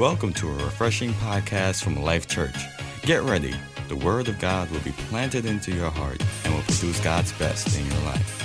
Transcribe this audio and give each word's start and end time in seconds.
Welcome 0.00 0.32
to 0.32 0.48
a 0.48 0.54
refreshing 0.54 1.10
podcast 1.12 1.84
from 1.84 2.02
Life 2.02 2.26
Church. 2.26 2.56
Get 3.02 3.22
ready. 3.22 3.54
The 3.88 3.96
Word 3.96 4.28
of 4.28 4.38
God 4.38 4.70
will 4.70 4.80
be 4.80 4.92
planted 4.92 5.44
into 5.44 5.72
your 5.72 5.90
heart 5.90 6.22
and 6.42 6.54
will 6.54 6.62
produce 6.62 6.98
God's 7.00 7.32
best 7.32 7.78
in 7.78 7.84
your 7.84 8.00
life. 8.04 8.36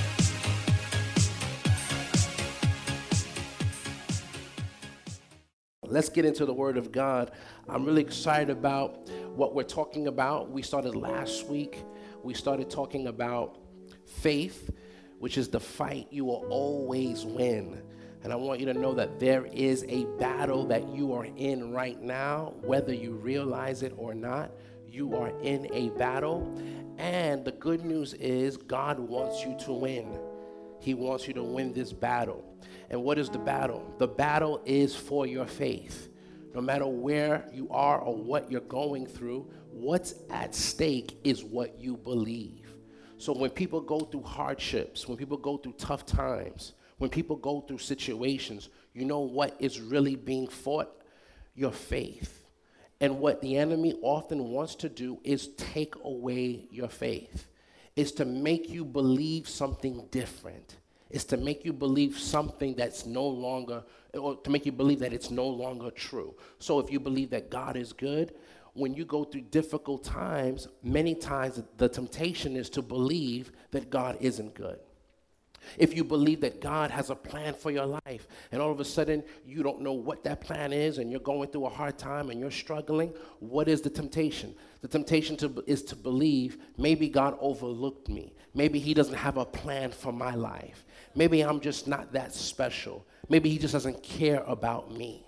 Let's 5.86 6.10
get 6.10 6.26
into 6.26 6.46
the 6.46 6.54
Word 6.54 6.76
of 6.76 6.92
God. 6.92 7.32
I'm 7.70 7.86
really 7.86 8.02
excited 8.02 8.50
about 8.50 9.10
what 9.34 9.56
we're 9.56 9.64
talking 9.64 10.08
about. 10.08 10.52
We 10.52 10.62
started 10.62 10.94
last 10.94 11.48
week, 11.48 11.86
we 12.22 12.34
started 12.34 12.70
talking 12.70 13.08
about 13.08 13.60
faith, 14.06 14.72
which 15.20 15.38
is 15.38 15.48
the 15.48 15.62
fight 15.62 16.08
you 16.12 16.26
will 16.26 16.46
always 16.50 17.24
win. 17.24 17.82
And 18.26 18.34
I 18.34 18.38
want 18.38 18.60
you 18.60 18.66
to 18.66 18.74
know 18.74 18.96
that 18.96 19.20
there 19.20 19.46
is 19.54 19.86
a 19.88 20.06
battle 20.18 20.66
that 20.66 20.90
you 20.90 21.14
are 21.14 21.26
in 21.26 21.72
right 21.72 22.02
now, 22.02 22.56
whether 22.62 22.92
you 22.92 23.12
realize 23.12 23.84
it 23.84 23.94
or 23.98 24.16
not. 24.16 24.50
You 24.88 25.16
are 25.16 25.30
in 25.42 25.72
a 25.72 25.90
battle. 25.90 26.52
And 26.98 27.46
the 27.46 27.52
good 27.52 27.86
news 27.86 28.16
is, 28.16 28.58
God 28.58 28.98
wants 28.98 29.46
you 29.46 29.56
to 29.66 29.74
win. 29.74 30.20
He 30.80 30.96
wants 30.96 31.28
you 31.28 31.36
to 31.36 31.44
win 31.44 31.72
this 31.72 31.94
battle. 31.94 32.44
And 32.90 33.04
what 33.04 33.20
is 33.20 33.30
the 33.30 33.38
battle? 33.38 33.94
The 34.00 34.08
battle 34.08 34.60
is 34.66 34.96
for 34.96 35.28
your 35.28 35.46
faith. 35.46 36.10
No 36.56 36.62
matter 36.62 36.88
where 36.88 37.48
you 37.54 37.70
are 37.70 38.00
or 38.00 38.16
what 38.16 38.50
you're 38.50 38.62
going 38.62 39.06
through, 39.06 39.52
what's 39.70 40.16
at 40.32 40.56
stake 40.56 41.20
is 41.24 41.44
what 41.44 41.80
you 41.80 41.96
believe. 41.96 42.74
So 43.20 43.34
when 43.34 43.52
people 43.52 43.82
go 43.82 44.00
through 44.00 44.24
hardships, 44.24 45.08
when 45.08 45.16
people 45.16 45.38
go 45.38 45.58
through 45.58 45.74
tough 45.74 46.08
times, 46.08 46.74
when 46.98 47.10
people 47.10 47.36
go 47.36 47.62
through 47.62 47.80
situations, 47.80 48.70
you 48.94 49.06
know 49.06 49.20
what 49.20 49.56
is 49.60 49.82
really 49.82 50.16
being 50.16 50.48
fought? 50.48 50.90
Your 51.56 51.72
faith. 51.72 52.44
And 53.02 53.20
what 53.20 53.42
the 53.42 53.58
enemy 53.58 53.96
often 54.02 54.52
wants 54.52 54.76
to 54.76 54.90
do 54.90 55.20
is 55.24 55.50
take 55.58 55.96
away 56.04 56.68
your 56.72 56.88
faith, 56.88 57.48
is 57.96 58.12
to 58.14 58.26
make 58.26 58.70
you 58.70 58.86
believe 58.86 59.50
something 59.50 60.08
different, 60.12 60.78
is 61.10 61.26
to 61.26 61.38
make 61.38 61.66
you 61.66 61.74
believe 61.74 62.18
something 62.18 62.74
that's 62.76 63.06
no 63.06 63.28
longer, 63.28 63.84
or 64.14 64.38
to 64.38 64.50
make 64.50 64.66
you 64.66 64.72
believe 64.72 65.00
that 65.00 65.14
it's 65.14 65.30
no 65.30 65.46
longer 65.46 65.92
true. 65.92 66.36
So 66.60 66.80
if 66.80 66.90
you 66.90 67.00
believe 67.00 67.30
that 67.32 67.50
God 67.50 67.76
is 67.76 67.92
good, 67.92 68.34
when 68.74 68.94
you 68.94 69.06
go 69.06 69.24
through 69.24 69.42
difficult 69.42 70.04
times, 70.04 70.68
many 70.84 71.16
times 71.16 71.62
the 71.78 71.90
temptation 71.90 72.56
is 72.56 72.70
to 72.72 72.82
believe 72.82 73.52
that 73.72 73.90
God 73.90 74.18
isn't 74.20 74.54
good. 74.54 74.80
If 75.78 75.96
you 75.96 76.04
believe 76.04 76.42
that 76.42 76.62
God 76.62 76.92
has 76.92 77.10
a 77.10 77.16
plan 77.16 77.54
for 77.54 77.72
your 77.72 77.86
life 77.86 78.28
and 78.52 78.62
all 78.62 78.72
of 78.72 78.80
a 78.80 78.86
sudden 78.86 79.24
you 79.46 79.64
don't 79.64 79.82
know 79.82 79.94
what 79.94 80.24
that 80.24 80.42
plan 80.42 80.74
is 80.74 80.98
and 80.98 81.12
you're 81.12 81.20
going 81.20 81.50
through 81.50 81.66
a 81.66 81.70
hard 81.70 81.98
time 81.98 82.30
and 82.30 82.40
you're 82.40 82.52
struggling, 82.52 83.14
what 83.40 83.68
is 83.68 83.82
the 83.82 83.90
temptation? 83.90 84.54
The 84.82 84.88
temptation 84.88 85.38
to, 85.38 85.64
is 85.68 85.84
to 85.84 85.96
believe 85.96 86.58
maybe 86.78 87.10
God 87.10 87.38
overlooked 87.40 88.10
me. 88.10 88.34
Maybe 88.54 88.80
He 88.80 88.94
doesn't 88.94 89.16
have 89.16 89.38
a 89.38 89.46
plan 89.46 89.92
for 89.92 90.14
my 90.14 90.36
life. 90.36 90.86
Maybe 91.16 91.42
I'm 91.42 91.60
just 91.60 91.88
not 91.88 92.14
that 92.14 92.34
special. 92.34 93.06
Maybe 93.30 93.50
He 93.50 93.58
just 93.58 93.74
doesn't 93.74 94.04
care 94.04 94.44
about 94.46 94.92
me. 94.92 95.26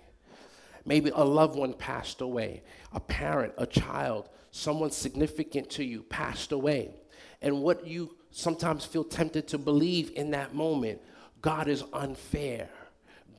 Maybe 0.84 1.10
a 1.14 1.24
loved 1.24 1.56
one 1.56 1.74
passed 1.74 2.20
away, 2.22 2.62
a 2.92 3.00
parent, 3.00 3.52
a 3.58 3.66
child, 3.66 4.30
someone 4.50 4.90
significant 4.90 5.68
to 5.70 5.84
you 5.84 6.02
passed 6.02 6.52
away. 6.52 6.94
And 7.42 7.62
what 7.62 7.86
you 7.86 8.16
sometimes 8.38 8.84
feel 8.84 9.02
tempted 9.02 9.48
to 9.48 9.58
believe 9.58 10.12
in 10.14 10.30
that 10.30 10.54
moment 10.54 11.00
God 11.42 11.66
is 11.66 11.82
unfair. 11.92 12.68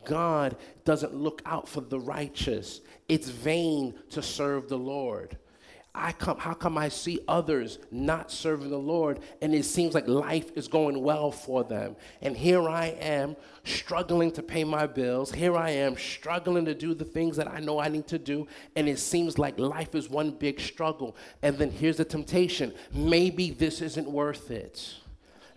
God 0.06 0.58
doesn't 0.84 1.14
look 1.14 1.42
out 1.46 1.68
for 1.68 1.82
the 1.82 2.00
righteous. 2.00 2.82
It's 3.08 3.30
vain 3.30 3.94
to 4.10 4.22
serve 4.22 4.68
the 4.68 4.78
Lord. 4.78 5.38
I 5.94 6.12
come, 6.12 6.38
how 6.38 6.54
come 6.54 6.78
I 6.78 6.90
see 6.90 7.20
others 7.28 7.80
not 7.90 8.32
serving 8.32 8.70
the 8.70 8.78
Lord 8.78 9.20
and 9.42 9.56
it 9.56 9.66
seems 9.66 9.96
like 9.96 10.08
life 10.08 10.52
is 10.56 10.68
going 10.68 11.02
well 11.02 11.32
for 11.32 11.64
them? 11.64 11.96
And 12.22 12.38
here 12.38 12.70
I 12.70 12.88
am 13.00 13.36
struggling 13.64 14.32
to 14.34 14.44
pay 14.44 14.64
my 14.64 14.86
bills. 14.86 15.32
Here 15.32 15.58
I 15.58 15.72
am 15.72 15.98
struggling 15.98 16.66
to 16.66 16.76
do 16.76 16.94
the 16.94 17.06
things 17.06 17.36
that 17.38 17.48
I 17.48 17.60
know 17.60 17.80
I 17.80 17.90
need 17.90 18.08
to 18.08 18.20
do. 18.20 18.48
And 18.76 18.88
it 18.88 19.00
seems 19.00 19.40
like 19.40 19.58
life 19.58 19.96
is 19.96 20.10
one 20.10 20.32
big 20.32 20.60
struggle. 20.60 21.16
And 21.42 21.58
then 21.58 21.72
here's 21.72 21.98
the 21.98 22.06
temptation 22.06 22.74
maybe 22.94 23.50
this 23.52 23.82
isn't 23.82 24.10
worth 24.10 24.52
it. 24.52 24.96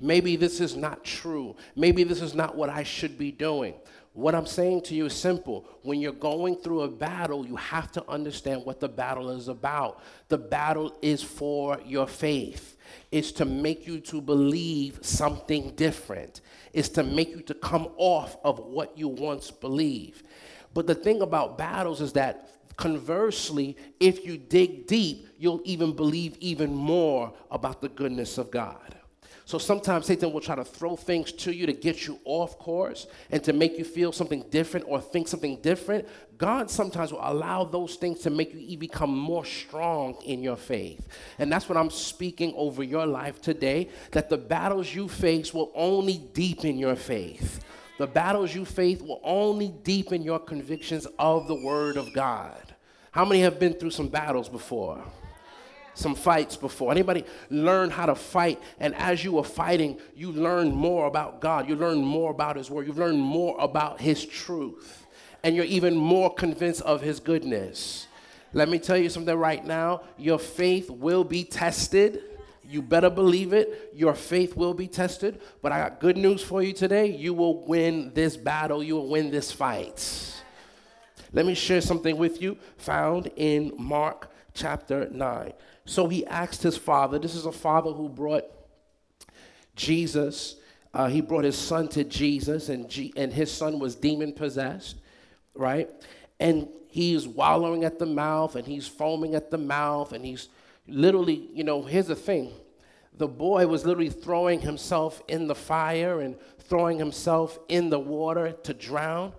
Maybe 0.01 0.35
this 0.35 0.61
is 0.61 0.77
not 0.77 1.05
true. 1.05 1.55
Maybe 1.77 2.03
this 2.03 2.21
is 2.21 2.35
not 2.35 2.57
what 2.57 2.69
I 2.69 2.83
should 2.83 3.17
be 3.17 3.31
doing. 3.31 3.75
What 4.15 4.35
I'm 4.35 4.47
saying 4.47 4.83
to 4.83 4.95
you 4.95 5.07
is 5.07 5.15
simple. 5.15 5.67
When 5.83 5.99
you're 5.99 6.13
going 6.13 6.57
through 6.57 6.83
a 6.83 6.89
battle, 6.89 7.47
you 7.47 7.57
have 7.57 7.91
to 7.93 8.05
understand 8.11 8.65
what 8.65 8.79
the 8.79 8.89
battle 8.89 9.31
is 9.31 9.49
about. 9.49 10.03
The 10.29 10.37
battle 10.37 10.99
is 11.01 11.23
for 11.23 11.81
your 11.87 12.07
faith. 12.07 12.77
It's 13.11 13.33
to 13.33 13.47
make 13.47 13.87
you 13.87 14.01
to 14.01 14.21
believe 14.21 14.99
something 15.01 15.71
different. 15.77 16.43
It's 16.75 16.91
to 16.91 17.03
make 17.03 17.31
you 17.31 17.41
to 17.43 17.55
come 17.55 17.89
off 17.97 18.37
of 18.45 18.59
what 18.59 18.99
you 18.99 19.09
once 19.09 19.51
believed. 19.51 20.27
But 20.75 20.87
the 20.87 20.95
thing 20.95 21.23
about 21.23 21.57
battles 21.57 22.03
is 22.03 22.13
that 22.13 22.51
conversely, 22.77 23.79
if 23.99 24.27
you 24.27 24.37
dig 24.37 24.87
deep, 24.87 25.29
you'll 25.39 25.63
even 25.65 25.97
believe 25.97 26.37
even 26.39 26.75
more 26.75 27.33
about 27.51 27.81
the 27.81 27.89
goodness 27.89 28.37
of 28.37 28.51
God. 28.51 28.97
So 29.53 29.59
sometimes 29.59 30.07
Satan 30.07 30.33
will 30.33 30.41
try 30.41 30.55
to 30.55 30.65
throw 30.65 30.97
things 30.97 31.31
to 31.31 31.53
you 31.53 31.67
to 31.67 31.75
get 31.75 32.07
you 32.07 32.19
off 32.25 32.59
course 32.59 33.07
and 33.31 33.45
to 33.45 33.53
make 33.53 33.77
you 33.77 33.85
feel 33.85 34.11
something 34.11 34.47
different 34.49 34.87
or 34.89 34.99
think 34.99 35.29
something 35.29 35.61
different. 35.61 36.09
God 36.39 36.71
sometimes 36.71 37.13
will 37.13 37.21
allow 37.21 37.65
those 37.65 37.97
things 37.97 38.21
to 38.21 38.31
make 38.31 38.55
you 38.55 38.79
become 38.79 39.15
more 39.15 39.45
strong 39.45 40.15
in 40.25 40.43
your 40.43 40.57
faith. 40.57 41.07
And 41.39 41.53
that's 41.53 41.69
what 41.69 41.77
I'm 41.77 41.91
speaking 41.91 42.55
over 42.57 42.83
your 42.83 43.05
life 43.05 43.43
today 43.43 43.91
that 44.13 44.31
the 44.31 44.39
battles 44.39 44.95
you 44.95 45.07
face 45.07 45.53
will 45.53 45.71
only 45.75 46.17
deepen 46.33 46.79
your 46.79 46.97
faith. 46.97 47.63
The 47.99 48.07
battles 48.07 48.55
you 48.55 48.65
face 48.65 49.03
will 49.03 49.21
only 49.23 49.69
deepen 49.69 50.23
your 50.23 50.39
convictions 50.39 51.07
of 51.19 51.47
the 51.47 51.57
Word 51.63 51.99
of 51.99 52.15
God. 52.15 52.75
How 53.11 53.27
many 53.27 53.43
have 53.43 53.61
been 53.61 53.75
through 53.75 53.91
some 53.91 54.09
battles 54.09 54.49
before? 54.49 55.05
Some 55.95 56.15
fights 56.15 56.57
before? 56.57 56.91
Anybody 56.91 57.25
learn 57.51 57.91
how 57.91 58.07
to 58.07 58.15
fight? 58.15 58.61
And 58.81 58.95
as 58.95 59.25
you 59.25 59.33
were 59.33 59.45
fighting, 59.45 59.99
you 60.15 60.33
learned 60.33 60.75
more 60.75 61.07
about 61.07 61.41
God. 61.41 61.69
You 61.69 61.77
learned 61.77 62.05
more 62.05 62.31
about 62.31 62.57
His 62.57 62.71
Word. 62.71 62.87
You 62.87 62.93
learned 62.93 63.21
more 63.21 63.57
about 63.59 64.01
His 64.01 64.25
truth. 64.25 65.07
And 65.45 65.57
you're 65.57 65.65
even 65.65 65.97
more 65.97 66.33
convinced 66.33 66.83
of 66.83 67.01
His 67.01 67.21
goodness. 67.21 68.07
Let 68.55 68.69
me 68.69 68.79
tell 68.79 68.99
you 68.99 69.09
something 69.09 69.35
right 69.35 69.65
now 69.65 70.03
your 70.19 70.39
faith 70.39 70.91
will 70.91 71.25
be 71.25 71.45
tested. 71.45 72.23
You 72.69 72.81
better 72.81 73.11
believe 73.11 73.53
it. 73.53 73.91
Your 73.95 74.15
faith 74.15 74.57
will 74.57 74.75
be 74.75 74.87
tested. 74.87 75.41
But 75.61 75.73
I 75.73 75.79
got 75.79 76.01
good 76.01 76.17
news 76.17 76.43
for 76.43 76.63
you 76.63 76.73
today. 76.73 77.07
You 77.07 77.35
will 77.35 77.65
win 77.65 78.13
this 78.15 78.37
battle, 78.37 78.83
you 78.83 78.95
will 78.97 79.09
win 79.09 79.31
this 79.31 79.51
fight. 79.53 80.33
Let 81.35 81.47
me 81.47 81.55
share 81.55 81.81
something 81.81 82.19
with 82.19 82.43
you 82.43 82.59
found 82.77 83.31
in 83.37 83.73
Mark 83.79 84.31
chapter 84.53 85.09
9. 85.11 85.53
So 85.85 86.09
he 86.09 86.25
asked 86.27 86.63
his 86.63 86.77
father, 86.77 87.19
this 87.19 87.35
is 87.35 87.47
a 87.47 87.53
father 87.53 87.91
who 87.91 88.09
brought 88.09 88.45
Jesus, 89.75 90.57
uh, 90.95 91.09
he 91.09 91.21
brought 91.21 91.45
his 91.45 91.59
son 91.59 91.89
to 91.89 92.05
Jesus, 92.05 92.69
and, 92.69 92.89
G- 92.89 93.13
and 93.17 93.33
his 93.33 93.51
son 93.51 93.79
was 93.79 93.95
demon 93.95 94.33
possessed, 94.33 94.97
right? 95.55 95.91
And 96.39 96.69
he's 96.89 97.27
wallowing 97.27 97.85
at 97.85 97.99
the 97.99 98.07
mouth, 98.07 98.55
and 98.55 98.67
he's 98.67 98.87
foaming 98.87 99.35
at 99.35 99.51
the 99.51 99.59
mouth, 99.59 100.13
and 100.13 100.25
he's 100.25 100.49
literally, 100.87 101.49
you 101.53 101.65
know, 101.65 101.83
here's 101.83 102.07
the 102.07 102.17
thing 102.17 102.53
the 103.15 103.29
boy 103.29 103.67
was 103.67 103.85
literally 103.85 104.11
throwing 104.11 104.61
himself 104.61 105.23
in 105.29 105.47
the 105.47 105.55
fire 105.55 106.21
and 106.21 106.37
throwing 106.61 106.99
himself 106.99 107.59
in 107.69 107.91
the 107.91 107.99
water 107.99 108.53
to 108.63 108.73
drown. 108.73 109.33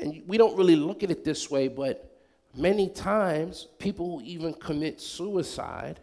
And 0.00 0.22
we 0.26 0.38
don't 0.38 0.56
really 0.56 0.76
look 0.76 1.02
at 1.02 1.10
it 1.10 1.22
this 1.22 1.50
way, 1.50 1.68
but 1.68 2.11
Many 2.54 2.90
times, 2.90 3.66
people 3.78 4.18
who 4.18 4.24
even 4.24 4.52
commit 4.52 5.00
suicide 5.00 6.00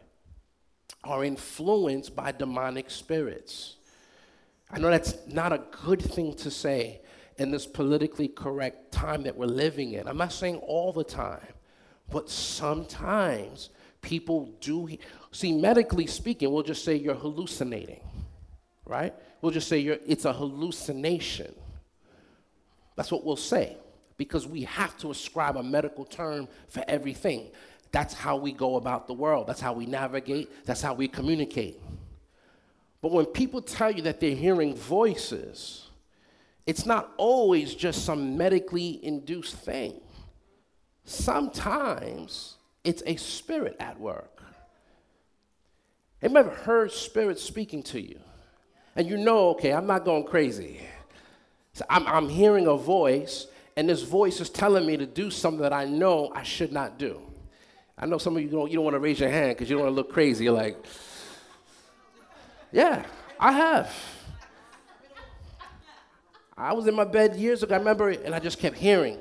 are 1.03 1.23
influenced 1.23 2.15
by 2.15 2.31
demonic 2.31 2.89
spirits. 2.89 3.75
I 4.71 4.79
know 4.79 4.89
that's 4.89 5.15
not 5.27 5.53
a 5.53 5.61
good 5.83 6.01
thing 6.01 6.33
to 6.35 6.49
say 6.49 7.01
in 7.37 7.51
this 7.51 7.65
politically 7.65 8.27
correct 8.27 8.91
time 8.91 9.23
that 9.23 9.37
we're 9.37 9.45
living 9.45 9.93
in. 9.93 10.07
I'm 10.07 10.17
not 10.17 10.33
saying 10.33 10.57
all 10.57 10.91
the 10.91 11.03
time, 11.03 11.47
but 12.11 12.29
sometimes 12.29 13.69
people 14.01 14.51
do. 14.59 14.89
See, 15.31 15.53
medically 15.53 16.07
speaking, 16.07 16.51
we'll 16.51 16.63
just 16.63 16.83
say 16.83 16.95
you're 16.95 17.15
hallucinating, 17.15 18.01
right? 18.85 19.13
We'll 19.41 19.51
just 19.51 19.67
say 19.67 19.79
you're, 19.79 19.99
it's 20.05 20.25
a 20.25 20.33
hallucination. 20.33 21.53
That's 22.95 23.11
what 23.11 23.23
we'll 23.23 23.35
say 23.35 23.77
because 24.19 24.45
we 24.45 24.61
have 24.63 24.95
to 24.97 25.09
ascribe 25.09 25.55
a 25.55 25.63
medical 25.63 26.05
term 26.05 26.47
for 26.67 26.83
everything. 26.87 27.47
That's 27.91 28.13
how 28.13 28.35
we 28.35 28.51
go 28.51 28.75
about 28.75 29.07
the 29.07 29.13
world. 29.13 29.47
That's 29.47 29.61
how 29.61 29.73
we 29.73 29.87
navigate. 29.87 30.65
That's 30.65 30.81
how 30.81 30.93
we 30.93 31.07
communicate. 31.07 31.81
But 33.01 33.13
when 33.13 33.25
people 33.25 33.61
tell 33.61 33.89
you 33.89 34.03
that 34.03 34.19
they're 34.19 34.35
hearing 34.35 34.75
voices, 34.75 35.87
it's 36.67 36.85
not 36.85 37.11
always 37.17 37.73
just 37.73 38.05
some 38.05 38.37
medically 38.37 39.03
induced 39.03 39.55
thing. 39.55 39.99
sometimes 41.05 42.57
it's 42.83 43.01
a 43.07 43.15
spirit 43.15 43.75
at 43.79 43.99
work. 43.99 44.43
Have 46.21 46.31
you 46.31 46.37
ever 46.37 46.49
heard 46.49 46.91
spirits 46.91 47.41
speaking 47.41 47.81
to 47.83 47.99
you? 47.99 48.19
And 48.95 49.07
you 49.07 49.17
know, 49.17 49.49
okay, 49.51 49.73
I'm 49.73 49.87
not 49.87 50.05
going 50.05 50.25
crazy. 50.25 50.81
So 51.73 51.85
I'm, 51.89 52.05
I'm 52.05 52.29
hearing 52.29 52.67
a 52.67 52.75
voice, 52.75 53.47
and 53.79 53.87
this 53.87 54.01
voice 54.01 54.41
is 54.41 54.49
telling 54.49 54.85
me 54.85 54.97
to 54.97 55.05
do 55.05 55.31
something 55.31 55.61
that 55.61 55.71
I 55.71 55.85
know 55.85 56.33
I 56.35 56.43
should 56.43 56.73
not 56.73 56.99
do. 56.99 57.21
I 57.97 58.07
know 58.07 58.17
some 58.17 58.35
of 58.35 58.43
you 58.43 58.49
don't, 58.49 58.69
you 58.69 58.75
don't 58.75 58.83
want 58.83 58.95
to 58.95 58.99
raise 58.99 59.21
your 59.21 59.29
hand 59.29 59.51
because 59.51 59.69
you 59.69 59.77
don't 59.77 59.85
want 59.85 59.93
to 59.93 59.95
look 59.95 60.11
crazy. 60.11 60.43
You're 60.43 60.53
like, 60.53 60.85
yeah, 62.73 63.05
I 63.39 63.53
have. 63.53 63.95
I 66.57 66.73
was 66.73 66.87
in 66.87 66.93
my 66.93 67.05
bed 67.05 67.37
years 67.37 67.63
ago, 67.63 67.73
I 67.73 67.77
remember, 67.77 68.09
and 68.09 68.35
I 68.35 68.39
just 68.39 68.59
kept 68.59 68.75
hearing 68.75 69.17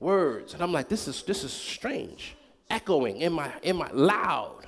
words. 0.00 0.54
And 0.54 0.62
I'm 0.62 0.72
like, 0.72 0.88
this 0.88 1.06
is, 1.06 1.22
this 1.24 1.44
is 1.44 1.52
strange, 1.52 2.34
echoing 2.70 3.18
in 3.18 3.34
my, 3.34 3.52
in 3.62 3.76
my, 3.76 3.90
loud. 3.92 4.66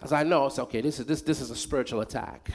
As 0.00 0.12
I 0.12 0.22
know, 0.22 0.46
it's 0.46 0.60
okay, 0.60 0.80
this 0.80 1.00
is, 1.00 1.06
this, 1.06 1.22
this 1.22 1.40
is 1.40 1.50
a 1.50 1.56
spiritual 1.56 2.02
attack. 2.02 2.52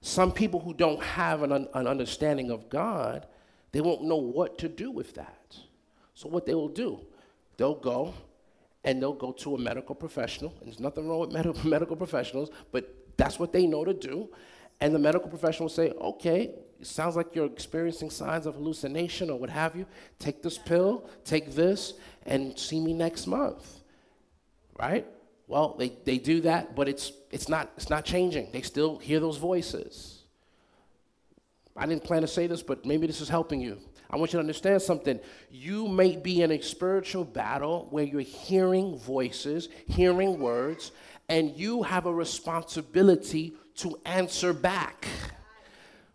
Some 0.00 0.32
people 0.32 0.60
who 0.60 0.72
don't 0.72 1.02
have 1.02 1.42
an, 1.42 1.52
an 1.52 1.86
understanding 1.86 2.50
of 2.50 2.70
God, 2.70 3.26
they 3.76 3.82
won't 3.82 4.04
know 4.04 4.16
what 4.16 4.56
to 4.56 4.70
do 4.70 4.90
with 4.90 5.12
that. 5.16 5.54
So, 6.14 6.30
what 6.30 6.46
they 6.46 6.54
will 6.54 6.70
do, 6.70 6.98
they'll 7.58 7.74
go 7.74 8.14
and 8.84 9.02
they'll 9.02 9.12
go 9.12 9.32
to 9.32 9.54
a 9.54 9.58
medical 9.58 9.94
professional. 9.94 10.54
And 10.60 10.68
there's 10.68 10.80
nothing 10.80 11.06
wrong 11.06 11.20
with 11.20 11.32
med- 11.32 11.62
medical 11.66 11.94
professionals, 11.94 12.48
but 12.72 12.90
that's 13.18 13.38
what 13.38 13.52
they 13.52 13.66
know 13.66 13.84
to 13.84 13.92
do. 13.92 14.30
And 14.80 14.94
the 14.94 14.98
medical 14.98 15.28
professional 15.28 15.64
will 15.64 15.74
say, 15.74 15.90
okay, 15.90 16.54
it 16.80 16.86
sounds 16.86 17.16
like 17.16 17.34
you're 17.34 17.44
experiencing 17.44 18.08
signs 18.08 18.46
of 18.46 18.54
hallucination 18.54 19.28
or 19.28 19.38
what 19.38 19.50
have 19.50 19.76
you. 19.76 19.84
Take 20.18 20.42
this 20.42 20.56
pill, 20.56 21.10
take 21.26 21.54
this, 21.54 21.92
and 22.24 22.58
see 22.58 22.80
me 22.80 22.94
next 22.94 23.26
month. 23.26 23.80
Right? 24.78 25.06
Well, 25.48 25.76
they, 25.78 25.90
they 26.06 26.16
do 26.16 26.40
that, 26.40 26.74
but 26.74 26.88
it's, 26.88 27.12
it's, 27.30 27.50
not, 27.50 27.72
it's 27.76 27.90
not 27.90 28.06
changing. 28.06 28.52
They 28.52 28.62
still 28.62 28.96
hear 28.96 29.20
those 29.20 29.36
voices. 29.36 30.15
I 31.76 31.86
didn't 31.86 32.04
plan 32.04 32.22
to 32.22 32.28
say 32.28 32.46
this, 32.46 32.62
but 32.62 32.84
maybe 32.84 33.06
this 33.06 33.20
is 33.20 33.28
helping 33.28 33.60
you. 33.60 33.78
I 34.08 34.16
want 34.16 34.32
you 34.32 34.36
to 34.36 34.40
understand 34.40 34.82
something. 34.82 35.18
You 35.50 35.88
may 35.88 36.16
be 36.16 36.42
in 36.42 36.52
a 36.52 36.60
spiritual 36.60 37.24
battle 37.24 37.88
where 37.90 38.04
you're 38.04 38.20
hearing 38.20 38.98
voices, 38.98 39.68
hearing 39.88 40.38
words, 40.38 40.92
and 41.28 41.50
you 41.56 41.82
have 41.82 42.06
a 42.06 42.14
responsibility 42.14 43.54
to 43.76 43.98
answer 44.04 44.52
back. 44.52 45.06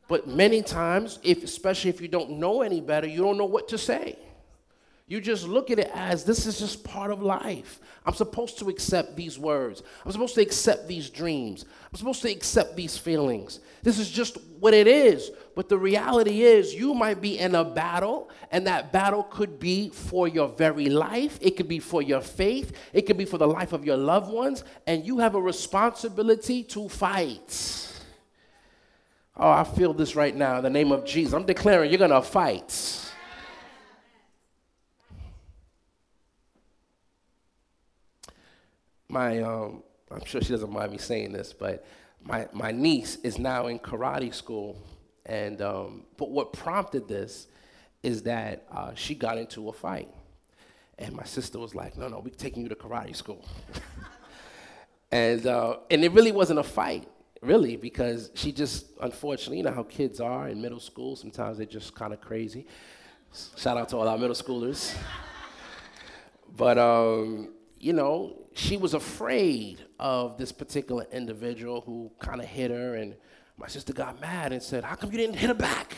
But 0.08 0.28
many 0.28 0.62
times, 0.62 1.20
if, 1.24 1.44
especially 1.44 1.90
if 1.90 2.02
you 2.02 2.08
don't 2.08 2.32
know 2.32 2.62
any 2.62 2.82
better, 2.82 3.08
you 3.08 3.22
don't 3.22 3.38
know 3.38 3.46
what 3.46 3.68
to 3.70 3.78
say. 3.78 4.18
You 5.12 5.20
just 5.20 5.46
look 5.46 5.72
at 5.72 5.78
it 5.78 5.92
as 5.94 6.24
this 6.24 6.46
is 6.46 6.58
just 6.58 6.86
part 6.86 7.12
of 7.12 7.22
life. 7.22 7.82
I'm 8.06 8.14
supposed 8.14 8.60
to 8.60 8.70
accept 8.70 9.18
these 9.18 9.38
words. 9.38 9.84
I'm 10.06 10.12
supposed 10.14 10.36
to 10.36 10.42
accept 10.42 10.88
these 10.88 11.10
dreams. 11.10 11.66
I'm 11.92 11.98
supposed 11.98 12.22
to 12.22 12.32
accept 12.32 12.78
these 12.78 12.98
feelings. 12.98 13.60
This 13.84 14.00
is 14.00 14.10
just 14.10 14.38
what 14.62 14.74
it 14.74 14.88
is. 14.88 15.30
But 15.54 15.68
the 15.68 15.78
reality 15.78 16.44
is, 16.44 16.74
you 16.74 16.94
might 16.94 17.20
be 17.20 17.38
in 17.38 17.56
a 17.56 17.66
battle, 17.66 18.30
and 18.54 18.66
that 18.68 18.94
battle 18.94 19.24
could 19.24 19.60
be 19.60 19.90
for 19.90 20.30
your 20.30 20.48
very 20.48 20.88
life. 20.88 21.38
It 21.42 21.58
could 21.58 21.68
be 21.68 21.80
for 21.80 22.02
your 22.02 22.22
faith. 22.22 22.72
It 22.94 23.02
could 23.02 23.18
be 23.18 23.26
for 23.26 23.38
the 23.38 23.50
life 23.50 23.74
of 23.74 23.84
your 23.84 23.98
loved 23.98 24.32
ones. 24.32 24.64
And 24.88 25.06
you 25.06 25.20
have 25.20 25.36
a 25.36 25.42
responsibility 25.42 26.64
to 26.64 26.88
fight. 26.88 27.90
Oh, 29.36 29.52
I 29.52 29.66
feel 29.66 29.94
this 29.94 30.16
right 30.16 30.34
now 30.34 30.60
in 30.60 30.64
the 30.64 30.70
name 30.70 30.94
of 30.94 31.04
Jesus. 31.04 31.34
I'm 31.34 31.46
declaring 31.46 31.92
you're 31.92 32.00
going 32.00 32.12
to 32.12 32.22
fight. 32.22 33.10
My 39.12 39.42
um, 39.42 39.84
I'm 40.10 40.26
sure 40.26 40.42
she 40.42 40.50
doesn't 40.50 40.72
mind 40.72 40.92
me 40.92 40.98
saying 40.98 41.32
this, 41.32 41.54
but 41.54 41.86
my, 42.24 42.48
my 42.54 42.72
niece 42.72 43.18
is 43.24 43.40
now 43.40 43.68
in 43.68 43.80
karate 43.80 44.34
school. 44.34 44.82
And 45.26 45.62
um, 45.62 46.06
but 46.18 46.32
what 46.32 46.54
prompted 46.54 47.08
this 47.08 47.48
is 48.04 48.24
that 48.24 48.66
uh, 48.72 48.94
she 48.96 49.16
got 49.16 49.38
into 49.38 49.70
a 49.70 49.74
fight. 49.74 50.10
And 50.98 51.16
my 51.16 51.24
sister 51.24 51.60
was 51.60 51.74
like, 51.74 51.98
no, 51.98 52.08
no, 52.08 52.20
we're 52.20 52.30
taking 52.30 52.64
you 52.64 52.70
to 52.70 52.76
karate 52.76 53.16
school. 53.16 53.46
and, 55.12 55.46
uh, 55.46 55.78
and 55.90 56.04
it 56.04 56.12
really 56.12 56.32
wasn't 56.32 56.60
a 56.60 56.64
fight, 56.64 57.08
really, 57.42 57.76
because 57.76 58.30
she 58.36 58.52
just, 58.52 58.86
unfortunately, 59.02 59.58
you 59.58 59.64
know 59.64 59.72
how 59.72 59.84
kids 59.84 60.20
are 60.20 60.50
in 60.50 60.62
middle 60.62 60.80
school, 60.80 61.16
sometimes 61.16 61.58
they're 61.58 61.66
just 61.66 61.96
kind 61.96 62.14
of 62.14 62.22
crazy. 62.22 62.68
Shout 63.56 63.78
out 63.78 63.90
to 63.90 63.98
all 63.98 64.08
our 64.08 64.18
middle 64.18 64.36
schoolers. 64.36 64.96
but, 66.56 66.78
um, 66.78 67.50
you 67.82 67.94
know, 67.94 68.38
she 68.54 68.78
was 68.78 68.94
afraid 68.94 69.84
of 70.00 70.38
this 70.38 70.52
particular 70.52 71.08
individual 71.12 71.82
who 71.82 72.12
kind 72.20 72.40
of 72.40 72.46
hit 72.46 72.70
her, 72.70 72.96
and 72.96 73.16
my 73.58 73.68
sister 73.68 73.92
got 73.92 74.22
mad 74.22 74.54
and 74.54 74.62
said, 74.62 74.84
How 74.84 74.96
come 74.96 75.12
you 75.12 75.18
didn't 75.18 75.36
hit 75.36 75.48
her 75.48 75.56
back? 75.56 75.96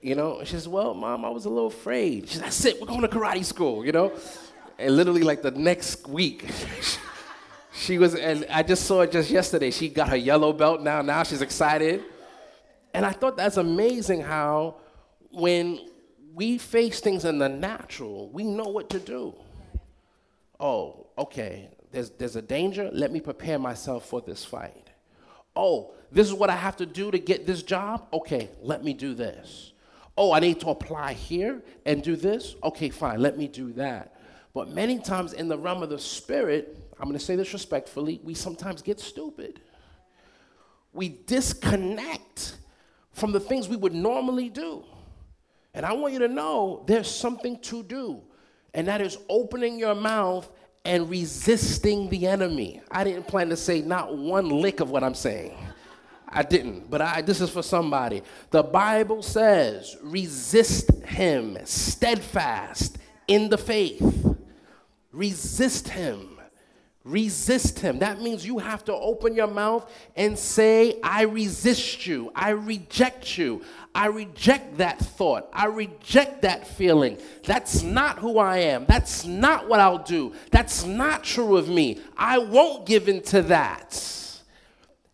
You 0.00 0.14
know, 0.14 0.38
and 0.38 0.48
she 0.48 0.54
says, 0.54 0.66
Well, 0.66 0.94
mom, 0.94 1.24
I 1.24 1.28
was 1.28 1.44
a 1.44 1.50
little 1.50 1.68
afraid. 1.68 2.28
She 2.28 2.36
said, 2.36 2.44
That's 2.44 2.64
it, 2.64 2.80
we're 2.80 2.86
going 2.86 3.02
to 3.02 3.08
karate 3.08 3.44
school, 3.44 3.84
you 3.84 3.92
know? 3.92 4.12
And 4.78 4.96
literally, 4.96 5.22
like 5.22 5.42
the 5.42 5.50
next 5.50 6.08
week, 6.08 6.48
she 7.74 7.98
was, 7.98 8.14
and 8.14 8.46
I 8.48 8.62
just 8.62 8.86
saw 8.86 9.02
it 9.02 9.12
just 9.12 9.30
yesterday. 9.30 9.70
She 9.70 9.90
got 9.90 10.08
her 10.08 10.16
yellow 10.16 10.54
belt 10.54 10.80
now, 10.80 11.02
now 11.02 11.22
she's 11.22 11.42
excited. 11.42 12.02
And 12.94 13.04
I 13.04 13.12
thought 13.12 13.36
that's 13.36 13.58
amazing 13.58 14.22
how 14.22 14.76
when 15.30 15.80
we 16.32 16.56
face 16.56 17.00
things 17.00 17.26
in 17.26 17.38
the 17.38 17.48
natural, 17.48 18.30
we 18.30 18.44
know 18.44 18.64
what 18.64 18.88
to 18.90 18.98
do. 18.98 19.34
Oh, 20.60 21.06
okay, 21.18 21.68
there's, 21.90 22.10
there's 22.10 22.36
a 22.36 22.42
danger. 22.42 22.90
Let 22.92 23.12
me 23.12 23.20
prepare 23.20 23.58
myself 23.58 24.06
for 24.06 24.20
this 24.20 24.44
fight. 24.44 24.90
Oh, 25.56 25.92
this 26.10 26.26
is 26.26 26.34
what 26.34 26.50
I 26.50 26.56
have 26.56 26.76
to 26.76 26.86
do 26.86 27.10
to 27.10 27.18
get 27.18 27.46
this 27.46 27.62
job. 27.62 28.06
Okay, 28.12 28.50
let 28.62 28.84
me 28.84 28.92
do 28.92 29.14
this. 29.14 29.72
Oh, 30.16 30.32
I 30.32 30.40
need 30.40 30.60
to 30.60 30.68
apply 30.68 31.14
here 31.14 31.62
and 31.84 32.02
do 32.02 32.16
this. 32.16 32.54
Okay, 32.62 32.90
fine, 32.90 33.20
let 33.20 33.36
me 33.36 33.48
do 33.48 33.72
that. 33.72 34.16
But 34.52 34.70
many 34.70 35.00
times 35.00 35.32
in 35.32 35.48
the 35.48 35.58
realm 35.58 35.82
of 35.82 35.90
the 35.90 35.98
spirit, 35.98 36.78
I'm 36.98 37.08
going 37.08 37.18
to 37.18 37.24
say 37.24 37.34
this 37.34 37.52
respectfully, 37.52 38.20
we 38.22 38.34
sometimes 38.34 38.82
get 38.82 39.00
stupid. 39.00 39.60
We 40.92 41.08
disconnect 41.08 42.56
from 43.12 43.32
the 43.32 43.40
things 43.40 43.68
we 43.68 43.76
would 43.76 43.94
normally 43.94 44.48
do. 44.48 44.84
And 45.74 45.84
I 45.84 45.92
want 45.94 46.12
you 46.12 46.20
to 46.20 46.28
know 46.28 46.84
there's 46.86 47.10
something 47.10 47.58
to 47.62 47.82
do, 47.82 48.22
and 48.74 48.88
that 48.88 49.00
is 49.00 49.16
opening 49.28 49.78
your 49.78 49.94
mouth 49.94 50.48
and 50.84 51.08
resisting 51.08 52.08
the 52.10 52.26
enemy. 52.26 52.82
I 52.90 53.04
didn't 53.04 53.26
plan 53.26 53.48
to 53.48 53.56
say 53.56 53.80
not 53.80 54.16
one 54.16 54.48
lick 54.50 54.80
of 54.80 54.90
what 54.90 55.02
I'm 55.02 55.14
saying. 55.14 55.56
I 56.28 56.42
didn't, 56.42 56.90
but 56.90 57.00
I, 57.00 57.22
this 57.22 57.40
is 57.40 57.48
for 57.48 57.62
somebody. 57.62 58.22
The 58.50 58.64
Bible 58.64 59.22
says, 59.22 59.96
resist 60.02 60.90
him 61.04 61.56
steadfast 61.64 62.98
in 63.28 63.48
the 63.48 63.58
faith. 63.58 64.36
Resist 65.12 65.88
him. 65.88 66.40
Resist 67.04 67.80
him. 67.80 67.98
That 67.98 68.22
means 68.22 68.46
you 68.46 68.58
have 68.58 68.82
to 68.86 68.94
open 68.94 69.34
your 69.34 69.46
mouth 69.46 69.92
and 70.16 70.38
say, 70.38 70.98
I 71.02 71.24
resist 71.24 72.06
you. 72.06 72.32
I 72.34 72.50
reject 72.50 73.36
you. 73.36 73.62
I 73.94 74.06
reject 74.06 74.78
that 74.78 75.00
thought. 75.00 75.50
I 75.52 75.66
reject 75.66 76.40
that 76.42 76.66
feeling. 76.66 77.18
That's 77.44 77.82
not 77.82 78.18
who 78.18 78.38
I 78.38 78.58
am. 78.58 78.86
That's 78.86 79.26
not 79.26 79.68
what 79.68 79.80
I'll 79.80 80.02
do. 80.02 80.32
That's 80.50 80.86
not 80.86 81.22
true 81.22 81.58
of 81.58 81.68
me. 81.68 82.00
I 82.16 82.38
won't 82.38 82.86
give 82.86 83.06
in 83.06 83.20
to 83.24 83.42
that. 83.42 83.92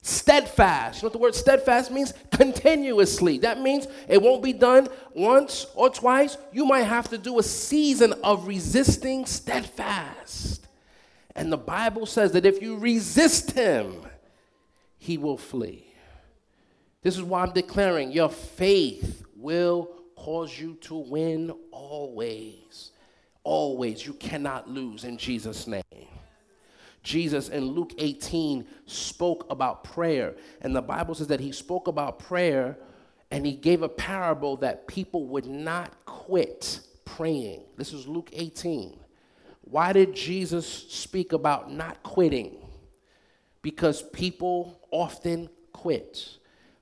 Steadfast. 0.00 1.02
You 1.02 1.02
know 1.02 1.06
what 1.06 1.12
the 1.12 1.18
word 1.18 1.34
steadfast 1.34 1.90
means? 1.90 2.14
Continuously. 2.30 3.38
That 3.38 3.60
means 3.60 3.88
it 4.08 4.22
won't 4.22 4.44
be 4.44 4.52
done 4.52 4.86
once 5.12 5.66
or 5.74 5.90
twice. 5.90 6.38
You 6.52 6.64
might 6.66 6.84
have 6.84 7.08
to 7.08 7.18
do 7.18 7.40
a 7.40 7.42
season 7.42 8.14
of 8.22 8.46
resisting 8.46 9.26
steadfast. 9.26 10.59
And 11.36 11.52
the 11.52 11.56
Bible 11.56 12.06
says 12.06 12.32
that 12.32 12.44
if 12.44 12.60
you 12.60 12.76
resist 12.76 13.52
him, 13.52 14.02
he 14.98 15.16
will 15.16 15.38
flee. 15.38 15.86
This 17.02 17.16
is 17.16 17.22
why 17.22 17.42
I'm 17.42 17.52
declaring 17.52 18.12
your 18.12 18.28
faith 18.28 19.24
will 19.36 19.90
cause 20.16 20.58
you 20.58 20.74
to 20.82 20.96
win 20.96 21.52
always. 21.70 22.92
Always. 23.42 24.06
You 24.06 24.12
cannot 24.12 24.68
lose 24.68 25.04
in 25.04 25.16
Jesus' 25.16 25.66
name. 25.66 25.82
Jesus 27.02 27.48
in 27.48 27.64
Luke 27.64 27.94
18 27.96 28.66
spoke 28.84 29.46
about 29.50 29.84
prayer, 29.84 30.34
and 30.60 30.76
the 30.76 30.82
Bible 30.82 31.14
says 31.14 31.28
that 31.28 31.40
he 31.40 31.50
spoke 31.50 31.88
about 31.88 32.18
prayer 32.18 32.76
and 33.30 33.46
he 33.46 33.52
gave 33.52 33.80
a 33.82 33.88
parable 33.88 34.56
that 34.56 34.86
people 34.86 35.26
would 35.28 35.46
not 35.46 36.04
quit 36.04 36.80
praying. 37.04 37.62
This 37.76 37.94
is 37.94 38.06
Luke 38.06 38.28
18. 38.34 38.99
Why 39.70 39.92
did 39.92 40.14
Jesus 40.14 40.66
speak 40.66 41.32
about 41.32 41.72
not 41.72 42.02
quitting? 42.02 42.56
Because 43.62 44.02
people 44.02 44.80
often 44.90 45.48
quit. 45.72 46.38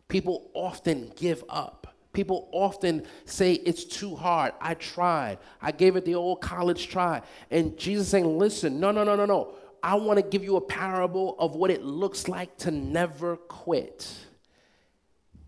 People 0.09 0.50
often 0.54 1.12
give 1.16 1.45
up. 1.49 1.95
People 2.14 2.49
often 2.50 3.04
say 3.26 3.52
it's 3.52 3.85
too 3.85 4.16
hard. 4.16 4.54
I 4.61 4.75
tried. 4.75 5.38
I 5.61 5.71
gave 5.71 5.97
it 5.97 6.04
the 6.04 6.14
old 6.14 6.40
college 6.40 6.88
try. 6.88 7.21
And 7.50 7.76
Jesus 7.76 8.09
saying, 8.09 8.38
listen, 8.38 8.80
no, 8.80 8.90
no, 8.90 9.04
no, 9.04 9.14
no, 9.14 9.26
no. 9.26 9.54
I 9.83 9.95
want 9.97 10.18
to 10.18 10.23
give 10.23 10.42
you 10.42 10.57
a 10.57 10.61
parable 10.61 11.37
of 11.38 11.54
what 11.54 11.71
it 11.71 11.85
looks 11.85 12.26
like 12.26 12.57
to 12.59 12.71
never 12.71 13.37
quit. 13.37 14.12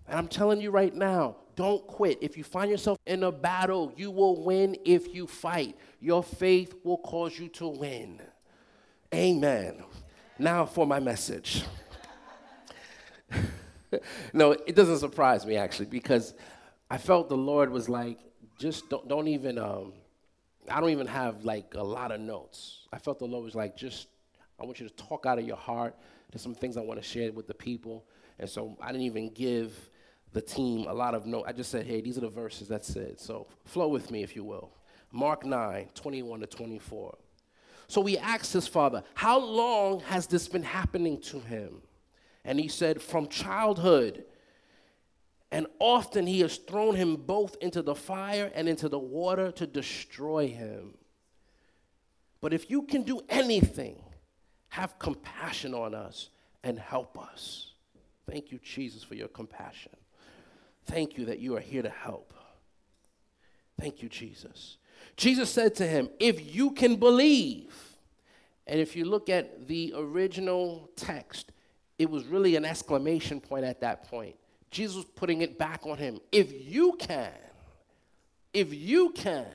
And 0.06 0.18
I'm 0.18 0.28
telling 0.28 0.60
you 0.60 0.70
right 0.70 0.94
now, 0.94 1.36
don't 1.60 1.86
quit. 1.86 2.16
If 2.22 2.38
you 2.38 2.42
find 2.42 2.70
yourself 2.70 2.96
in 3.04 3.22
a 3.22 3.30
battle, 3.30 3.92
you 3.94 4.10
will 4.10 4.42
win 4.42 4.78
if 4.86 5.14
you 5.14 5.26
fight. 5.26 5.76
Your 6.00 6.22
faith 6.22 6.74
will 6.84 6.96
cause 6.96 7.38
you 7.38 7.48
to 7.48 7.68
win. 7.68 8.18
Amen. 9.14 9.84
Now 10.38 10.64
for 10.64 10.86
my 10.86 11.00
message. 11.00 11.64
no, 14.32 14.52
it 14.52 14.74
doesn't 14.74 15.00
surprise 15.00 15.44
me 15.44 15.56
actually 15.56 15.84
because 15.84 16.32
I 16.90 16.96
felt 16.96 17.28
the 17.28 17.36
Lord 17.36 17.68
was 17.70 17.90
like, 17.90 18.20
just 18.58 18.88
don't, 18.88 19.06
don't 19.06 19.28
even, 19.28 19.58
um, 19.58 19.92
I 20.66 20.80
don't 20.80 20.88
even 20.88 21.08
have 21.08 21.44
like 21.44 21.74
a 21.74 21.84
lot 21.84 22.10
of 22.10 22.22
notes. 22.22 22.86
I 22.90 22.96
felt 22.96 23.18
the 23.18 23.26
Lord 23.26 23.44
was 23.44 23.54
like, 23.54 23.76
just, 23.76 24.08
I 24.58 24.64
want 24.64 24.80
you 24.80 24.88
to 24.88 24.94
talk 24.94 25.26
out 25.26 25.38
of 25.38 25.46
your 25.46 25.58
heart. 25.58 25.94
There's 26.32 26.40
some 26.40 26.54
things 26.54 26.78
I 26.78 26.80
want 26.80 27.02
to 27.02 27.06
share 27.06 27.30
with 27.32 27.46
the 27.46 27.52
people. 27.52 28.06
And 28.38 28.48
so 28.48 28.78
I 28.80 28.92
didn't 28.92 29.02
even 29.02 29.28
give 29.34 29.90
the 30.32 30.40
team 30.40 30.86
a 30.88 30.94
lot 30.94 31.14
of 31.14 31.26
notes. 31.26 31.46
I 31.48 31.52
just 31.52 31.70
said, 31.70 31.86
hey, 31.86 32.00
these 32.00 32.16
are 32.16 32.22
the 32.22 32.28
verses, 32.28 32.68
that's 32.68 32.94
it. 32.96 33.20
So 33.20 33.46
flow 33.64 33.88
with 33.88 34.10
me, 34.10 34.22
if 34.22 34.36
you 34.36 34.44
will. 34.44 34.70
Mark 35.12 35.44
9, 35.44 35.88
21 35.94 36.40
to 36.40 36.46
24. 36.46 37.16
So 37.88 38.04
he 38.04 38.16
asked 38.18 38.52
his 38.52 38.68
father, 38.68 39.02
How 39.14 39.40
long 39.40 40.00
has 40.00 40.28
this 40.28 40.46
been 40.46 40.62
happening 40.62 41.20
to 41.22 41.40
him? 41.40 41.82
And 42.44 42.60
he 42.60 42.68
said, 42.68 43.02
From 43.02 43.26
childhood. 43.26 44.24
And 45.50 45.66
often 45.80 46.28
he 46.28 46.40
has 46.40 46.58
thrown 46.58 46.94
him 46.94 47.16
both 47.16 47.56
into 47.60 47.82
the 47.82 47.96
fire 47.96 48.52
and 48.54 48.68
into 48.68 48.88
the 48.88 49.00
water 49.00 49.50
to 49.52 49.66
destroy 49.66 50.46
him. 50.46 50.94
But 52.40 52.54
if 52.54 52.70
you 52.70 52.82
can 52.82 53.02
do 53.02 53.20
anything, 53.28 54.00
have 54.68 55.00
compassion 55.00 55.74
on 55.74 55.92
us 55.92 56.28
and 56.62 56.78
help 56.78 57.18
us. 57.18 57.72
Thank 58.30 58.52
you, 58.52 58.60
Jesus, 58.62 59.02
for 59.02 59.16
your 59.16 59.26
compassion. 59.26 59.90
Thank 60.86 61.16
you 61.16 61.26
that 61.26 61.38
you 61.38 61.56
are 61.56 61.60
here 61.60 61.82
to 61.82 61.90
help. 61.90 62.34
Thank 63.80 64.02
you, 64.02 64.08
Jesus. 64.08 64.78
Jesus 65.16 65.50
said 65.50 65.74
to 65.76 65.86
him, 65.86 66.10
If 66.18 66.54
you 66.54 66.72
can 66.72 66.96
believe, 66.96 67.74
and 68.66 68.78
if 68.80 68.94
you 68.94 69.04
look 69.04 69.28
at 69.28 69.66
the 69.66 69.94
original 69.96 70.90
text, 70.96 71.52
it 71.98 72.08
was 72.08 72.24
really 72.26 72.56
an 72.56 72.64
exclamation 72.64 73.40
point 73.40 73.64
at 73.64 73.80
that 73.80 74.08
point. 74.08 74.36
Jesus 74.70 74.96
was 74.96 75.04
putting 75.04 75.42
it 75.42 75.58
back 75.58 75.86
on 75.86 75.98
him. 75.98 76.20
If 76.30 76.52
you 76.52 76.96
can, 76.98 77.32
if 78.54 78.72
you 78.72 79.10
can, 79.10 79.46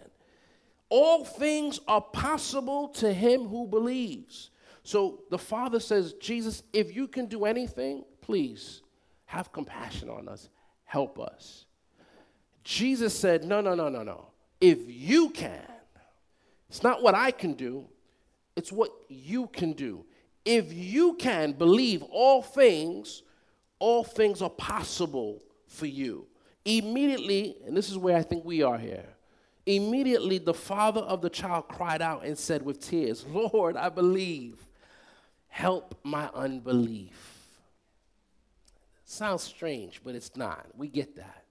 all 0.89 1.25
things 1.25 1.79
are 1.87 2.01
possible 2.01 2.89
to 2.89 3.13
him 3.13 3.47
who 3.47 3.67
believes. 3.67 4.51
So 4.83 5.23
the 5.31 5.37
Father 5.37 5.79
says, 5.79 6.13
Jesus, 6.13 6.61
if 6.73 6.95
you 6.95 7.07
can 7.07 7.25
do 7.25 7.45
anything, 7.45 8.03
please 8.21 8.81
have 9.25 9.51
compassion 9.51 10.09
on 10.09 10.29
us, 10.29 10.49
help 10.85 11.19
us. 11.19 11.65
Jesus 12.63 13.17
said, 13.17 13.43
No, 13.43 13.61
no, 13.61 13.75
no, 13.75 13.89
no, 13.89 14.03
no. 14.03 14.27
If 14.61 14.79
you 14.87 15.29
can, 15.29 15.67
it's 16.69 16.81
not 16.81 17.03
what 17.03 17.13
I 17.13 17.31
can 17.31 17.53
do, 17.53 17.85
it's 18.55 18.71
what 18.71 18.91
you 19.09 19.47
can 19.47 19.73
do 19.73 20.05
if 20.45 20.71
you 20.71 21.15
can 21.15 21.53
believe 21.53 22.03
all 22.03 22.43
things, 22.43 23.23
all 23.79 24.03
things 24.03 24.43
are 24.43 24.49
possible 24.49 25.41
for 25.67 25.87
you. 25.87 26.27
Immediately, 26.63 27.57
and 27.65 27.75
this 27.75 27.89
is 27.89 27.97
where 27.97 28.15
I 28.15 28.21
think 28.21 28.45
we 28.45 28.61
are 28.61 28.77
here. 28.77 29.07
Immediately, 29.65 30.37
the 30.37 30.53
father 30.53 31.01
of 31.01 31.21
the 31.21 31.29
child 31.29 31.67
cried 31.67 32.01
out 32.01 32.23
and 32.23 32.37
said 32.37 32.61
with 32.61 32.79
tears, 32.79 33.25
Lord, 33.25 33.75
I 33.75 33.89
believe. 33.89 34.59
Help 35.47 35.97
my 36.03 36.29
unbelief. 36.35 37.34
Sounds 39.05 39.43
strange, 39.43 40.01
but 40.03 40.15
it's 40.15 40.35
not. 40.35 40.65
We 40.75 40.87
get 40.87 41.15
that. 41.15 41.45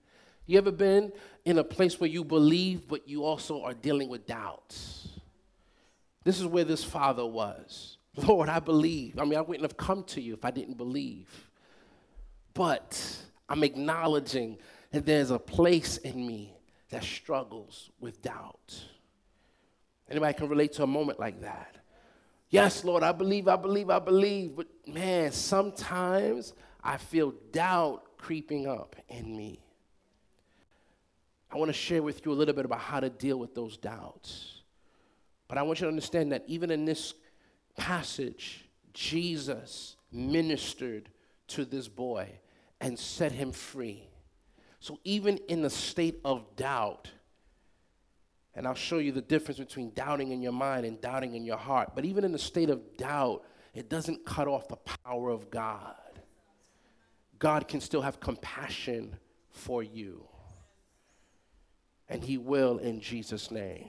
You 0.46 0.58
ever 0.58 0.73
been 0.73 1.12
in 1.44 1.58
a 1.58 1.64
place 1.64 1.99
where 1.99 2.11
you 2.11 2.25
believe, 2.25 2.87
but 2.88 3.08
you 3.08 3.25
also 3.25 3.62
are 3.62 3.73
dealing 3.73 4.08
with 4.08 4.26
doubts? 4.26 5.08
This 6.25 6.40
is 6.40 6.46
where 6.46 6.64
this 6.64 6.84
father 6.84 7.25
was. 7.25 7.96
Lord, 8.16 8.49
I 8.49 8.58
believe. 8.58 9.18
I 9.18 9.25
mean, 9.25 9.38
I 9.38 9.40
wouldn't 9.40 9.62
have 9.62 9.76
come 9.76 10.04
to 10.04 10.20
you 10.20 10.34
if 10.34 10.44
I 10.44 10.50
didn't 10.50 10.76
believe. 10.76 11.28
But 12.52 13.00
I'm 13.49 13.62
acknowledging 13.62 14.58
that 14.90 15.06
there's 15.06 15.30
a 15.30 15.38
place 15.38 15.96
in 15.99 16.26
me 16.26 16.56
that 16.90 17.02
struggles 17.02 17.90
with 18.00 18.20
doubt. 18.20 18.84
Anybody 20.11 20.34
can 20.34 20.49
relate 20.49 20.73
to 20.75 20.82
a 20.82 20.87
moment 20.87 21.18
like 21.18 21.40
that? 21.40 21.76
Yes, 22.50 22.84
Lord, 22.84 23.02
I 23.02 23.12
believe, 23.12 23.49
I 23.49 23.56
believe, 23.56 23.90
I 23.90 23.99
believe. 23.99 24.54
But 24.56 24.66
man, 24.87 25.32
sometimes 25.32 26.52
I 26.84 26.98
feel 26.98 27.32
doubt 27.50 28.18
creeping 28.18 28.68
up 28.68 28.94
in 29.08 29.34
me. 29.34 29.60
I 31.50 31.56
want 31.56 31.70
to 31.70 31.72
share 31.72 32.02
with 32.02 32.24
you 32.26 32.32
a 32.32 32.34
little 32.34 32.54
bit 32.54 32.66
about 32.66 32.80
how 32.80 33.00
to 33.00 33.08
deal 33.08 33.38
with 33.38 33.54
those 33.54 33.78
doubts. 33.78 34.60
But 35.48 35.56
I 35.56 35.62
want 35.62 35.80
you 35.80 35.84
to 35.84 35.88
understand 35.88 36.32
that 36.32 36.44
even 36.46 36.70
in 36.70 36.84
this 36.84 37.14
passage, 37.76 38.68
Jesus 38.92 39.96
ministered 40.12 41.08
to 41.48 41.64
this 41.64 41.88
boy 41.88 42.28
and 42.80 42.98
set 42.98 43.32
him 43.32 43.52
free. 43.52 44.08
So 44.80 44.98
even 45.04 45.38
in 45.48 45.62
the 45.62 45.70
state 45.70 46.20
of 46.24 46.44
doubt, 46.56 47.10
and 48.54 48.66
I'll 48.66 48.74
show 48.74 48.98
you 48.98 49.12
the 49.12 49.22
difference 49.22 49.58
between 49.58 49.92
doubting 49.94 50.32
in 50.32 50.42
your 50.42 50.52
mind 50.52 50.84
and 50.84 51.00
doubting 51.00 51.34
in 51.34 51.44
your 51.44 51.56
heart, 51.56 51.92
but 51.94 52.04
even 52.04 52.24
in 52.24 52.32
the 52.32 52.38
state 52.38 52.68
of 52.68 52.96
doubt, 52.96 53.42
it 53.74 53.88
doesn't 53.88 54.24
cut 54.26 54.46
off 54.46 54.68
the 54.68 54.76
power 54.76 55.30
of 55.30 55.50
God. 55.50 55.94
God 57.38 57.68
can 57.68 57.80
still 57.80 58.02
have 58.02 58.20
compassion 58.20 59.16
for 59.50 59.82
you. 59.82 60.26
And 62.08 62.22
He 62.22 62.38
will 62.38 62.78
in 62.78 63.00
Jesus' 63.00 63.50
name. 63.50 63.88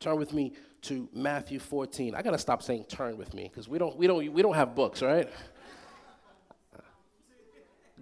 Turn 0.00 0.18
with 0.18 0.32
me 0.32 0.52
to 0.82 1.08
Matthew 1.12 1.58
14. 1.58 2.14
I 2.14 2.22
got 2.22 2.32
to 2.32 2.38
stop 2.38 2.62
saying 2.62 2.84
turn 2.88 3.16
with 3.16 3.32
me 3.34 3.44
because 3.44 3.68
we 3.68 3.78
don't, 3.78 3.96
we, 3.96 4.06
don't, 4.06 4.32
we 4.32 4.42
don't 4.42 4.54
have 4.54 4.74
books, 4.74 5.02
right? 5.02 5.30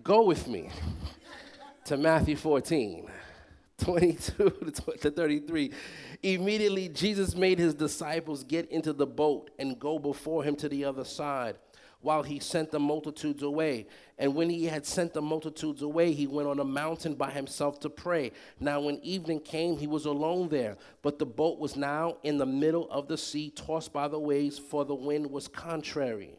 Go 0.03 0.25
with 0.25 0.49
me 0.49 0.69
to 1.85 1.97
Matthew 1.97 2.37
14. 2.37 3.09
22 3.79 4.73
to 5.01 5.11
33. 5.11 5.73
Immediately, 6.23 6.89
Jesus 6.89 7.35
made 7.35 7.59
his 7.59 7.75
disciples 7.75 8.45
get 8.45 8.71
into 8.71 8.93
the 8.93 9.07
boat 9.07 9.51
and 9.59 9.79
go 9.79 9.99
before 9.99 10.45
him 10.45 10.57
to 10.57 10.69
the 10.69 10.85
other 10.85 11.05
side 11.05 11.57
while 12.03 12.23
he 12.23 12.39
sent 12.39 12.71
the 12.71 12.79
multitudes 12.79 13.43
away. 13.43 13.87
And 14.19 14.35
when 14.35 14.51
he 14.51 14.67
had 14.67 14.85
sent 14.85 15.15
the 15.15 15.23
multitudes 15.23 15.83
away, 15.83 16.13
he 16.13 16.27
went 16.27 16.49
on 16.49 16.61
a 16.61 16.65
mountain 16.65 17.15
by 17.15 17.31
himself 17.31 17.81
to 17.81 17.91
pray. 17.91 18.33
Now, 18.61 18.81
when 18.81 18.99
evening 18.99 19.41
came, 19.41 19.79
he 19.79 19.87
was 19.87 20.05
alone 20.05 20.49
there, 20.49 20.77
but 21.01 21.19
the 21.19 21.27
boat 21.27 21.59
was 21.59 21.77
now 21.77 22.19
in 22.23 22.39
the 22.39 22.47
middle 22.47 22.91
of 22.91 23.09
the 23.09 23.17
sea, 23.17 23.51
tossed 23.51 23.93
by 23.93 24.09
the 24.09 24.19
waves, 24.19 24.59
for 24.59 24.85
the 24.85 24.95
wind 24.95 25.31
was 25.31 25.49
contrary. 25.49 26.39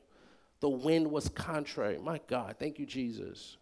The 0.60 0.70
wind 0.70 1.10
was 1.10 1.27
contrary. 1.29 1.98
My 1.98 2.22
God, 2.27 2.55
thank 2.60 2.79
you, 2.79 2.86
Jesus. 2.86 3.58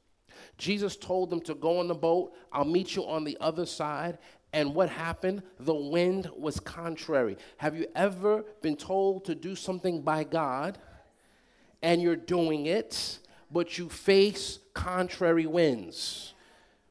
Jesus 0.58 0.96
told 0.96 1.30
them 1.30 1.42
to 1.42 1.56
go 1.56 1.80
on 1.80 1.88
the 1.88 1.96
boat. 1.96 2.34
I'll 2.52 2.66
meet 2.66 2.96
you 2.96 3.06
on 3.06 3.24
the 3.24 3.38
other 3.40 3.66
side. 3.66 4.18
And 4.54 4.76
what 4.76 4.90
happened? 4.90 5.44
The 5.60 5.74
wind 5.74 6.30
was 6.38 6.60
contrary. 6.60 7.38
Have 7.58 7.76
you 7.78 7.88
ever 7.96 8.44
been 8.62 8.76
told 8.76 9.26
to 9.26 9.36
do 9.36 9.56
something 9.56 10.02
by 10.02 10.26
God? 10.26 10.78
And 11.82 12.02
you're 12.02 12.16
doing 12.16 12.66
it, 12.66 13.20
but 13.52 13.78
you 13.78 13.90
face 13.90 14.60
contrary 14.74 15.46
winds, 15.46 16.34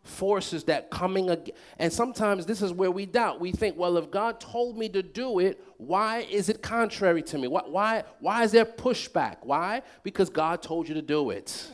forces 0.03 0.65
that 0.65 0.91
coming. 0.91 1.35
And 1.79 1.93
sometimes 1.93 2.47
this 2.47 2.63
is 2.63 2.73
where 2.73 2.91
we 2.91 3.07
doubt. 3.07 3.41
We 3.41 3.53
think, 3.53 3.77
well, 3.77 3.97
if 3.97 4.11
God 4.11 4.41
told 4.41 4.77
me 4.77 4.89
to 4.91 5.03
do 5.03 5.39
it, 5.39 5.63
why 5.79 6.21
is 6.31 6.49
it 6.49 6.63
contrary 6.63 7.23
to 7.23 7.39
me? 7.39 7.49
Why, 7.49 7.63
why, 7.67 8.05
why 8.19 8.45
is 8.45 8.53
there 8.53 8.65
pushback? 8.65 9.39
Why? 9.43 9.83
Because 10.03 10.29
God 10.29 10.63
told 10.63 10.89
you 10.89 10.95
to 10.95 11.03
do 11.03 11.31
it. 11.31 11.69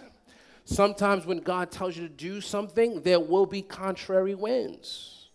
Sometimes 0.64 1.26
when 1.26 1.38
God 1.38 1.70
tells 1.70 1.96
you 1.96 2.02
to 2.02 2.12
do 2.12 2.40
something, 2.40 3.00
there 3.02 3.20
will 3.20 3.46
be 3.46 3.62
contrary 3.62 4.35
winds. 4.35 5.28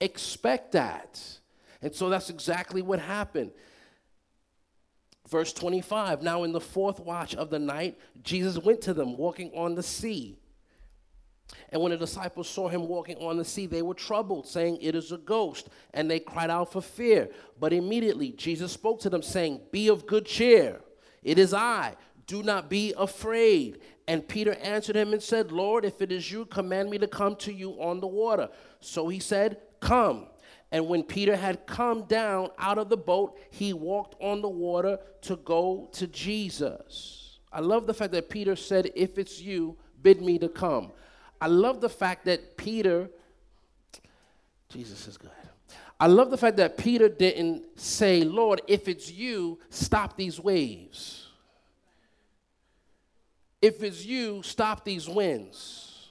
Expect 0.00 0.72
that. 0.72 1.20
And 1.82 1.94
so 1.94 2.08
that's 2.08 2.30
exactly 2.30 2.82
what 2.82 3.00
happened. 3.00 3.50
Verse 5.28 5.52
25 5.52 6.22
Now, 6.22 6.44
in 6.44 6.52
the 6.52 6.60
fourth 6.60 7.00
watch 7.00 7.34
of 7.34 7.50
the 7.50 7.58
night, 7.58 7.98
Jesus 8.22 8.58
went 8.58 8.80
to 8.82 8.94
them 8.94 9.16
walking 9.16 9.50
on 9.54 9.74
the 9.74 9.82
sea. 9.82 10.38
And 11.70 11.80
when 11.80 11.90
the 11.90 11.96
disciples 11.96 12.48
saw 12.48 12.68
him 12.68 12.88
walking 12.88 13.16
on 13.18 13.36
the 13.36 13.44
sea, 13.44 13.66
they 13.66 13.82
were 13.82 13.94
troubled, 13.94 14.46
saying, 14.46 14.78
It 14.80 14.94
is 14.94 15.12
a 15.12 15.18
ghost. 15.18 15.68
And 15.94 16.10
they 16.10 16.20
cried 16.20 16.50
out 16.50 16.72
for 16.72 16.80
fear. 16.80 17.28
But 17.58 17.72
immediately 17.72 18.32
Jesus 18.32 18.72
spoke 18.72 19.00
to 19.00 19.10
them, 19.10 19.22
saying, 19.22 19.60
Be 19.72 19.88
of 19.88 20.06
good 20.06 20.26
cheer. 20.26 20.80
It 21.22 21.38
is 21.38 21.54
I. 21.54 21.96
Do 22.26 22.42
not 22.42 22.68
be 22.68 22.92
afraid. 22.96 23.80
And 24.08 24.26
Peter 24.26 24.54
answered 24.54 24.96
him 24.96 25.12
and 25.12 25.22
said, 25.22 25.52
Lord, 25.52 25.84
if 25.84 26.00
it 26.00 26.12
is 26.12 26.30
you, 26.30 26.44
command 26.46 26.90
me 26.90 26.98
to 26.98 27.08
come 27.08 27.36
to 27.36 27.52
you 27.52 27.72
on 27.80 28.00
the 28.00 28.06
water. 28.06 28.48
So 28.80 29.08
he 29.08 29.18
said, 29.18 29.58
Come. 29.80 30.26
And 30.72 30.88
when 30.88 31.02
Peter 31.02 31.36
had 31.36 31.66
come 31.66 32.02
down 32.02 32.50
out 32.58 32.78
of 32.78 32.88
the 32.88 32.96
boat, 32.96 33.38
he 33.50 33.72
walked 33.72 34.16
on 34.20 34.42
the 34.42 34.48
water 34.48 34.98
to 35.22 35.36
go 35.36 35.88
to 35.92 36.06
Jesus. 36.08 37.38
I 37.52 37.60
love 37.60 37.86
the 37.86 37.94
fact 37.94 38.12
that 38.12 38.28
Peter 38.28 38.56
said, 38.56 38.90
If 38.94 39.18
it's 39.18 39.40
you, 39.40 39.76
bid 40.02 40.20
me 40.20 40.38
to 40.38 40.48
come. 40.48 40.92
I 41.40 41.46
love 41.46 41.80
the 41.80 41.88
fact 41.88 42.24
that 42.24 42.56
Peter, 42.56 43.08
Jesus 44.68 45.06
is 45.06 45.16
good. 45.16 45.30
I 45.98 46.08
love 46.08 46.30
the 46.30 46.36
fact 46.36 46.58
that 46.58 46.76
Peter 46.76 47.08
didn't 47.08 47.80
say, 47.80 48.22
Lord, 48.22 48.60
if 48.66 48.88
it's 48.88 49.10
you, 49.10 49.58
stop 49.70 50.16
these 50.16 50.38
waves. 50.38 51.28
If 53.62 53.82
it's 53.82 54.04
you, 54.04 54.42
stop 54.42 54.84
these 54.84 55.08
winds. 55.08 56.08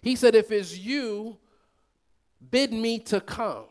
He 0.00 0.16
said, 0.16 0.34
if 0.34 0.50
it's 0.50 0.78
you, 0.78 1.36
bid 2.50 2.72
me 2.72 2.98
to 3.00 3.20
come. 3.20 3.64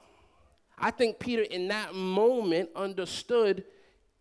I 0.78 0.92
think 0.92 1.20
Peter 1.20 1.44
in 1.44 1.70
that 1.70 1.96
moment 1.96 2.70
understood 2.76 3.64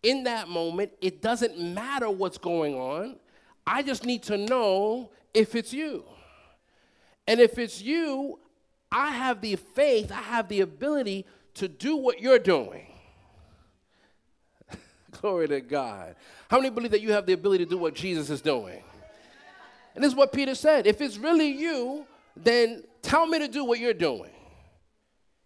in 0.03 0.23
that 0.23 0.47
moment, 0.47 0.91
it 1.01 1.21
doesn't 1.21 1.59
matter 1.59 2.09
what's 2.09 2.37
going 2.37 2.75
on. 2.75 3.17
I 3.65 3.83
just 3.83 4.05
need 4.05 4.23
to 4.23 4.37
know 4.37 5.09
if 5.33 5.55
it's 5.55 5.73
you. 5.73 6.05
And 7.27 7.39
if 7.39 7.57
it's 7.57 7.81
you, 7.81 8.39
I 8.91 9.11
have 9.11 9.41
the 9.41 9.55
faith, 9.55 10.11
I 10.11 10.21
have 10.21 10.47
the 10.47 10.61
ability 10.61 11.25
to 11.55 11.67
do 11.67 11.97
what 11.97 12.21
you're 12.21 12.39
doing. 12.39 12.87
Glory 15.11 15.47
to 15.49 15.59
God. 15.59 16.15
How 16.49 16.57
many 16.57 16.69
believe 16.69 16.91
that 16.91 17.01
you 17.01 17.11
have 17.11 17.25
the 17.25 17.33
ability 17.33 17.65
to 17.65 17.69
do 17.69 17.77
what 17.77 17.93
Jesus 17.93 18.29
is 18.29 18.41
doing? 18.41 18.81
And 19.93 20.03
this 20.03 20.11
is 20.11 20.15
what 20.15 20.31
Peter 20.31 20.55
said. 20.55 20.87
If 20.87 21.01
it's 21.01 21.17
really 21.17 21.49
you, 21.49 22.05
then 22.35 22.83
tell 23.01 23.25
me 23.25 23.39
to 23.39 23.47
do 23.47 23.65
what 23.65 23.79
you're 23.79 23.93
doing. 23.93 24.31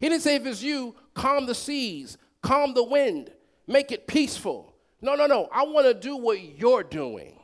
He 0.01 0.09
didn't 0.09 0.23
say, 0.23 0.35
if 0.35 0.45
it's 0.47 0.63
you, 0.63 0.95
calm 1.13 1.45
the 1.45 1.53
seas, 1.53 2.17
calm 2.41 2.73
the 2.73 2.83
wind, 2.83 3.31
make 3.67 3.91
it 3.91 4.07
peaceful. 4.07 4.73
No, 4.99 5.13
no, 5.13 5.27
no. 5.27 5.47
I 5.53 5.63
want 5.63 5.85
to 5.85 5.93
do 5.93 6.17
what 6.17 6.41
you're 6.41 6.83
doing. 6.83 7.39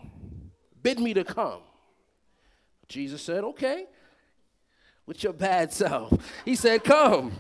Bid 0.82 1.00
me 1.00 1.14
to 1.14 1.24
come. 1.24 1.62
Jesus 2.88 3.22
said, 3.22 3.44
okay, 3.44 3.86
with 5.06 5.24
your 5.24 5.34
bad 5.34 5.72
self. 5.72 6.12
He 6.46 6.56
said, 6.56 6.84
come. 6.84 7.32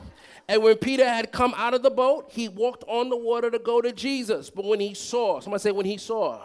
And 0.47 0.61
when 0.61 0.77
Peter 0.77 1.07
had 1.07 1.31
come 1.31 1.53
out 1.57 1.73
of 1.73 1.81
the 1.81 1.89
boat, 1.89 2.29
he 2.29 2.47
walked 2.47 2.83
on 2.87 3.09
the 3.09 3.17
water 3.17 3.49
to 3.49 3.59
go 3.59 3.81
to 3.81 3.91
Jesus. 3.91 4.51
But 4.51 4.65
when 4.65 4.79
he 4.79 4.93
saw, 4.93 5.39
somebody 5.39 5.61
say, 5.61 5.71
when 5.71 5.87
he 5.87 5.97
saw. 5.97 6.41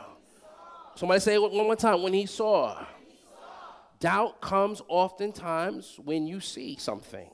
Somebody 0.95 1.21
say 1.21 1.35
it 1.35 1.43
one 1.43 1.53
more 1.53 1.77
time, 1.77 2.03
when 2.03 2.15
he 2.15 2.25
saw. 2.25 2.87
Doubt 4.01 4.41
comes 4.41 4.81
oftentimes 4.89 5.99
when 6.03 6.27
you 6.27 6.41
see 6.41 6.77
something 6.79 7.29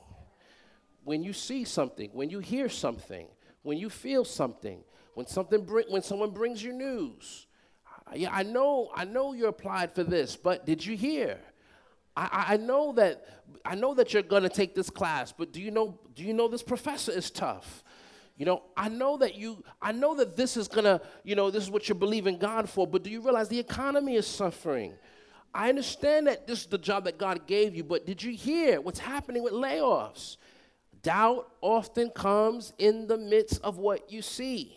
when 1.09 1.23
you 1.23 1.33
see 1.33 1.63
something, 1.63 2.11
when 2.13 2.29
you 2.29 2.37
hear 2.37 2.69
something, 2.69 3.25
when 3.63 3.79
you 3.79 3.89
feel 3.89 4.23
something, 4.23 4.83
when 5.15 5.25
something 5.25 5.65
bring, 5.65 5.87
when 5.89 6.03
someone 6.03 6.29
brings 6.29 6.63
you 6.63 6.71
news. 6.71 7.47
Yeah, 8.13 8.29
I 8.31 8.43
know, 8.43 8.91
I 8.93 9.05
know 9.05 9.33
you're 9.33 9.49
applied 9.49 9.91
for 9.91 10.03
this, 10.03 10.35
but 10.35 10.67
did 10.67 10.85
you 10.85 10.95
hear? 10.95 11.39
I, 12.15 12.45
I 12.49 12.57
know 12.57 12.93
that 12.93 13.25
I 13.65 13.73
know 13.73 13.95
that 13.95 14.13
you're 14.13 14.21
gonna 14.21 14.49
take 14.49 14.75
this 14.75 14.91
class, 14.91 15.31
but 15.35 15.51
do 15.51 15.59
you 15.59 15.71
know 15.71 15.99
do 16.13 16.23
you 16.23 16.31
know 16.31 16.47
this 16.47 16.61
professor 16.61 17.11
is 17.11 17.31
tough? 17.31 17.83
You 18.37 18.45
know, 18.45 18.61
I 18.77 18.89
know 18.89 19.17
that 19.17 19.33
you 19.33 19.63
I 19.81 19.91
know 19.91 20.13
that 20.13 20.37
this 20.37 20.57
is 20.57 20.67
gonna, 20.67 21.01
you 21.23 21.33
know, 21.33 21.49
this 21.49 21.63
is 21.63 21.71
what 21.71 21.89
you're 21.89 21.95
believing 21.95 22.37
God 22.37 22.69
for, 22.69 22.85
but 22.85 23.01
do 23.01 23.09
you 23.09 23.21
realize 23.21 23.49
the 23.49 23.57
economy 23.57 24.15
is 24.15 24.27
suffering? 24.27 24.93
I 25.55 25.69
understand 25.69 26.27
that 26.27 26.45
this 26.45 26.61
is 26.61 26.67
the 26.67 26.77
job 26.77 27.05
that 27.05 27.17
God 27.17 27.47
gave 27.47 27.75
you, 27.75 27.83
but 27.83 28.05
did 28.05 28.21
you 28.21 28.33
hear 28.33 28.79
what's 28.79 28.99
happening 28.99 29.41
with 29.41 29.53
layoffs? 29.53 30.37
Doubt 31.01 31.49
often 31.61 32.09
comes 32.09 32.73
in 32.77 33.07
the 33.07 33.17
midst 33.17 33.61
of 33.61 33.77
what 33.77 34.11
you 34.11 34.21
see. 34.21 34.75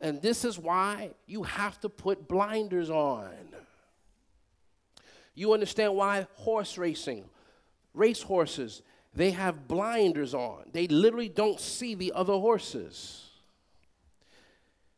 And 0.00 0.20
this 0.20 0.44
is 0.44 0.58
why 0.58 1.10
you 1.26 1.44
have 1.44 1.80
to 1.80 1.88
put 1.88 2.28
blinders 2.28 2.90
on. 2.90 3.30
You 5.34 5.52
understand 5.52 5.94
why 5.94 6.26
horse 6.34 6.76
racing, 6.76 7.24
race 7.94 8.20
horses, 8.20 8.82
they 9.14 9.30
have 9.30 9.68
blinders 9.68 10.34
on. 10.34 10.64
They 10.72 10.88
literally 10.88 11.28
don't 11.28 11.60
see 11.60 11.94
the 11.94 12.12
other 12.14 12.34
horses. 12.34 13.28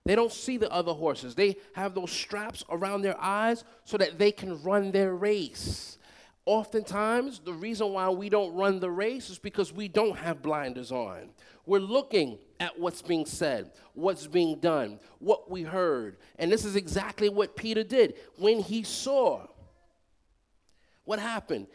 They 0.05 0.15
don't 0.15 0.33
see 0.33 0.57
the 0.57 0.71
other 0.71 0.93
horses. 0.93 1.35
They 1.35 1.57
have 1.75 1.95
those 1.95 2.11
straps 2.11 2.65
around 2.69 3.03
their 3.03 3.21
eyes 3.21 3.65
so 3.85 3.97
that 3.97 4.19
they 4.19 4.33
can 4.33 4.63
run 4.63 4.93
their 4.93 5.15
race. 5.15 5.99
Oftentimes, 6.47 7.41
the 7.41 7.55
reason 7.55 7.93
why 7.93 8.11
we 8.11 8.29
don't 8.29 8.55
run 8.55 8.79
the 8.79 8.91
race 8.91 9.31
is 9.31 9.39
because 9.39 9.73
we 9.73 9.89
don't 9.89 10.17
have 10.17 10.43
blinders 10.43 10.93
on. 10.93 11.31
We're 11.65 11.79
looking 11.79 12.39
at 12.61 12.79
what's 12.79 13.01
being 13.01 13.25
said, 13.25 13.73
what's 13.95 14.27
being 14.27 14.61
done, 14.61 15.01
what 15.21 15.51
we 15.51 15.63
heard. 15.63 16.19
And 16.39 16.53
this 16.53 16.67
is 16.67 16.77
exactly 16.77 17.31
what 17.31 17.57
Peter 17.57 17.83
did 17.83 18.17
when 18.37 18.61
he 18.61 18.83
saw. 18.83 19.47
What 21.05 21.19
happened? 21.19 21.67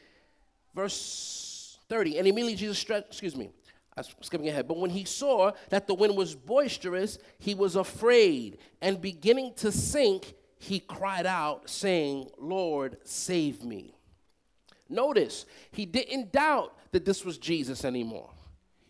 Verse 0.76 1.80
30. 1.90 2.20
And 2.20 2.28
immediately 2.28 2.56
Jesus 2.56 2.78
stretched, 2.78 3.08
excuse 3.08 3.36
me, 3.36 3.50
I'm 3.98 4.04
skipping 4.22 4.48
ahead. 4.50 4.68
But 4.68 4.78
when 4.78 4.92
he 4.92 5.04
saw 5.04 5.52
that 5.70 5.88
the 5.88 5.96
wind 5.96 6.16
was 6.16 6.36
boisterous, 6.36 7.18
he 7.40 7.56
was 7.56 7.76
afraid. 7.76 8.60
And 8.82 9.02
beginning 9.02 9.54
to 9.58 9.72
sink, 9.72 10.36
he 10.60 10.80
cried 10.80 11.26
out, 11.26 11.70
saying, 11.70 12.30
Lord, 12.38 12.98
save 13.04 13.64
me. 13.64 13.96
Notice, 14.90 15.46
he 15.72 15.86
didn't 15.86 16.32
doubt 16.32 16.76
that 16.92 17.06
this 17.06 17.24
was 17.24 17.38
Jesus 17.38 17.86
anymore. 17.86 18.32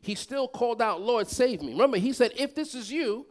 He 0.02 0.16
still 0.16 0.48
called 0.48 0.82
out, 0.82 1.02
Lord, 1.02 1.28
save 1.28 1.62
me. 1.62 1.74
Remember, 1.74 1.98
he 1.98 2.14
said, 2.14 2.32
If 2.38 2.56
this 2.56 2.74
is 2.74 2.92
you, 2.92 3.28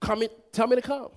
come 0.00 0.22
in, 0.22 0.30
tell 0.50 0.66
me 0.66 0.76
to 0.76 0.82
come. 0.82 1.10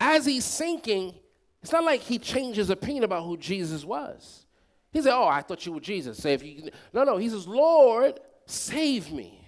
As 0.00 0.26
he's 0.26 0.44
sinking, 0.44 1.14
it's 1.62 1.72
not 1.72 1.84
like 1.84 2.00
he 2.00 2.18
changed 2.18 2.58
his 2.58 2.70
opinion 2.70 3.04
about 3.04 3.24
who 3.24 3.36
Jesus 3.36 3.84
was. 3.84 4.46
He 4.92 5.00
said, 5.00 5.14
Oh, 5.14 5.26
I 5.26 5.42
thought 5.42 5.64
you 5.64 5.72
were 5.72 5.80
Jesus. 5.80 6.18
Say 6.18 6.34
if 6.34 6.42
you 6.42 6.70
no, 6.92 7.04
no, 7.04 7.16
he 7.16 7.28
says, 7.28 7.46
Lord, 7.46 8.18
save 8.46 9.12
me. 9.12 9.46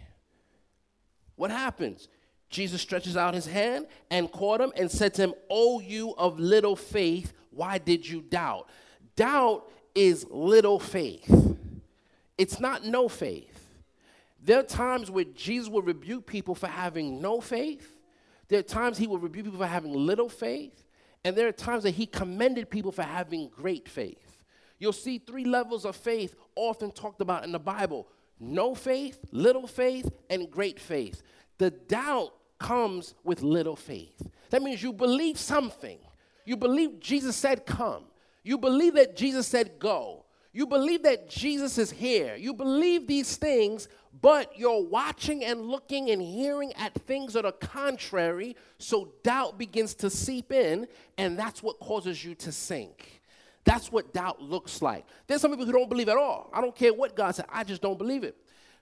What 1.36 1.50
happens? 1.50 2.08
Jesus 2.50 2.80
stretches 2.80 3.16
out 3.16 3.34
his 3.34 3.46
hand 3.46 3.86
and 4.10 4.30
caught 4.30 4.60
him 4.60 4.72
and 4.76 4.90
said 4.90 5.14
to 5.14 5.22
him, 5.22 5.34
Oh, 5.50 5.80
you 5.80 6.14
of 6.16 6.38
little 6.38 6.76
faith, 6.76 7.32
why 7.50 7.78
did 7.78 8.08
you 8.08 8.22
doubt? 8.22 8.68
Doubt 9.18 9.68
is 9.96 10.24
little 10.30 10.78
faith, 10.78 11.56
it's 12.38 12.60
not 12.60 12.84
no 12.84 13.08
faith. 13.08 13.68
There 14.44 14.60
are 14.60 14.62
times 14.62 15.10
where 15.10 15.24
Jesus 15.24 15.68
will 15.68 15.82
rebuke 15.82 16.24
people 16.24 16.54
for 16.54 16.68
having 16.68 17.20
no 17.20 17.40
faith. 17.40 17.98
There 18.46 18.60
are 18.60 18.62
times 18.62 18.96
he 18.96 19.08
will 19.08 19.18
rebuke 19.18 19.46
people 19.46 19.58
for 19.58 19.66
having 19.66 19.92
little 19.92 20.28
faith. 20.28 20.84
And 21.24 21.34
there 21.34 21.48
are 21.48 21.52
times 21.52 21.82
that 21.82 21.90
he 21.90 22.06
commended 22.06 22.70
people 22.70 22.92
for 22.92 23.02
having 23.02 23.48
great 23.48 23.88
faith. 23.88 24.44
You'll 24.78 24.92
see 24.92 25.18
three 25.18 25.44
levels 25.44 25.84
of 25.84 25.96
faith 25.96 26.36
often 26.54 26.92
talked 26.92 27.20
about 27.20 27.42
in 27.42 27.50
the 27.50 27.58
Bible 27.58 28.06
no 28.38 28.72
faith, 28.72 29.18
little 29.32 29.66
faith, 29.66 30.08
and 30.30 30.48
great 30.48 30.78
faith. 30.78 31.24
The 31.58 31.72
doubt 31.72 32.34
comes 32.60 33.16
with 33.24 33.42
little 33.42 33.74
faith. 33.74 34.22
That 34.50 34.62
means 34.62 34.80
you 34.80 34.92
believe 34.92 35.40
something. 35.40 35.98
You 36.44 36.56
believe 36.56 37.00
Jesus 37.00 37.34
said, 37.34 37.66
Come. 37.66 38.04
You 38.48 38.56
believe 38.56 38.94
that 38.94 39.14
Jesus 39.14 39.46
said 39.46 39.78
go. 39.78 40.24
You 40.54 40.66
believe 40.66 41.02
that 41.02 41.28
Jesus 41.28 41.76
is 41.76 41.90
here. 41.90 42.34
You 42.34 42.54
believe 42.54 43.06
these 43.06 43.36
things, 43.36 43.88
but 44.22 44.58
you're 44.58 44.88
watching 44.88 45.44
and 45.44 45.60
looking 45.60 46.08
and 46.08 46.22
hearing 46.22 46.72
at 46.72 46.94
things 46.94 47.34
that 47.34 47.44
are 47.44 47.52
contrary, 47.52 48.56
so 48.78 49.12
doubt 49.22 49.58
begins 49.58 49.94
to 49.96 50.08
seep 50.08 50.50
in, 50.50 50.88
and 51.18 51.38
that's 51.38 51.62
what 51.62 51.78
causes 51.78 52.24
you 52.24 52.34
to 52.36 52.50
sink. 52.50 53.20
That's 53.64 53.92
what 53.92 54.14
doubt 54.14 54.40
looks 54.40 54.80
like. 54.80 55.04
There's 55.26 55.42
some 55.42 55.50
people 55.50 55.66
who 55.66 55.72
don't 55.72 55.90
believe 55.90 56.08
at 56.08 56.16
all. 56.16 56.48
I 56.50 56.62
don't 56.62 56.74
care 56.74 56.94
what 56.94 57.14
God 57.14 57.34
said, 57.34 57.44
I 57.50 57.64
just 57.64 57.82
don't 57.82 57.98
believe 57.98 58.24
it. 58.24 58.34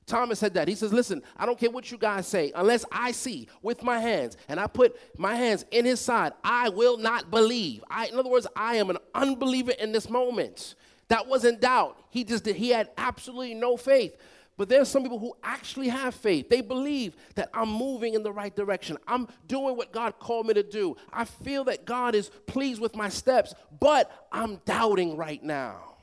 Thomas 0.07 0.39
said 0.39 0.55
that. 0.55 0.69
He 0.69 0.77
says, 0.77 0.93
Listen, 0.93 1.23
I 1.37 1.47
don't 1.47 1.59
care 1.59 1.71
what 1.71 1.91
you 1.91 1.99
guys 1.99 2.27
say, 2.27 2.53
unless 2.55 2.85
I 2.93 3.11
see 3.13 3.49
with 3.61 3.83
my 3.83 3.99
hands 3.99 4.37
and 4.49 4.61
I 4.61 4.69
put 4.69 4.97
my 5.19 5.35
hands 5.35 5.65
in 5.73 5.85
his 5.85 6.01
side, 6.01 6.33
I 6.45 6.69
will 6.69 6.97
not 6.97 7.31
believe. 7.31 7.83
I, 7.91 8.07
in 8.07 8.19
other 8.19 8.31
words, 8.31 8.47
I 8.55 8.77
am 8.77 8.91
an 8.91 8.99
unbeliever 9.15 9.73
in 9.73 9.93
this 9.93 10.09
moment. 10.09 10.77
That 11.09 11.27
wasn't 11.27 11.61
doubt. 11.61 11.99
He 12.11 12.25
just 12.25 12.47
he 12.47 12.71
had 12.71 12.91
absolutely 12.97 13.55
no 13.55 13.77
faith. 13.77 14.17
But 14.57 14.71
there's 14.71 14.89
some 14.89 15.03
people 15.03 15.19
who 15.19 15.35
actually 15.45 15.89
have 15.89 16.15
faith. 16.15 16.49
They 16.49 16.63
believe 16.63 17.15
that 17.35 17.51
I'm 17.53 17.69
moving 17.69 18.15
in 18.15 18.23
the 18.23 18.33
right 18.33 18.55
direction. 18.55 18.97
I'm 19.07 19.29
doing 19.47 19.77
what 19.77 19.93
God 19.93 20.19
called 20.19 20.47
me 20.47 20.55
to 20.55 20.63
do. 20.63 20.97
I 21.13 21.27
feel 21.27 21.65
that 21.65 21.85
God 21.85 22.15
is 22.15 22.31
pleased 22.47 22.81
with 22.81 22.97
my 22.97 23.11
steps, 23.11 23.55
but 23.81 24.11
I'm 24.33 24.57
doubting 24.65 25.17
right 25.17 25.43
now. 25.43 25.97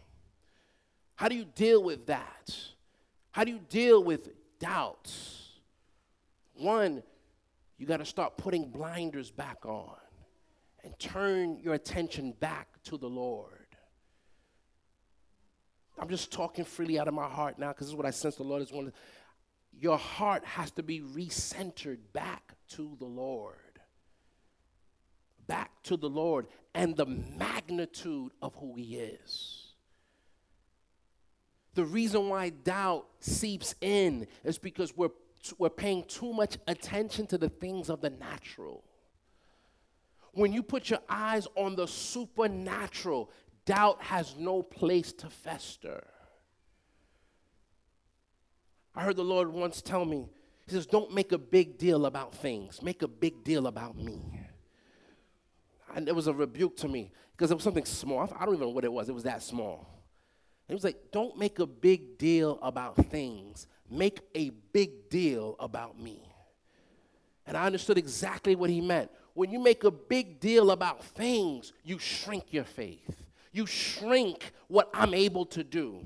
How 1.16 1.30
do 1.30 1.36
you 1.36 1.46
deal 1.46 1.84
with 1.84 2.06
that? 2.08 2.73
How 3.34 3.44
do 3.44 3.52
you 3.52 3.60
deal 3.68 4.02
with 4.04 4.30
doubts? 4.60 5.50
One, 6.54 7.04
You 7.78 7.88
got 7.88 7.98
to 7.98 8.06
start 8.06 8.38
putting 8.38 8.70
blinders 8.70 9.32
back 9.32 9.66
on 9.66 9.98
and 10.84 10.98
turn 11.00 11.58
your 11.60 11.74
attention 11.74 12.34
back 12.40 12.82
to 12.84 12.98
the 12.98 13.10
Lord. 13.10 13.50
I'm 16.00 16.08
just 16.08 16.32
talking 16.32 16.64
freely 16.64 17.00
out 17.00 17.08
of 17.08 17.14
my 17.14 17.28
heart 17.28 17.58
now 17.58 17.70
because 17.70 17.88
this 17.88 17.92
is 17.92 17.98
what 17.98 18.06
I 18.06 18.12
sense 18.12 18.36
the 18.36 18.44
Lord 18.44 18.62
is 18.62 18.72
wanting. 18.72 18.94
Your 19.78 19.98
heart 19.98 20.46
has 20.46 20.72
to 20.72 20.84
be 20.84 21.02
recentered 21.02 21.98
back 22.14 22.54
to 22.70 22.96
the 23.00 23.06
Lord. 23.06 23.58
Back 25.48 25.72
to 25.84 25.98
the 25.98 26.10
Lord 26.10 26.46
and 26.76 26.96
the 26.96 27.08
magnitude 27.08 28.32
of 28.42 28.56
who 28.56 28.76
He 28.76 28.98
is. 28.98 29.63
The 31.76 31.86
reason 31.86 32.30
why 32.30 32.50
doubt 32.50 33.08
seeps 33.20 33.74
in 33.82 34.28
is 34.44 34.58
because 34.58 34.96
we're, 34.96 35.10
we're 35.58 35.70
paying 35.70 36.04
too 36.04 36.34
much 36.34 36.58
attention 36.68 37.26
to 37.28 37.38
the 37.38 37.50
things 37.50 37.90
of 37.90 38.02
the 38.02 38.12
natural. 38.12 38.84
When 40.34 40.54
you 40.54 40.64
put 40.64 40.90
your 40.90 41.00
eyes 41.10 41.48
on 41.56 41.76
the 41.76 41.88
supernatural, 41.88 43.32
doubt 43.66 44.02
has 44.04 44.36
no 44.38 44.62
place 44.62 45.14
to 45.14 45.30
fester. 45.30 46.04
I 48.96 49.04
heard 49.04 49.16
the 49.16 49.24
Lord 49.24 49.50
once 49.50 49.82
tell 49.82 50.06
me, 50.06 50.30
He 50.68 50.74
says, 50.74 50.86
Don't 50.86 51.14
make 51.14 51.32
a 51.32 51.38
big 51.38 51.80
deal 51.80 52.06
about 52.06 52.36
things, 52.36 52.82
make 52.82 53.02
a 53.02 53.08
big 53.08 53.44
deal 53.44 53.66
about 53.66 53.98
me. 53.98 54.40
And 55.96 56.08
it 56.08 56.16
was 56.16 56.28
a 56.28 56.34
rebuke 56.34 56.78
to 56.78 56.88
me 56.88 57.12
because 57.32 57.52
it 57.52 57.56
was 57.56 57.64
something 57.64 57.86
small. 57.86 58.22
I 58.40 58.46
don't 58.46 58.56
even 58.56 58.68
know 58.68 58.74
what 58.74 58.84
it 58.84 58.92
was, 58.92 59.10
it 59.10 59.14
was 59.14 59.24
that 59.24 59.42
small. 59.42 60.03
He 60.74 60.76
was 60.76 60.84
like, 60.84 61.12
Don't 61.12 61.38
make 61.38 61.60
a 61.60 61.68
big 61.68 62.18
deal 62.18 62.60
about 62.62 62.96
things, 62.96 63.68
make 63.90 64.22
a 64.36 64.50
big 64.72 65.10
deal 65.10 65.56
about 65.60 66.00
me. 66.00 66.22
And 67.46 67.56
I 67.56 67.66
understood 67.66 67.98
exactly 67.98 68.56
what 68.56 68.70
he 68.70 68.82
meant. 68.82 69.12
When 69.34 69.52
you 69.52 69.60
make 69.60 69.84
a 69.84 69.92
big 69.92 70.40
deal 70.40 70.72
about 70.72 71.04
things, 71.04 71.74
you 71.84 72.00
shrink 72.00 72.54
your 72.54 72.64
faith 72.64 73.24
you 73.54 73.66
shrink 73.66 74.52
what 74.68 74.90
I'm 74.94 75.14
able 75.14 75.46
to 75.46 75.64
do. 75.64 76.00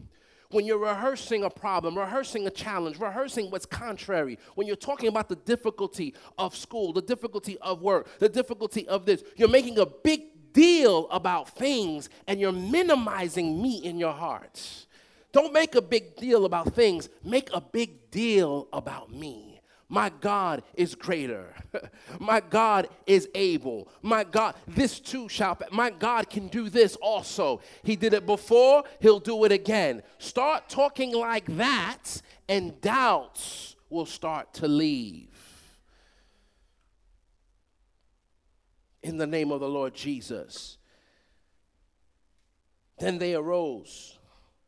When 0.52 0.66
you're 0.66 0.78
rehearsing 0.78 1.44
a 1.44 1.50
problem, 1.50 1.98
rehearsing 1.98 2.46
a 2.48 2.50
challenge, 2.50 3.00
rehearsing 3.00 3.50
what's 3.52 3.66
contrary, 3.66 4.38
when 4.56 4.68
you're 4.68 4.78
talking 4.78 5.10
about 5.10 5.28
the 5.28 5.36
difficulty 5.36 6.14
of 6.38 6.56
school, 6.56 6.94
the 6.94 7.02
difficulty 7.02 7.58
of 7.60 7.82
work, 7.82 8.08
the 8.20 8.30
difficulty 8.30 8.88
of 8.88 9.06
this, 9.06 9.24
you're 9.36 9.50
making 9.50 9.80
a 9.80 9.86
big 9.86 10.37
deal 10.54 11.08
about 11.10 11.50
things 11.50 12.10
and 12.28 12.40
you're 12.40 12.52
minimizing 12.52 13.62
me 13.62 13.78
in 13.78 13.98
your 13.98 14.14
hearts. 14.14 14.88
Don't 15.32 15.54
make 15.54 15.76
a 15.76 15.82
big 15.82 16.16
deal 16.16 16.46
about 16.46 16.74
things, 16.74 17.10
make 17.24 17.50
a 17.54 17.62
big 17.62 18.10
deal 18.12 18.68
about 18.74 19.12
me. 19.12 19.62
My 19.90 20.10
God 20.10 20.64
is 20.74 20.96
greater. 20.96 21.54
my 22.20 22.42
God 22.42 22.90
is 23.06 23.30
able. 23.34 23.88
My 24.02 24.26
God, 24.26 24.56
this 24.68 25.00
too 25.00 25.30
shall, 25.30 25.58
my 25.72 25.90
God 25.90 26.30
can 26.30 26.48
do 26.50 26.70
this 26.70 26.96
also. 26.98 27.62
He 27.84 27.96
did 27.96 28.14
it 28.14 28.26
before, 28.26 28.84
he'll 29.00 29.20
do 29.20 29.46
it 29.46 29.52
again. 29.52 30.04
Start 30.18 30.68
talking 30.68 31.14
like 31.14 31.46
that, 31.56 32.22
and 32.50 32.80
doubts 32.82 33.76
will 33.90 34.06
start 34.06 34.54
to 34.56 34.68
leave. 34.68 35.37
In 39.08 39.18
the 39.18 39.28
name 39.28 39.52
of 39.52 39.62
the 39.62 39.70
Lord 39.70 39.94
Jesus. 39.94 40.78
Then 43.00 43.20
they 43.20 43.36
arose 43.36 44.18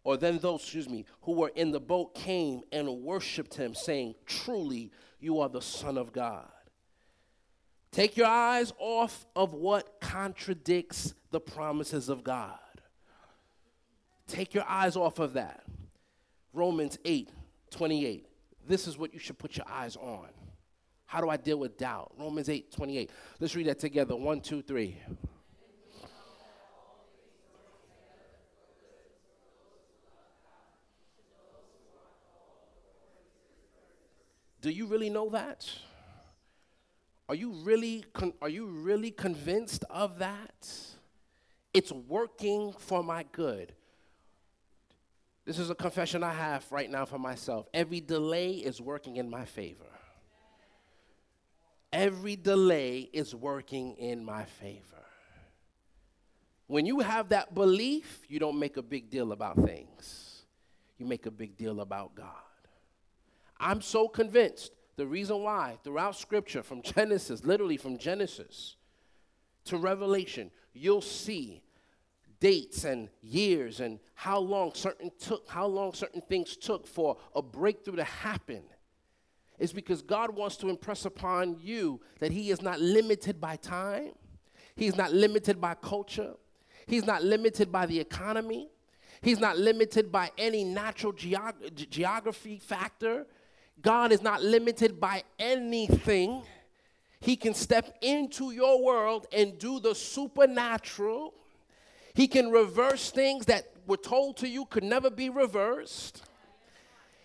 or 0.04 0.18
then 0.18 0.40
those, 0.40 0.62
excuse 0.62 0.90
me, 0.90 1.06
who 1.22 1.34
were 1.34 1.52
in 1.56 1.72
the 1.72 1.80
boat 1.80 2.16
came 2.16 2.62
and 2.72 2.88
worshiped 3.04 3.54
him, 3.54 3.76
saying, 3.76 4.16
Truly, 4.26 4.92
you 5.20 5.40
are 5.40 5.50
the 5.50 5.62
Son 5.62 5.98
of 5.98 6.14
God. 6.14 6.50
Take 7.92 8.16
your 8.16 8.28
eyes 8.28 8.72
off 8.78 9.26
of 9.36 9.54
what 9.54 10.00
contradicts 10.00 11.14
the 11.32 11.40
promises 11.40 12.08
of 12.08 12.24
God. 12.24 12.58
Take 14.28 14.54
your 14.54 14.66
eyes 14.68 14.96
off 14.96 15.20
of 15.20 15.34
that. 15.34 15.64
Romans 16.54 16.98
8 17.04 17.30
28. 17.72 18.26
This 18.68 18.88
is 18.88 18.98
what 18.98 19.14
you 19.14 19.20
should 19.20 19.38
put 19.38 19.58
your 19.58 19.68
eyes 19.70 19.96
on. 19.96 20.30
How 21.10 21.22
do 21.22 21.30
I 21.30 21.38
deal 21.38 21.58
with 21.58 21.76
doubt? 21.76 22.12
Romans 22.20 22.50
8 22.50 22.72
28. 22.72 23.10
Let's 23.40 23.56
read 23.56 23.66
that 23.66 23.80
together. 23.80 24.16
One, 24.16 24.42
two, 24.42 24.62
three. 24.62 24.96
Do 34.62 34.70
you 34.70 34.86
really 34.86 35.10
know 35.10 35.30
that? 35.30 35.68
Are 37.28 37.34
you 37.34 37.54
really 37.64 38.06
con- 38.14 38.34
are 38.40 38.50
you 38.50 38.68
really 38.68 39.10
convinced 39.10 39.84
of 39.90 40.20
that? 40.20 40.70
It's 41.74 41.92
working 41.92 42.76
for 42.78 43.04
my 43.04 43.26
good. 43.32 43.74
This 45.44 45.58
is 45.58 45.72
a 45.72 45.76
confession 45.76 46.24
I 46.24 46.34
have 46.34 46.72
right 46.72 46.92
now 46.92 47.06
for 47.06 47.18
myself. 47.18 47.68
Every 47.74 48.00
delay 48.00 48.52
is 48.52 48.80
working 48.80 49.16
in 49.16 49.28
my 49.28 49.46
favor. 49.46 49.86
Every 51.92 52.36
delay 52.36 53.10
is 53.14 53.34
working 53.34 53.96
in 53.96 54.24
my 54.24 54.46
favor. 54.46 54.84
When 56.68 56.86
you 56.86 57.00
have 57.00 57.30
that 57.30 57.56
belief, 57.56 58.22
you 58.28 58.40
don't 58.40 58.60
make 58.60 58.78
a 58.78 58.84
big 58.84 59.10
deal 59.10 59.32
about 59.32 59.56
things. 59.64 60.44
You 61.00 61.08
make 61.08 61.26
a 61.26 61.32
big 61.32 61.58
deal 61.58 61.82
about 61.82 62.14
God. 62.14 62.28
I'm 63.60 63.82
so 63.82 64.08
convinced 64.08 64.72
the 64.96 65.08
reason 65.08 65.44
why 65.44 65.78
throughout 65.84 66.16
scripture, 66.16 66.62
from 66.62 66.82
Genesis, 66.82 67.44
literally 67.44 67.78
from 67.78 67.98
Genesis 67.98 68.76
to 69.66 69.78
Revelation, 69.78 70.52
you'll 70.74 71.02
see 71.02 71.64
dates 72.40 72.84
and 72.84 73.10
years 73.22 73.80
and 73.80 74.00
how 74.14 74.40
long 74.40 74.74
certain 74.74 75.12
took 75.20 75.48
how 75.50 75.66
long 75.66 75.94
certain 75.94 76.22
things 76.22 76.56
took 76.56 76.88
for 76.88 77.18
a 77.36 77.42
breakthrough 77.42 77.98
to 77.98 78.04
happen 78.04 78.64
is 79.60 79.74
because 79.74 80.02
God 80.02 80.36
wants 80.36 80.58
to 80.58 80.70
impress 80.70 81.06
upon 81.06 81.58
you 81.62 82.02
that 82.20 82.32
he 82.32 82.52
is 82.52 82.62
not 82.62 82.80
limited 82.80 83.40
by 83.40 83.56
time 83.58 84.12
he's 84.76 84.96
not 84.96 85.12
limited 85.14 85.60
by 85.60 85.76
culture 85.76 86.34
he's 86.88 87.06
not 87.06 87.24
limited 87.24 87.72
by 87.72 87.86
the 87.86 88.00
economy 88.00 88.70
he's 89.22 89.40
not 89.40 89.58
limited 89.58 90.12
by 90.12 90.32
any 90.38 90.64
natural 90.64 91.14
geog- 91.14 91.90
geography 91.90 92.60
factor 92.60 93.26
God 93.82 94.12
is 94.12 94.22
not 94.22 94.42
limited 94.44 95.00
by 95.00 95.24
anything. 95.38 96.42
He 97.22 97.36
can 97.36 97.54
step 97.54 97.98
into 98.02 98.52
your 98.52 98.84
world 98.84 99.28
and 99.32 99.58
do 99.58 99.80
the 99.80 99.96
supernatural. 99.96 101.34
He 102.14 102.28
can 102.28 102.52
reverse 102.52 103.12
things 103.12 103.46
that 103.46 103.72
were 103.86 103.98
told 103.98 104.38
to 104.38 104.48
you 104.48 104.66
could 104.66 104.84
never 104.84 105.10
be 105.10 105.30
reversed. 105.30 106.24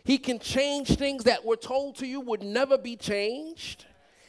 He 0.04 0.18
can 0.18 0.38
change 0.38 0.96
things 0.96 1.24
that 1.24 1.44
were 1.44 1.56
told 1.56 1.96
to 1.96 2.06
you 2.06 2.20
would 2.20 2.42
never 2.42 2.76
be 2.76 2.94
changed. 2.94 3.86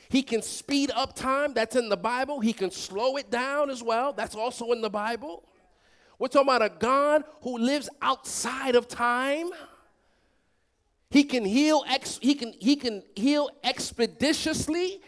He 0.07 0.23
can 0.23 0.41
speed 0.41 0.91
up 0.95 1.15
time, 1.15 1.53
that's 1.53 1.75
in 1.75 1.89
the 1.89 1.97
Bible. 1.97 2.39
He 2.39 2.53
can 2.53 2.71
slow 2.71 3.17
it 3.17 3.29
down 3.29 3.69
as 3.69 3.83
well, 3.83 4.13
that's 4.13 4.35
also 4.35 4.71
in 4.71 4.81
the 4.81 4.89
Bible. 4.89 5.43
We're 6.17 6.29
talking 6.29 6.47
about 6.47 6.61
a 6.61 6.69
God 6.69 7.23
who 7.41 7.57
lives 7.57 7.89
outside 8.01 8.75
of 8.75 8.87
time. 8.87 9.49
He 11.09 11.23
can 11.23 11.43
heal 11.43 11.83
ex, 11.87 12.19
he 12.21 12.35
can 12.35 12.53
he 12.59 12.75
can 12.75 13.03
heal 13.15 13.49
expeditiously. 13.63 15.01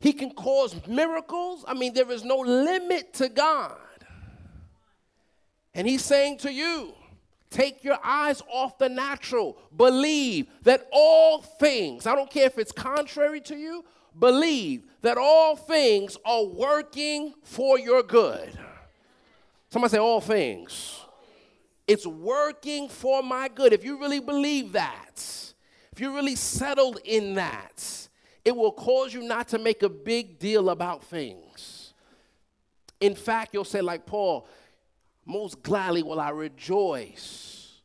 He 0.00 0.14
can 0.14 0.30
cause 0.30 0.74
miracles. 0.86 1.64
I 1.68 1.74
mean, 1.74 1.92
there 1.92 2.10
is 2.10 2.24
no 2.24 2.38
limit 2.38 3.12
to 3.14 3.28
God. 3.28 3.76
And 5.74 5.86
he's 5.86 6.02
saying 6.02 6.38
to 6.38 6.52
you, 6.52 6.94
take 7.50 7.82
your 7.84 7.98
eyes 8.02 8.42
off 8.50 8.78
the 8.78 8.88
natural. 8.88 9.58
Believe 9.76 10.46
that 10.62 10.88
all 10.92 11.42
things, 11.42 12.06
I 12.06 12.14
don't 12.14 12.30
care 12.30 12.46
if 12.46 12.58
it's 12.58 12.72
contrary 12.72 13.40
to 13.42 13.56
you, 13.56 13.84
believe 14.18 14.84
that 15.02 15.18
all 15.18 15.56
things 15.56 16.16
are 16.24 16.44
working 16.44 17.34
for 17.42 17.78
your 17.78 18.02
good. 18.02 18.58
Somebody 19.70 19.92
say, 19.92 19.98
all 19.98 20.20
things. 20.20 21.00
It's 21.86 22.06
working 22.06 22.88
for 22.88 23.22
my 23.22 23.48
good. 23.48 23.72
If 23.72 23.84
you 23.84 23.98
really 23.98 24.20
believe 24.20 24.72
that, 24.72 25.20
if 25.92 25.98
you're 25.98 26.12
really 26.12 26.36
settled 26.36 26.98
in 27.04 27.34
that, 27.34 28.08
it 28.44 28.56
will 28.56 28.72
cause 28.72 29.12
you 29.12 29.22
not 29.22 29.48
to 29.48 29.58
make 29.58 29.82
a 29.82 29.88
big 29.88 30.38
deal 30.38 30.70
about 30.70 31.02
things. 31.04 31.94
In 33.00 33.14
fact, 33.14 33.54
you'll 33.54 33.64
say, 33.64 33.80
like 33.80 34.06
Paul, 34.06 34.46
most 35.24 35.62
gladly 35.62 36.02
will 36.02 36.20
I 36.20 36.30
rejoice. 36.30 37.80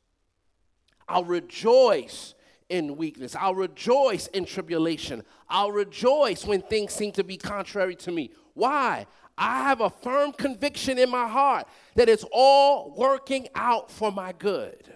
I'll 1.07 1.25
rejoice 1.25 2.33
in 2.69 2.97
weakness. 2.97 3.35
I'll 3.35 3.55
rejoice 3.55 4.27
in 4.27 4.45
tribulation. 4.45 5.23
I'll 5.49 5.71
rejoice 5.71 6.45
when 6.45 6.61
things 6.61 6.93
seem 6.93 7.11
to 7.13 7.23
be 7.23 7.37
contrary 7.37 7.95
to 7.97 8.11
me. 8.11 8.31
Why? 8.53 9.05
I 9.37 9.63
have 9.63 9.81
a 9.81 9.89
firm 9.89 10.31
conviction 10.31 10.97
in 10.97 11.09
my 11.09 11.27
heart 11.27 11.67
that 11.95 12.09
it's 12.09 12.25
all 12.31 12.93
working 12.95 13.47
out 13.53 13.91
for 13.91 14.11
my 14.11 14.31
good. 14.31 14.91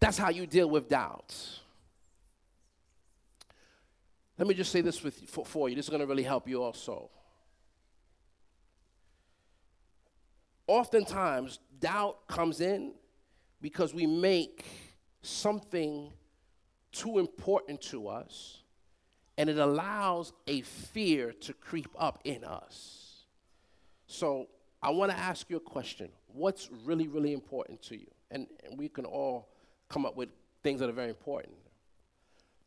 That's 0.00 0.18
how 0.18 0.30
you 0.30 0.46
deal 0.46 0.68
with 0.68 0.88
doubts. 0.88 1.60
Let 4.38 4.48
me 4.48 4.54
just 4.54 4.72
say 4.72 4.80
this 4.80 5.02
with, 5.02 5.14
for, 5.28 5.44
for 5.44 5.68
you. 5.68 5.76
This 5.76 5.86
is 5.86 5.90
going 5.90 6.00
to 6.00 6.06
really 6.06 6.22
help 6.24 6.48
you 6.48 6.62
also. 6.62 7.10
Oftentimes, 10.72 11.58
doubt 11.80 12.26
comes 12.28 12.62
in 12.62 12.94
because 13.60 13.92
we 13.92 14.06
make 14.06 14.64
something 15.20 16.10
too 16.92 17.18
important 17.18 17.82
to 17.82 18.08
us 18.08 18.62
and 19.36 19.50
it 19.50 19.58
allows 19.58 20.32
a 20.46 20.62
fear 20.62 21.34
to 21.42 21.52
creep 21.52 21.90
up 21.98 22.20
in 22.24 22.42
us. 22.42 23.26
So, 24.06 24.48
I 24.82 24.88
want 24.88 25.12
to 25.12 25.18
ask 25.18 25.50
you 25.50 25.58
a 25.58 25.60
question. 25.60 26.08
What's 26.28 26.70
really, 26.86 27.06
really 27.06 27.34
important 27.34 27.82
to 27.82 27.98
you? 27.98 28.10
And, 28.30 28.46
and 28.64 28.78
we 28.78 28.88
can 28.88 29.04
all 29.04 29.50
come 29.90 30.06
up 30.06 30.16
with 30.16 30.30
things 30.62 30.80
that 30.80 30.88
are 30.88 30.94
very 30.94 31.10
important. 31.10 31.54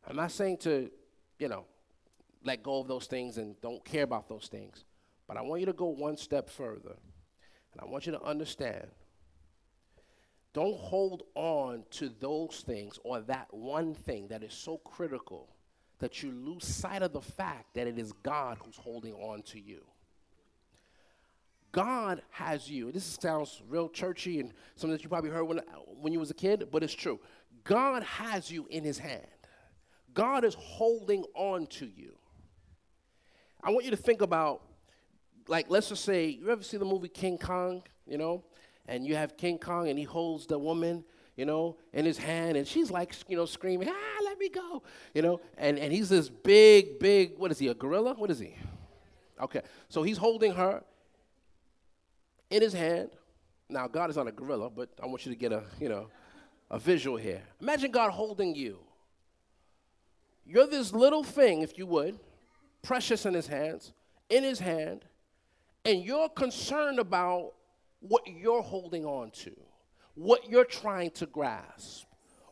I'm 0.07 0.15
not 0.15 0.31
saying 0.31 0.57
to, 0.57 0.91
you 1.39 1.47
know, 1.47 1.65
let 2.43 2.61
go 2.61 2.81
of 2.81 2.87
those 2.87 3.07
things 3.07 3.39
and 3.39 3.59
don't 3.61 3.83
care 3.83 4.03
about 4.03 4.29
those 4.29 4.47
things, 4.47 4.85
but 5.27 5.37
I 5.37 5.41
want 5.41 5.61
you 5.61 5.65
to 5.65 5.73
go 5.73 5.87
one 5.87 6.17
step 6.17 6.51
further. 6.51 6.97
And 7.75 7.87
I 7.87 7.91
want 7.91 8.05
you 8.05 8.13
to 8.13 8.23
understand 8.23 8.87
don't 10.53 10.77
hold 10.77 11.23
on 11.35 11.83
to 11.91 12.09
those 12.21 12.63
things 12.65 12.97
or 13.03 13.19
that 13.19 13.53
one 13.53 13.93
thing 13.93 14.29
that 14.29 14.41
is 14.41 14.53
so 14.53 14.77
critical 14.77 15.49
that 15.99 16.23
you 16.23 16.31
lose 16.31 16.65
sight 16.65 17.01
of 17.01 17.11
the 17.11 17.21
fact 17.21 17.73
that 17.73 17.87
it 17.87 17.99
is 17.99 18.13
God 18.23 18.57
who's 18.63 18.77
holding 18.77 19.13
on 19.15 19.41
to 19.43 19.59
you. 19.59 19.83
God 21.73 22.21
has 22.29 22.69
you. 22.69 22.93
This 22.93 23.03
sounds 23.03 23.61
real 23.67 23.89
churchy 23.89 24.39
and 24.39 24.53
something 24.75 24.95
that 24.95 25.03
you 25.03 25.09
probably 25.09 25.29
heard 25.29 25.43
when, 25.43 25.59
when 25.99 26.13
you 26.13 26.21
was 26.21 26.31
a 26.31 26.35
kid, 26.35 26.69
but 26.71 26.83
it's 26.83 26.93
true. 26.93 27.19
God 27.65 28.03
has 28.03 28.49
you 28.49 28.65
in 28.69 28.85
his 28.85 28.97
hand. 28.97 29.27
God 30.13 30.45
is 30.45 30.53
holding 30.53 31.25
on 31.33 31.67
to 31.67 31.85
you. 31.85 32.15
I 33.61 33.71
want 33.71 33.83
you 33.83 33.91
to 33.91 33.97
think 33.97 34.21
about, 34.21 34.61
like, 35.47 35.67
let's 35.69 35.89
just 35.89 36.03
say, 36.03 36.27
you 36.27 36.49
ever 36.49 36.63
see 36.63 36.77
the 36.77 36.85
movie 36.85 37.07
King 37.07 37.37
Kong, 37.37 37.83
you 38.07 38.17
know? 38.17 38.43
And 38.87 39.05
you 39.05 39.15
have 39.15 39.37
King 39.37 39.57
Kong 39.57 39.89
and 39.89 39.97
he 39.97 40.05
holds 40.05 40.45
the 40.45 40.59
woman, 40.59 41.03
you 41.35 41.45
know, 41.45 41.77
in 41.93 42.05
his 42.05 42.17
hand, 42.17 42.55
and 42.55 42.67
she's 42.67 42.89
like, 42.89 43.13
you 43.27 43.35
know, 43.35 43.45
screaming, 43.45 43.89
ah, 43.89 44.23
let 44.23 44.39
me 44.39 44.49
go, 44.49 44.83
you 45.13 45.21
know? 45.21 45.41
And, 45.57 45.77
and 45.77 45.91
he's 45.91 46.09
this 46.09 46.29
big, 46.29 46.99
big, 46.99 47.37
what 47.37 47.51
is 47.51 47.59
he, 47.59 47.67
a 47.67 47.73
gorilla? 47.73 48.13
What 48.13 48.31
is 48.31 48.39
he? 48.39 48.55
Okay, 49.41 49.61
so 49.89 50.01
he's 50.03 50.17
holding 50.17 50.53
her, 50.53 50.83
in 52.49 52.61
his 52.61 52.73
hand. 52.73 53.09
Now, 53.69 53.87
God 53.87 54.09
is 54.09 54.15
not 54.15 54.27
a 54.27 54.31
gorilla, 54.31 54.69
but 54.69 54.89
I 55.01 55.07
want 55.07 55.25
you 55.25 55.31
to 55.31 55.37
get 55.37 55.51
a, 55.51 55.63
you 55.79 55.89
know, 55.89 56.07
a 56.69 56.79
visual 56.79 57.17
here. 57.17 57.41
Imagine 57.61 57.91
God 57.91 58.11
holding 58.11 58.55
you. 58.55 58.79
You're 60.45 60.67
this 60.67 60.93
little 60.93 61.23
thing, 61.23 61.61
if 61.61 61.77
you 61.77 61.85
would, 61.87 62.19
precious 62.83 63.25
in 63.25 63.33
his 63.33 63.47
hands, 63.47 63.93
in 64.29 64.43
his 64.43 64.59
hand, 64.59 65.05
and 65.85 66.03
you're 66.03 66.29
concerned 66.29 66.99
about 66.99 67.53
what 67.99 68.23
you're 68.27 68.61
holding 68.61 69.05
on 69.05 69.31
to, 69.31 69.51
what 70.15 70.49
you're 70.49 70.65
trying 70.65 71.11
to 71.11 71.25
grasp, 71.25 72.05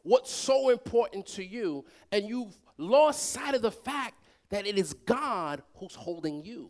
what's 0.03 0.31
so 0.31 0.69
important 0.69 1.25
to 1.25 1.43
you, 1.43 1.83
and 2.11 2.27
you've 2.27 2.57
lost 2.77 3.31
sight 3.31 3.55
of 3.55 3.61
the 3.61 3.71
fact 3.71 4.15
that 4.49 4.67
it 4.67 4.77
is 4.77 4.93
God 5.05 5.63
who's 5.75 5.95
holding 5.95 6.43
you. 6.43 6.69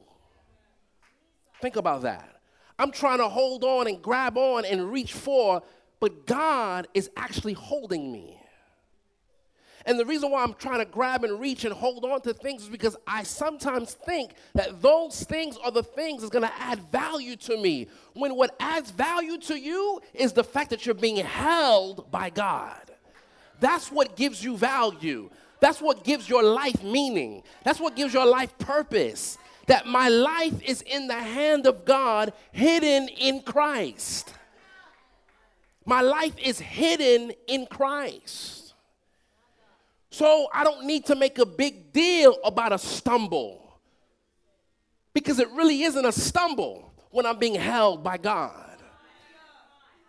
Think 1.62 1.76
about 1.76 2.04
that. 2.04 2.41
I'm 2.80 2.91
trying 2.91 3.19
to 3.19 3.30
hold 3.30 3.63
on 3.63 3.88
and 3.88 4.02
grab 4.02 4.38
on 4.38 4.65
and 4.65 4.91
reach 4.91 5.13
for, 5.13 5.62
but 5.99 6.26
God 6.26 6.88
is 6.93 7.10
actually 7.15 7.54
holding 7.54 8.12
me. 8.12 8.39
And 9.86 10.00
the 10.00 10.06
reason 10.06 10.32
why 10.32 10.43
I'm 10.43 10.54
trying 10.54 10.80
to 10.80 10.86
grab 10.86 11.24
and 11.24 11.39
reach 11.39 11.65
and 11.65 11.74
hold 11.74 12.06
on 12.06 12.22
to 12.22 12.34
things 12.34 12.63
is 12.63 12.69
because 12.69 12.96
I 13.06 13.24
sometimes 13.24 13.93
think 13.93 14.32
that 14.54 14.82
those 14.82 15.24
things 15.24 15.58
are 15.63 15.72
the 15.72 15.84
things 15.84 16.22
that's 16.22 16.32
going 16.32 16.48
to 16.48 16.60
add 16.60 16.80
value 16.91 17.36
to 17.38 17.58
me. 17.58 17.88
When 18.13 18.36
what 18.36 18.56
adds 18.60 18.91
value 18.91 19.38
to 19.39 19.60
you 19.60 20.02
is 20.13 20.34
the 20.34 20.43
fact 20.43 20.69
that 20.69 20.86
you're 20.86 20.96
being 20.96 21.17
held 21.17 22.10
by 22.12 22.30
God. 22.30 22.91
That's 23.60 23.91
what 23.91 24.15
gives 24.15 24.43
you 24.43 24.58
value. 24.58 25.30
That's 25.60 25.82
what 25.82 26.04
gives 26.04 26.30
your 26.30 26.43
life 26.43 26.84
meaning. 26.84 27.43
That's 27.63 27.80
what 27.80 27.96
gives 27.96 28.13
your 28.13 28.26
life 28.26 28.58
purpose 28.58 29.38
that 29.67 29.86
my 29.86 30.10
life 30.10 30.62
is 30.62 30.82
in 30.82 31.08
the 31.08 31.13
hand 31.13 31.65
of 31.65 31.86
God, 31.86 32.34
hidden 32.52 33.08
in 33.08 33.41
Christ. 33.41 34.34
My 35.86 36.02
life 36.02 36.38
is 36.38 36.60
hidden 36.60 37.34
in 37.48 37.65
Christ. 37.65 38.62
So 40.13 40.47
I 40.54 40.63
don't 40.63 40.86
need 40.86 41.08
to 41.08 41.15
make 41.15 41.39
a 41.39 41.45
big 41.45 41.91
deal 41.91 42.38
about 42.45 42.71
a 42.71 42.78
stumble 42.78 43.80
because 45.12 45.39
it 45.39 45.49
really 45.49 45.82
isn't 45.82 46.06
a 46.06 46.12
stumble 46.12 46.93
when 47.10 47.26
I'm 47.26 47.39
being 47.39 47.56
held 47.56 48.04
by 48.04 48.17
God. 48.17 48.78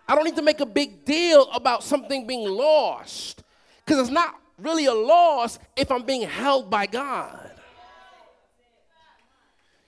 I 0.07 0.15
don't 0.15 0.25
need 0.25 0.37
to 0.37 0.43
make 0.43 0.61
a 0.61 0.67
big 0.67 1.07
deal 1.07 1.49
about 1.55 1.83
something 1.83 2.27
being 2.27 2.47
lost 2.47 3.45
because 3.83 3.99
it's 3.99 4.11
not 4.11 4.39
really 4.59 4.85
a 4.85 4.93
loss 4.93 5.59
if 5.75 5.91
I'm 5.91 6.03
being 6.03 6.29
held 6.29 6.69
by 6.69 6.85
God. 6.85 7.51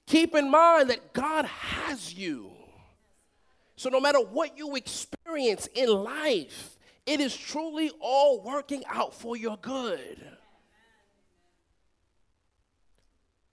Keep 0.06 0.34
in 0.34 0.50
mind 0.50 0.88
that 0.88 1.12
God 1.12 1.44
has 1.44 2.14
you. 2.14 2.52
So 3.76 3.90
no 3.90 4.00
matter 4.00 4.20
what 4.20 4.56
you 4.56 4.76
experience 4.76 5.68
in 5.74 5.90
life, 5.90 6.75
it 7.06 7.20
is 7.20 7.36
truly 7.36 7.90
all 8.00 8.42
working 8.42 8.82
out 8.88 9.14
for 9.14 9.36
your 9.36 9.56
good. 9.56 10.20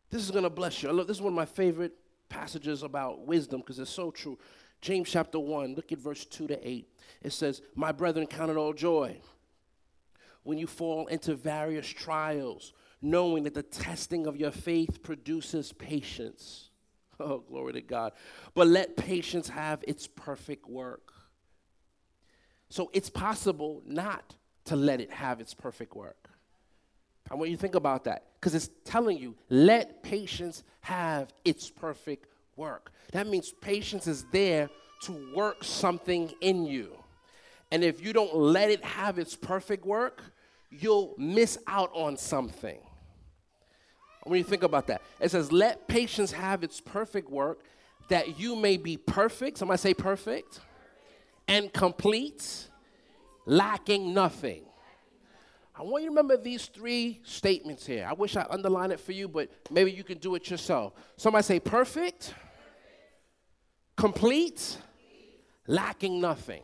This 0.09 0.23
is 0.23 0.31
going 0.31 0.43
to 0.43 0.49
bless 0.49 0.83
you. 0.83 0.91
Love 0.91 1.07
this 1.07 1.17
is 1.17 1.21
one 1.21 1.33
of 1.33 1.37
my 1.37 1.45
favorite 1.45 1.93
passages 2.29 2.83
about 2.83 3.25
wisdom 3.25 3.61
because 3.61 3.79
it's 3.79 3.89
so 3.89 4.11
true. 4.11 4.37
James 4.81 5.09
chapter 5.09 5.39
1, 5.39 5.75
look 5.75 5.91
at 5.91 5.97
verse 5.97 6.25
2 6.25 6.47
to 6.47 6.67
8. 6.67 6.87
It 7.21 7.33
says, 7.33 7.61
My 7.75 7.91
brethren, 7.91 8.27
count 8.27 8.51
it 8.51 8.57
all 8.57 8.73
joy 8.73 9.17
when 10.43 10.57
you 10.57 10.67
fall 10.67 11.07
into 11.07 11.35
various 11.35 11.87
trials 11.87 12.73
knowing 13.03 13.43
that 13.43 13.53
the 13.53 13.61
testing 13.61 14.25
of 14.25 14.37
your 14.37 14.51
faith 14.51 15.03
produces 15.03 15.71
patience. 15.73 16.69
Oh, 17.19 17.37
glory 17.47 17.73
to 17.73 17.81
God. 17.81 18.13
But 18.55 18.67
let 18.67 18.97
patience 18.97 19.47
have 19.47 19.83
its 19.87 20.07
perfect 20.07 20.67
work. 20.67 21.12
So 22.73 22.89
it's 22.91 23.11
possible 23.11 23.83
not 23.85 24.33
to 24.65 24.75
let 24.75 24.99
it 24.99 25.11
have 25.11 25.39
its 25.39 25.53
perfect 25.53 25.95
work. 25.95 26.27
I 27.29 27.35
want 27.35 27.51
you 27.51 27.55
to 27.55 27.61
think 27.61 27.75
about 27.75 28.05
that 28.05 28.23
because 28.39 28.55
it's 28.55 28.71
telling 28.83 29.19
you, 29.19 29.35
let 29.47 30.01
patience 30.01 30.63
have 30.81 31.31
its 31.45 31.69
perfect 31.69 32.25
work. 32.55 32.91
That 33.11 33.27
means 33.27 33.53
patience 33.61 34.07
is 34.07 34.25
there 34.31 34.71
to 35.03 35.35
work 35.35 35.63
something 35.63 36.33
in 36.41 36.65
you. 36.65 36.97
And 37.69 37.83
if 37.83 38.03
you 38.03 38.11
don't 38.11 38.35
let 38.35 38.71
it 38.71 38.83
have 38.83 39.19
its 39.19 39.35
perfect 39.35 39.85
work, 39.85 40.23
you'll 40.71 41.13
miss 41.15 41.59
out 41.67 41.91
on 41.93 42.17
something. 42.17 42.79
When 44.23 44.39
you 44.39 44.43
think 44.43 44.63
about 44.63 44.87
that, 44.87 45.03
it 45.19 45.29
says, 45.29 45.51
Let 45.51 45.87
patience 45.87 46.31
have 46.31 46.63
its 46.63 46.81
perfect 46.81 47.29
work, 47.29 47.59
that 48.09 48.39
you 48.39 48.55
may 48.55 48.77
be 48.77 48.97
perfect. 48.97 49.59
Somebody 49.59 49.77
say 49.77 49.93
perfect 49.93 50.59
and 51.47 51.71
complete, 51.71 52.69
lacking 53.45 54.13
nothing. 54.13 54.63
I 55.75 55.81
want 55.81 56.03
you 56.03 56.09
to 56.09 56.11
remember 56.11 56.37
these 56.37 56.67
three 56.67 57.19
statements 57.23 57.85
here. 57.85 58.05
I 58.07 58.13
wish 58.13 58.35
I 58.35 58.45
underlined 58.49 58.91
it 58.91 58.99
for 58.99 59.11
you, 59.11 59.27
but 59.27 59.49
maybe 59.71 59.91
you 59.91 60.03
can 60.03 60.19
do 60.19 60.35
it 60.35 60.49
yourself. 60.49 60.93
Somebody 61.17 61.43
say 61.43 61.59
perfect, 61.59 62.33
complete, 63.97 64.77
lacking 65.67 66.21
nothing. 66.21 66.61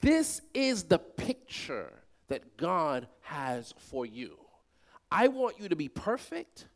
This 0.00 0.42
is 0.52 0.84
the 0.84 0.98
picture 0.98 1.92
that 2.28 2.56
God 2.56 3.08
has 3.22 3.74
for 3.78 4.04
you. 4.04 4.36
I 5.10 5.28
want 5.28 5.58
you 5.58 5.68
to 5.68 5.76
be 5.76 5.88
perfect. 5.88 6.66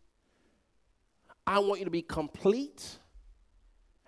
I 1.46 1.58
want 1.58 1.80
you 1.80 1.84
to 1.84 1.90
be 1.90 2.02
complete. 2.02 2.98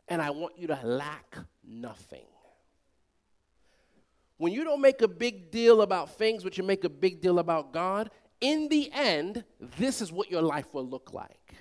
And 0.09 0.23
I 0.23 0.31
want 0.31 0.59
you 0.59 0.69
to 0.69 0.79
lack 0.83 1.37
nothing. 1.65 2.27
When 4.38 4.53
you 4.53 4.64
don't 4.64 4.81
make 4.81 5.03
a 5.03 5.09
big 5.09 5.51
deal 5.51 5.83
about 5.83 6.16
things, 6.16 6.44
but 6.44 6.59
you 6.59 6.64
make 6.64 6.85
a 6.85 6.88
big 6.88 7.20
deal 7.20 7.38
about 7.38 7.72
God, 7.72 8.11
in 8.40 8.68
the 8.68 8.90
end, 8.92 9.44
this 9.79 10.03
is 10.03 10.12
what 10.12 10.31
your 10.31 10.42
life 10.42 10.75
will 10.75 10.87
look 10.87 11.12
like 11.12 11.55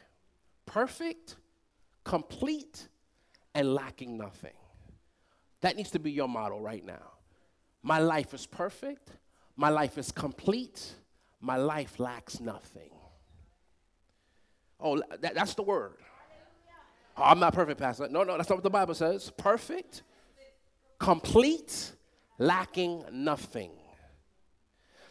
perfect, 0.65 1.37
complete, 2.03 2.89
and 3.53 3.73
lacking 3.73 4.17
nothing. 4.17 4.51
That 5.61 5.77
needs 5.77 5.91
to 5.91 5.99
be 5.99 6.11
your 6.11 6.27
model 6.27 6.59
right 6.59 6.85
now. 6.85 7.13
My 7.81 7.99
life 7.99 8.33
is 8.33 8.45
perfect, 8.45 9.09
my 9.55 9.69
life 9.69 9.97
is 9.97 10.11
complete, 10.11 10.93
my 11.39 11.55
life 11.55 11.99
lacks 11.99 12.39
nothing. 12.41 12.89
Oh, 14.79 15.01
that, 15.21 15.33
that's 15.33 15.53
the 15.53 15.63
word. 15.63 15.93
Oh, 17.15 17.23
I'm 17.23 17.39
not 17.39 17.53
perfect, 17.53 17.79
Pastor. 17.79 18.09
No, 18.09 18.23
no, 18.23 18.35
that's 18.35 18.49
not 18.49 18.57
what 18.57 18.63
the 18.63 18.69
Bible 18.69 18.93
says. 18.93 19.31
Perfect, 19.37 20.03
complete, 20.99 21.93
lacking 22.37 23.03
nothing. 23.11 23.71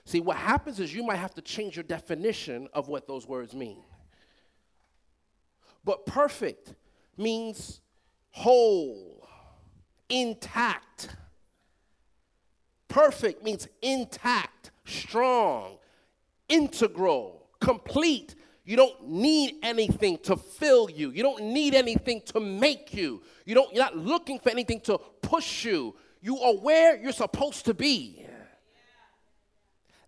See, 0.05 0.21
what 0.21 0.37
happens 0.37 0.81
is 0.81 0.95
you 0.95 1.03
might 1.03 1.17
have 1.17 1.35
to 1.35 1.43
change 1.43 1.77
your 1.77 1.83
definition 1.83 2.69
of 2.73 2.89
what 2.89 3.07
those 3.07 3.27
words 3.27 3.55
mean. 3.55 3.83
But 5.83 6.07
perfect 6.07 6.75
means 7.17 7.81
whole, 8.31 9.27
intact. 10.09 11.09
Perfect 12.89 13.43
means 13.43 13.67
intact, 13.83 14.71
strong, 14.85 15.79
integral, 16.49 17.49
complete. 17.61 18.35
You 18.65 18.77
don't 18.77 19.09
need 19.09 19.57
anything 19.63 20.19
to 20.25 20.37
fill 20.37 20.89
you. 20.91 21.11
You 21.11 21.23
don't 21.23 21.45
need 21.45 21.75
anything 21.75 22.23
to 22.27 22.41
make 22.41 22.95
you. 22.95 23.23
You 23.45 23.55
don't, 23.55 23.75
you're 23.75 23.85
not 23.85 23.97
looking 23.97 24.39
for 24.39 24.51
anything 24.51 24.81
to 24.83 24.99
push 25.23 25.65
you. 25.65 25.95
You 26.25 26.41
are 26.41 26.55
where 26.55 26.97
you're 26.97 27.13
supposed 27.13 27.67
to 27.67 27.75
be. 27.75 28.25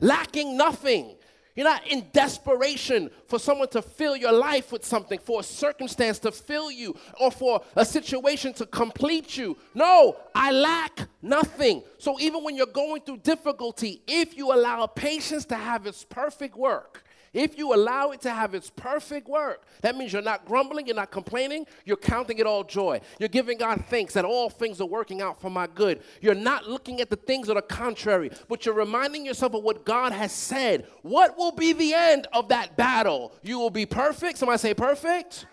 Lacking 0.00 0.56
nothing. 0.56 1.14
You're 1.54 1.66
not 1.66 1.86
in 1.86 2.06
desperation 2.10 3.10
for 3.26 3.38
someone 3.38 3.68
to 3.68 3.82
fill 3.82 4.16
your 4.16 4.32
life 4.32 4.72
with 4.72 4.82
something, 4.82 5.18
for 5.18 5.40
a 5.40 5.42
circumstance 5.42 6.18
to 6.20 6.32
fill 6.32 6.70
you, 6.70 6.96
or 7.20 7.30
for 7.30 7.62
a 7.76 7.84
situation 7.84 8.54
to 8.54 8.64
complete 8.64 9.36
you. 9.36 9.58
No, 9.74 10.16
I 10.34 10.52
lack 10.52 11.06
nothing. 11.20 11.82
So 11.98 12.18
even 12.18 12.42
when 12.42 12.56
you're 12.56 12.64
going 12.64 13.02
through 13.02 13.18
difficulty, 13.18 14.00
if 14.06 14.38
you 14.38 14.54
allow 14.54 14.86
patience 14.86 15.44
to 15.46 15.54
have 15.54 15.86
its 15.86 16.02
perfect 16.02 16.56
work, 16.56 17.04
if 17.36 17.58
you 17.58 17.74
allow 17.74 18.12
it 18.12 18.22
to 18.22 18.30
have 18.30 18.54
its 18.54 18.70
perfect 18.70 19.28
work, 19.28 19.66
that 19.82 19.94
means 19.94 20.10
you're 20.10 20.22
not 20.22 20.46
grumbling, 20.46 20.86
you're 20.86 20.96
not 20.96 21.10
complaining, 21.10 21.66
you're 21.84 21.98
counting 21.98 22.38
it 22.38 22.46
all 22.46 22.64
joy. 22.64 22.98
You're 23.18 23.28
giving 23.28 23.58
God 23.58 23.84
thanks 23.90 24.14
that 24.14 24.24
all 24.24 24.48
things 24.48 24.80
are 24.80 24.86
working 24.86 25.20
out 25.20 25.38
for 25.38 25.50
my 25.50 25.66
good. 25.66 26.00
You're 26.22 26.34
not 26.34 26.66
looking 26.66 27.02
at 27.02 27.10
the 27.10 27.16
things 27.16 27.48
that 27.48 27.56
are 27.58 27.62
contrary, 27.62 28.30
but 28.48 28.64
you're 28.64 28.74
reminding 28.74 29.26
yourself 29.26 29.52
of 29.52 29.62
what 29.62 29.84
God 29.84 30.12
has 30.12 30.32
said. 30.32 30.86
What 31.02 31.36
will 31.36 31.52
be 31.52 31.74
the 31.74 31.92
end 31.92 32.26
of 32.32 32.48
that 32.48 32.74
battle? 32.74 33.34
You 33.42 33.58
will 33.58 33.68
be 33.68 33.84
perfect. 33.84 34.38
Somebody 34.38 34.58
say 34.58 34.72
perfect. 34.72 35.44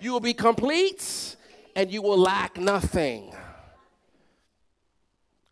You 0.00 0.12
will 0.12 0.20
be 0.20 0.34
complete, 0.34 1.36
and 1.74 1.90
you 1.90 2.02
will 2.02 2.18
lack 2.18 2.56
nothing. 2.56 3.34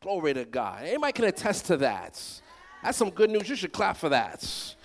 Glory 0.00 0.34
to 0.34 0.44
God. 0.44 0.84
Anybody 0.84 1.12
can 1.14 1.24
attest 1.24 1.66
to 1.66 1.76
that. 1.78 2.22
That's 2.84 2.96
some 2.96 3.10
good 3.10 3.28
news. 3.28 3.48
You 3.48 3.56
should 3.56 3.72
clap 3.72 3.96
for 3.96 4.10
that 4.10 4.76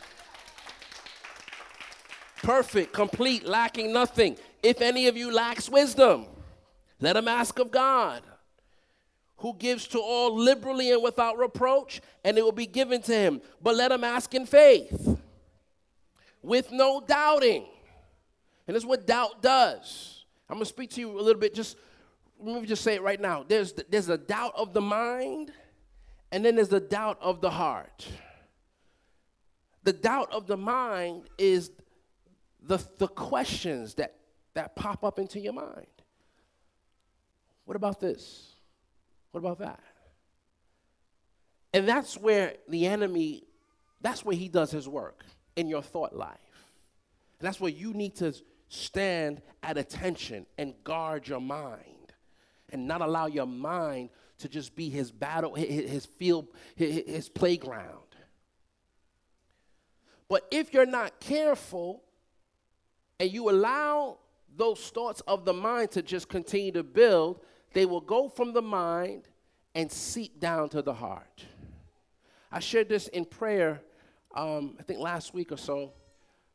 perfect, 2.44 2.94
complete, 2.94 3.46
lacking 3.46 3.92
nothing. 3.94 4.38
If 4.64 4.82
any 4.82 5.08
of 5.08 5.18
you 5.18 5.34
lacks 5.34 5.70
wisdom, 5.70 6.26
let 7.00 7.16
him 7.16 7.28
ask 7.28 7.60
of 7.60 7.72
God, 7.72 8.22
who 9.38 9.54
gives 9.56 9.88
to 9.90 10.00
all 10.00 10.36
liberally 10.36 10.92
and 10.92 11.04
without 11.04 11.38
reproach, 11.38 12.02
and 12.24 12.38
it 12.38 12.44
will 12.44 12.52
be 12.52 12.66
given 12.66 13.02
to 13.04 13.14
him. 13.14 13.42
But 13.62 13.76
let 13.76 13.92
him 13.92 14.04
ask 14.04 14.34
in 14.34 14.46
faith, 14.46 15.20
with 16.42 16.72
no 16.72 17.02
doubting. 17.02 17.66
And 18.68 18.76
this 18.76 18.84
is 18.84 18.88
what 18.88 19.06
doubt 19.06 19.42
does. 19.42 20.26
I'm 20.50 20.56
going 20.56 20.64
to 20.64 20.70
speak 20.70 20.92
to 20.92 21.02
you 21.02 21.20
a 21.20 21.22
little 21.22 21.40
bit, 21.40 21.54
just 21.54 21.78
let 22.40 22.62
me 22.62 22.68
just 22.68 22.84
say 22.84 22.96
it 22.96 23.02
right 23.02 23.20
now. 23.20 23.46
There's, 23.48 23.74
there's 23.90 24.10
a 24.10 24.18
doubt 24.18 24.54
of 24.56 24.74
the 24.74 24.82
mind, 24.82 25.52
and 26.32 26.44
then 26.44 26.56
there's 26.56 26.70
the 26.70 26.80
doubt 26.80 27.18
of 27.22 27.42
the 27.42 27.50
heart. 27.50 28.08
The 29.84 29.94
doubt 29.94 30.32
of 30.32 30.48
the 30.48 30.58
mind 30.58 31.24
is 31.38 31.72
the, 32.66 32.84
the 32.98 33.08
questions 33.08 33.96
that, 33.96 34.16
that 34.54 34.76
pop 34.76 35.04
up 35.04 35.20
into 35.20 35.40
your 35.40 35.54
mind. 35.54 35.86
What 37.66 37.76
about 37.76 38.00
this? 38.00 38.56
What 39.32 39.40
about 39.40 39.60
that? 39.60 39.84
And 41.74 41.88
that's 41.88 42.18
where 42.18 42.54
the 42.70 42.88
enemy, 42.88 43.44
that's 44.02 44.24
where 44.24 44.36
he 44.36 44.48
does 44.48 44.72
his 44.72 44.88
work 44.88 45.26
in 45.56 45.68
your 45.68 45.82
thought 45.82 46.16
life. 46.16 46.38
And 47.40 47.48
that's 47.48 47.60
where 47.60 47.72
you 47.72 47.94
need 47.94 48.16
to 48.18 48.34
stand 48.70 49.42
at 49.62 49.78
attention 49.78 50.46
and 50.58 50.74
guard 50.84 51.28
your 51.28 51.42
mind 51.42 52.14
and 52.70 52.88
not 52.88 53.02
allow 53.02 53.26
your 53.26 53.46
mind 53.46 54.10
to 54.38 54.50
just 54.50 54.76
be 54.76 54.90
his 54.90 55.12
battle, 55.12 55.54
his 55.54 56.06
field, 56.06 56.48
his 56.76 57.30
playground. 57.30 58.00
But 60.28 60.48
if 60.50 60.74
you're 60.74 60.86
not 60.86 61.20
careful, 61.20 62.05
and 63.20 63.32
you 63.32 63.50
allow 63.50 64.18
those 64.56 64.80
thoughts 64.90 65.22
of 65.22 65.46
the 65.46 65.54
mind 65.54 65.92
to 65.92 66.02
just 66.02 66.30
continue 66.30 66.72
to 66.72 66.84
build, 66.84 67.42
they 67.74 67.86
will 67.86 68.02
go 68.02 68.30
from 68.30 68.54
the 68.54 68.62
mind 68.62 69.28
and 69.74 69.92
seep 69.92 70.40
down 70.40 70.70
to 70.70 70.82
the 70.82 70.94
heart. 70.94 71.46
I 72.52 72.60
shared 72.60 72.88
this 72.88 73.08
in 73.10 73.26
prayer, 73.26 73.82
um, 74.34 74.76
I 74.80 74.84
think 74.84 75.00
last 75.00 75.34
week 75.34 75.52
or 75.52 75.58
so. 75.58 75.92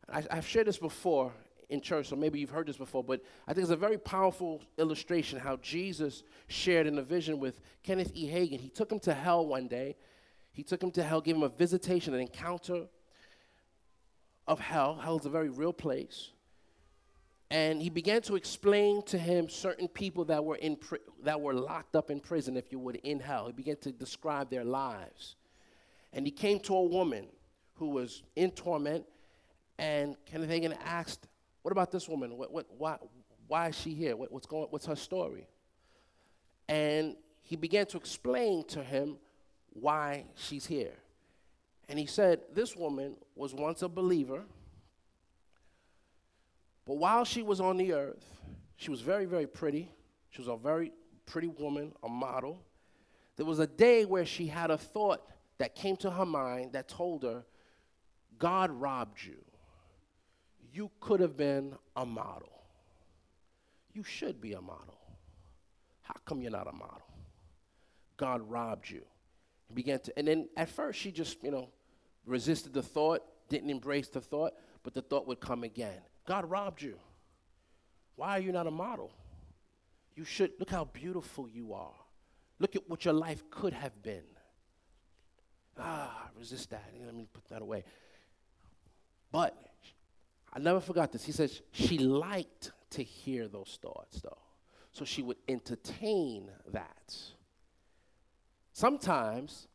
I, 0.08 0.24
have 0.34 0.46
shared 0.46 0.66
this 0.66 0.78
before 0.78 1.32
in 1.68 1.80
church, 1.80 2.08
so 2.08 2.16
maybe 2.16 2.40
you've 2.40 2.50
heard 2.50 2.66
this 2.66 2.78
before, 2.78 3.04
but 3.04 3.22
I 3.46 3.52
think 3.52 3.62
it's 3.62 3.72
a 3.72 3.76
very 3.76 3.98
powerful 3.98 4.62
illustration 4.78 5.38
how 5.38 5.56
Jesus 5.58 6.24
shared 6.48 6.86
in 6.86 6.98
a 6.98 7.02
vision 7.02 7.38
with 7.38 7.60
Kenneth 7.82 8.10
E. 8.14 8.28
Hagin. 8.28 8.58
He 8.58 8.70
took 8.70 8.90
him 8.90 8.98
to 9.00 9.14
hell 9.14 9.46
one 9.46 9.68
day. 9.68 9.96
He 10.52 10.64
took 10.64 10.82
him 10.82 10.90
to 10.92 11.02
hell, 11.02 11.20
gave 11.20 11.36
him 11.36 11.42
a 11.42 11.48
visitation, 11.48 12.12
an 12.12 12.20
encounter 12.20 12.86
of 14.48 14.58
hell. 14.58 14.96
Hell 14.96 15.18
is 15.18 15.26
a 15.26 15.30
very 15.30 15.48
real 15.48 15.72
place 15.72 16.30
and 17.50 17.82
he 17.82 17.90
began 17.90 18.22
to 18.22 18.36
explain 18.36 19.02
to 19.06 19.18
him 19.18 19.48
certain 19.48 19.88
people 19.88 20.24
that 20.26 20.44
were 20.44 20.56
in 20.56 20.78
that 21.24 21.40
were 21.40 21.54
locked 21.54 21.96
up 21.96 22.10
in 22.10 22.20
prison 22.20 22.56
if 22.56 22.70
you 22.70 22.78
would 22.78 22.96
in 22.96 23.18
hell. 23.18 23.46
He 23.46 23.52
began 23.52 23.76
to 23.78 23.92
describe 23.92 24.50
their 24.50 24.64
lives. 24.64 25.36
And 26.12 26.26
he 26.26 26.32
came 26.32 26.60
to 26.60 26.74
a 26.74 26.84
woman 26.84 27.26
who 27.74 27.90
was 27.90 28.22
in 28.36 28.50
torment 28.50 29.04
and 29.78 30.16
kenneth 30.26 30.50
hagin 30.50 30.76
asked 30.84 31.26
what 31.62 31.72
about 31.72 31.90
this 31.90 32.08
woman? 32.08 32.36
What, 32.36 32.52
what, 32.52 32.66
why, 32.76 32.96
why 33.46 33.68
is 33.68 33.76
she 33.78 33.94
here? 33.94 34.16
What, 34.16 34.32
what's, 34.32 34.46
going, 34.46 34.66
what's 34.70 34.86
her 34.86 34.96
story? 34.96 35.46
And 36.68 37.16
he 37.42 37.56
began 37.56 37.86
to 37.86 37.96
explain 37.96 38.64
to 38.68 38.82
him 38.82 39.18
why 39.72 40.24
she's 40.36 40.66
here. 40.66 40.94
And 41.88 41.98
he 41.98 42.06
said 42.06 42.40
this 42.54 42.76
woman 42.76 43.16
was 43.34 43.52
once 43.52 43.82
a 43.82 43.88
believer 43.88 44.44
but 46.86 46.94
while 46.94 47.24
she 47.24 47.42
was 47.42 47.60
on 47.60 47.76
the 47.76 47.92
earth, 47.92 48.24
she 48.76 48.90
was 48.90 49.00
very, 49.00 49.26
very 49.26 49.46
pretty. 49.46 49.92
She 50.30 50.40
was 50.40 50.48
a 50.48 50.56
very 50.56 50.92
pretty 51.26 51.48
woman, 51.48 51.92
a 52.02 52.08
model. 52.08 52.62
There 53.36 53.46
was 53.46 53.58
a 53.58 53.66
day 53.66 54.04
where 54.04 54.26
she 54.26 54.46
had 54.46 54.70
a 54.70 54.78
thought 54.78 55.22
that 55.58 55.74
came 55.74 55.96
to 55.98 56.10
her 56.10 56.26
mind 56.26 56.72
that 56.72 56.88
told 56.88 57.22
her, 57.22 57.44
God 58.38 58.70
robbed 58.70 59.22
you. 59.22 59.44
You 60.72 60.90
could 61.00 61.20
have 61.20 61.36
been 61.36 61.74
a 61.96 62.06
model. 62.06 62.62
You 63.92 64.02
should 64.02 64.40
be 64.40 64.52
a 64.54 64.60
model. 64.60 64.98
How 66.02 66.14
come 66.24 66.40
you're 66.40 66.50
not 66.50 66.68
a 66.68 66.72
model? 66.72 67.02
God 68.16 68.48
robbed 68.48 68.88
you. 68.88 69.02
He 69.68 69.74
began 69.74 70.00
to, 70.00 70.18
and 70.18 70.26
then 70.26 70.48
at 70.56 70.68
first 70.68 70.98
she 70.98 71.12
just, 71.12 71.42
you 71.42 71.50
know, 71.50 71.68
resisted 72.24 72.72
the 72.72 72.82
thought, 72.82 73.22
didn't 73.48 73.70
embrace 73.70 74.08
the 74.08 74.20
thought, 74.20 74.52
but 74.82 74.94
the 74.94 75.02
thought 75.02 75.26
would 75.26 75.40
come 75.40 75.64
again. 75.64 76.00
God 76.26 76.48
robbed 76.50 76.82
you. 76.82 76.96
Why 78.16 78.36
are 78.36 78.40
you 78.40 78.52
not 78.52 78.66
a 78.66 78.70
model? 78.70 79.12
You 80.14 80.24
should 80.24 80.52
look 80.58 80.70
how 80.70 80.84
beautiful 80.84 81.48
you 81.48 81.72
are. 81.72 81.94
Look 82.58 82.76
at 82.76 82.88
what 82.88 83.04
your 83.04 83.14
life 83.14 83.42
could 83.50 83.72
have 83.72 84.02
been. 84.02 84.24
Ah, 85.78 86.28
resist 86.38 86.70
that. 86.70 86.92
Let 87.04 87.14
me 87.14 87.26
put 87.32 87.48
that 87.48 87.62
away. 87.62 87.84
But 89.32 89.56
I 90.52 90.58
never 90.58 90.80
forgot 90.80 91.12
this. 91.12 91.24
He 91.24 91.32
says 91.32 91.62
she 91.72 91.98
liked 91.98 92.72
to 92.90 93.02
hear 93.02 93.48
those 93.48 93.78
thoughts, 93.80 94.20
though. 94.20 94.38
So 94.92 95.04
she 95.04 95.22
would 95.22 95.38
entertain 95.48 96.50
that. 96.72 97.14
Sometimes 98.72 99.68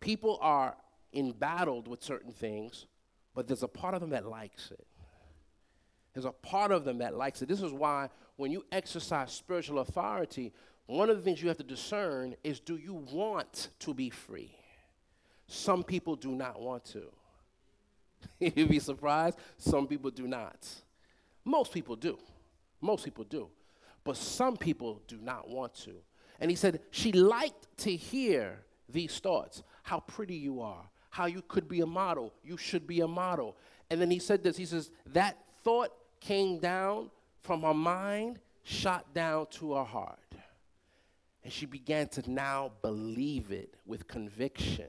people 0.00 0.38
are 0.40 0.76
embattled 1.12 1.88
with 1.88 2.02
certain 2.02 2.32
things, 2.32 2.86
but 3.34 3.46
there's 3.46 3.62
a 3.62 3.68
part 3.68 3.94
of 3.94 4.00
them 4.00 4.10
that 4.10 4.26
likes 4.26 4.70
it. 4.70 4.86
There's 6.12 6.24
a 6.24 6.32
part 6.32 6.72
of 6.72 6.84
them 6.84 6.98
that 6.98 7.16
likes 7.16 7.40
it. 7.42 7.48
This 7.48 7.62
is 7.62 7.72
why 7.72 8.08
when 8.36 8.50
you 8.50 8.64
exercise 8.72 9.32
spiritual 9.32 9.78
authority, 9.78 10.52
one 10.86 11.08
of 11.08 11.16
the 11.16 11.22
things 11.22 11.40
you 11.40 11.48
have 11.48 11.58
to 11.58 11.64
discern 11.64 12.34
is 12.42 12.58
do 12.58 12.76
you 12.76 12.94
want 13.12 13.68
to 13.80 13.94
be 13.94 14.10
free? 14.10 14.54
Some 15.46 15.84
people 15.84 16.16
do 16.16 16.30
not 16.30 16.60
want 16.60 16.84
to. 16.86 17.02
You'd 18.40 18.68
be 18.68 18.78
surprised. 18.78 19.38
Some 19.58 19.86
people 19.86 20.10
do 20.10 20.26
not. 20.26 20.66
Most 21.44 21.72
people 21.72 21.96
do. 21.96 22.18
Most 22.80 23.04
people 23.04 23.24
do. 23.24 23.48
But 24.04 24.16
some 24.16 24.56
people 24.56 25.02
do 25.06 25.18
not 25.20 25.48
want 25.48 25.74
to. 25.84 25.92
And 26.40 26.50
he 26.50 26.56
said, 26.56 26.80
she 26.90 27.12
liked 27.12 27.66
to 27.78 27.94
hear 27.94 28.60
these 28.88 29.18
thoughts 29.18 29.62
how 29.82 30.00
pretty 30.00 30.36
you 30.36 30.60
are, 30.60 30.88
how 31.10 31.26
you 31.26 31.42
could 31.48 31.68
be 31.68 31.80
a 31.80 31.86
model, 31.86 32.32
you 32.42 32.56
should 32.56 32.86
be 32.86 33.00
a 33.00 33.08
model. 33.08 33.56
And 33.90 34.00
then 34.00 34.10
he 34.10 34.18
said 34.18 34.42
this 34.42 34.56
he 34.56 34.66
says, 34.66 34.90
that 35.06 35.36
thought 35.64 35.92
came 36.20 36.58
down 36.58 37.10
from 37.42 37.62
her 37.62 37.74
mind, 37.74 38.38
shot 38.62 39.12
down 39.14 39.46
to 39.50 39.74
her 39.74 39.84
heart. 39.84 40.18
And 41.42 41.52
she 41.52 41.66
began 41.66 42.08
to 42.08 42.30
now 42.30 42.72
believe 42.82 43.50
it 43.50 43.74
with 43.86 44.06
conviction. 44.06 44.86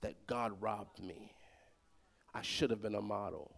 that 0.00 0.26
God 0.26 0.52
robbed 0.60 1.02
me. 1.02 1.32
I 2.34 2.42
should 2.42 2.70
have 2.70 2.82
been 2.82 2.94
a 2.94 3.02
model. 3.02 3.50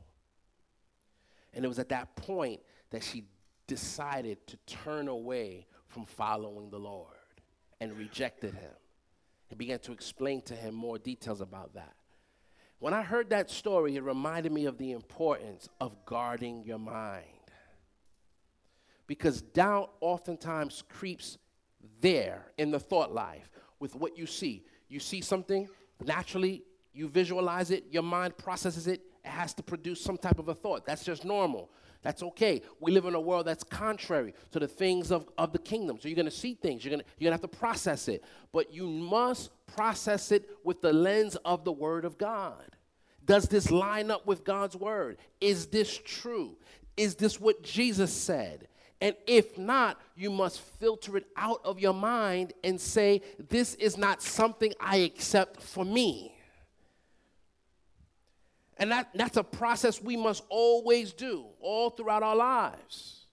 And 1.53 1.64
it 1.64 1.68
was 1.68 1.78
at 1.78 1.88
that 1.91 2.16
point 2.16 2.61
that 2.91 3.03
she 3.03 3.24
decided 3.66 4.47
to 4.47 4.57
turn 4.66 5.09
away 5.09 5.66
from 5.88 6.05
following 6.05 6.70
the 6.70 6.78
Lord 6.78 7.07
and 7.80 7.97
rejected 7.97 8.55
him 8.55 8.72
and 9.51 9.59
began 9.59 9.81
to 9.81 9.93
explain 9.93 10.41
to 10.43 10.55
him 10.55 10.75
more 10.75 10.99
details 10.99 11.41
about 11.41 11.75
that. 11.75 11.95
When 12.79 12.95
I 12.95 13.03
heard 13.03 13.31
that 13.31 13.51
story, 13.51 13.97
it 13.97 14.03
reminded 14.03 14.53
me 14.53 14.65
of 14.65 14.79
the 14.79 14.93
importance 14.93 15.69
of 15.81 16.05
guarding 16.07 16.65
your 16.65 16.79
mind. 16.79 17.27
Because 19.07 19.43
doubt 19.43 19.91
oftentimes 20.01 20.83
creeps 20.89 21.37
there 22.01 22.47
in 22.57 22.71
the 22.71 22.81
thought 22.81 23.13
life 23.13 23.51
with 23.81 23.95
what 23.95 24.17
you 24.17 24.27
see. 24.27 24.65
You 24.89 25.01
see 25.01 25.21
something, 25.21 25.69
naturally, 26.03 26.63
you 26.93 27.09
visualize 27.09 27.71
it, 27.71 27.85
your 27.91 28.03
mind 28.03 28.39
processes 28.39 28.87
it, 28.87 29.03
it 29.25 29.29
has 29.29 29.53
to 29.55 29.63
produce 29.63 30.01
some 30.01 30.17
type 30.17 30.39
of 30.39 30.49
a 30.49 30.55
thought. 30.55 30.87
That's 30.87 31.05
just 31.05 31.25
normal. 31.25 31.71
That's 32.03 32.23
okay. 32.23 32.63
We 32.81 32.93
live 32.93 33.05
in 33.05 33.15
a 33.15 33.21
world 33.21 33.47
that's 33.47 33.63
contrary 33.63 34.35
to 34.53 34.59
the 34.59 34.69
things 34.69 35.11
of, 35.11 35.29
of 35.37 35.53
the 35.53 35.59
kingdom. 35.59 35.99
So 36.01 36.09
you're 36.09 36.17
going 36.17 36.25
to 36.25 36.31
see 36.31 36.55
things. 36.55 36.85
You're 36.85 36.91
going 36.91 37.05
you're 37.19 37.31
going 37.31 37.39
to 37.39 37.43
have 37.43 37.51
to 37.51 37.59
process 37.59 38.09
it. 38.09 38.25
But 38.53 38.73
you 38.73 38.87
must 38.87 39.51
process 39.67 40.33
it 40.33 40.49
with 40.65 40.81
the 40.81 40.93
lens 40.93 41.37
of 41.45 41.65
the 41.65 41.73
Word 41.73 42.05
of 42.05 42.17
God. 42.17 42.77
Does 43.25 43.49
this 43.49 43.71
line 43.71 44.11
up 44.11 44.27
with 44.27 44.45
God's 44.45 44.77
Word? 44.77 45.19
Is 45.41 45.67
this 45.67 46.01
true? 46.05 46.57
Is 46.97 47.17
this 47.17 47.39
what 47.39 47.63
Jesus 47.63 48.13
said? 48.13 48.69
And 49.03 49.15
if 49.27 49.57
not, 49.57 50.01
you 50.15 50.31
must 50.31 50.61
filter 50.61 51.17
it 51.17 51.27
out 51.37 51.61
of 51.65 51.81
your 51.81 51.95
mind 51.95 52.53
and 52.65 52.81
say, 52.81 53.23
This 53.39 53.75
is 53.75 53.97
not 53.97 54.23
something 54.23 54.73
I 54.81 54.99
accept 54.99 55.63
for 55.63 55.85
me. 55.85 56.35
And 58.81 58.91
that, 58.91 59.11
that's 59.14 59.37
a 59.37 59.45
process 59.45 60.03
we 60.03 60.16
must 60.16 60.43
always 60.49 61.12
do 61.12 61.45
all 61.61 61.91
throughout 61.91 62.22
our 62.22 62.35
lives. 62.35 63.26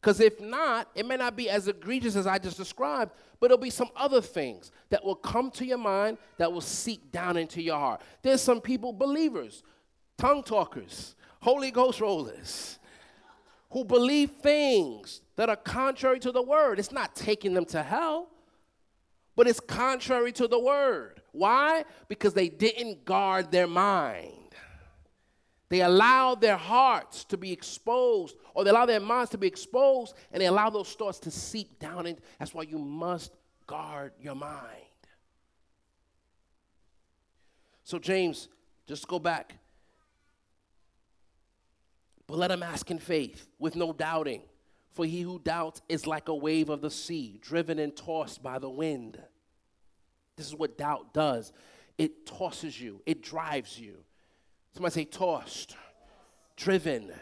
Because 0.00 0.20
if 0.20 0.40
not, 0.40 0.88
it 0.96 1.06
may 1.06 1.16
not 1.16 1.36
be 1.36 1.48
as 1.48 1.68
egregious 1.68 2.16
as 2.16 2.26
I 2.26 2.38
just 2.38 2.56
described, 2.56 3.12
but 3.38 3.46
it'll 3.46 3.58
be 3.58 3.70
some 3.70 3.90
other 3.96 4.20
things 4.20 4.72
that 4.90 5.04
will 5.04 5.14
come 5.14 5.52
to 5.52 5.64
your 5.64 5.78
mind 5.78 6.18
that 6.36 6.52
will 6.52 6.60
seep 6.60 7.12
down 7.12 7.36
into 7.36 7.62
your 7.62 7.78
heart. 7.78 8.00
There's 8.22 8.42
some 8.42 8.60
people, 8.60 8.92
believers, 8.92 9.62
tongue 10.18 10.42
talkers, 10.42 11.14
Holy 11.40 11.70
Ghost 11.70 12.00
rollers, 12.00 12.80
who 13.70 13.84
believe 13.84 14.30
things 14.42 15.20
that 15.36 15.48
are 15.48 15.56
contrary 15.56 16.18
to 16.20 16.32
the 16.32 16.42
word. 16.42 16.80
It's 16.80 16.90
not 16.90 17.14
taking 17.14 17.54
them 17.54 17.66
to 17.66 17.84
hell, 17.84 18.30
but 19.36 19.46
it's 19.46 19.60
contrary 19.60 20.32
to 20.32 20.48
the 20.48 20.58
word. 20.58 21.17
Why? 21.38 21.84
Because 22.08 22.34
they 22.34 22.48
didn't 22.48 23.04
guard 23.04 23.50
their 23.50 23.66
mind. 23.66 24.32
They 25.68 25.82
allowed 25.82 26.40
their 26.40 26.56
hearts 26.56 27.24
to 27.24 27.36
be 27.36 27.52
exposed, 27.52 28.36
or 28.54 28.64
they 28.64 28.70
allow 28.70 28.86
their 28.86 29.00
minds 29.00 29.30
to 29.32 29.38
be 29.38 29.46
exposed, 29.46 30.14
and 30.32 30.40
they 30.40 30.46
allow 30.46 30.70
those 30.70 30.92
thoughts 30.94 31.18
to 31.20 31.30
seep 31.30 31.78
down. 31.78 32.06
And 32.06 32.18
That's 32.38 32.54
why 32.54 32.62
you 32.62 32.78
must 32.78 33.32
guard 33.66 34.12
your 34.18 34.34
mind. 34.34 34.64
So, 37.84 37.98
James, 37.98 38.48
just 38.86 39.06
go 39.06 39.18
back. 39.18 39.54
But 42.26 42.38
let 42.38 42.50
him 42.50 42.62
ask 42.62 42.90
in 42.90 42.98
faith, 42.98 43.48
with 43.58 43.76
no 43.76 43.92
doubting. 43.92 44.42
For 44.92 45.04
he 45.04 45.20
who 45.20 45.38
doubts 45.38 45.80
is 45.88 46.06
like 46.06 46.28
a 46.28 46.34
wave 46.34 46.70
of 46.70 46.80
the 46.80 46.90
sea, 46.90 47.38
driven 47.40 47.78
and 47.78 47.96
tossed 47.96 48.42
by 48.42 48.58
the 48.58 48.68
wind. 48.68 49.18
This 50.38 50.46
is 50.46 50.54
what 50.54 50.78
doubt 50.78 51.12
does 51.12 51.52
it 51.98 52.24
tosses 52.24 52.80
you, 52.80 53.02
it 53.04 53.22
drives 53.22 53.78
you. 53.78 53.96
Somebody 54.72 54.94
say, 54.94 55.04
tossed, 55.04 55.76
driven. 56.56 57.12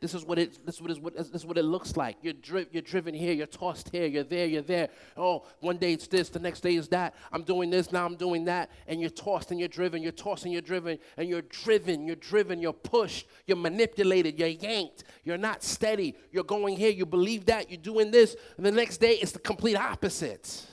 This 0.00 0.14
is 0.14 0.24
what 0.24 0.36
it. 0.36 0.64
This 0.66 0.76
is 0.76 0.80
what, 0.80 0.90
is 0.90 0.98
what, 0.98 1.16
this 1.16 1.28
is 1.28 1.46
what 1.46 1.58
it 1.58 1.64
looks 1.64 1.96
like. 1.96 2.16
You're, 2.22 2.32
dri- 2.32 2.66
you're 2.72 2.82
driven 2.82 3.14
here. 3.14 3.32
You're 3.32 3.46
tossed 3.46 3.88
here. 3.90 4.06
You're 4.06 4.24
there. 4.24 4.46
You're 4.46 4.62
there. 4.62 4.88
Oh, 5.16 5.44
one 5.60 5.76
day 5.76 5.92
it's 5.92 6.08
this. 6.08 6.28
The 6.28 6.40
next 6.40 6.60
day 6.60 6.74
is 6.74 6.88
that. 6.88 7.14
I'm 7.32 7.44
doing 7.44 7.70
this. 7.70 7.92
Now 7.92 8.04
I'm 8.04 8.16
doing 8.16 8.44
that. 8.46 8.70
And 8.88 9.00
you're 9.00 9.10
tossed 9.10 9.52
and 9.52 9.60
you're 9.60 9.68
driven. 9.68 10.02
You're 10.02 10.10
tossed 10.10 10.42
and 10.42 10.52
you're 10.52 10.60
driven. 10.60 10.98
And 11.16 11.28
you're 11.28 11.42
driven. 11.42 12.04
You're 12.04 12.16
driven. 12.16 12.60
You're 12.60 12.72
pushed. 12.72 13.28
You're 13.46 13.56
manipulated. 13.56 14.40
You're 14.40 14.48
yanked. 14.48 15.04
You're 15.22 15.38
not 15.38 15.62
steady. 15.62 16.16
You're 16.32 16.42
going 16.42 16.76
here. 16.76 16.90
You 16.90 17.06
believe 17.06 17.46
that. 17.46 17.70
You're 17.70 17.80
doing 17.80 18.10
this. 18.10 18.34
And 18.56 18.66
the 18.66 18.72
next 18.72 18.98
day 18.98 19.18
it's 19.22 19.30
the 19.32 19.38
complete 19.38 19.76
opposite. 19.76 20.66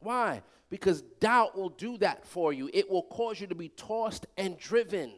Why? 0.00 0.42
Because 0.70 1.02
doubt 1.20 1.56
will 1.56 1.68
do 1.68 1.96
that 1.98 2.26
for 2.26 2.52
you. 2.52 2.68
It 2.72 2.90
will 2.90 3.04
cause 3.04 3.40
you 3.40 3.46
to 3.46 3.54
be 3.54 3.68
tossed 3.68 4.26
and 4.36 4.58
driven. 4.58 5.12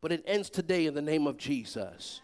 But 0.00 0.12
it 0.12 0.22
ends 0.26 0.50
today 0.50 0.86
in 0.86 0.94
the 0.94 1.02
name 1.02 1.26
of 1.26 1.36
Jesus. 1.36 2.20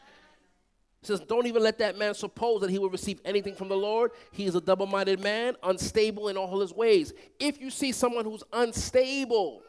It 1.02 1.06
says, 1.06 1.20
Don't 1.20 1.46
even 1.46 1.62
let 1.62 1.78
that 1.78 1.98
man 1.98 2.14
suppose 2.14 2.60
that 2.60 2.70
he 2.70 2.78
will 2.78 2.90
receive 2.90 3.20
anything 3.24 3.54
from 3.54 3.68
the 3.68 3.76
Lord. 3.76 4.12
He 4.30 4.46
is 4.46 4.54
a 4.54 4.60
double 4.60 4.86
minded 4.86 5.20
man, 5.20 5.56
unstable 5.62 6.28
in 6.28 6.36
all 6.36 6.60
his 6.60 6.72
ways. 6.72 7.12
If 7.40 7.60
you 7.60 7.70
see 7.70 7.92
someone 7.92 8.24
who's 8.24 8.44
unstable, 8.52 9.62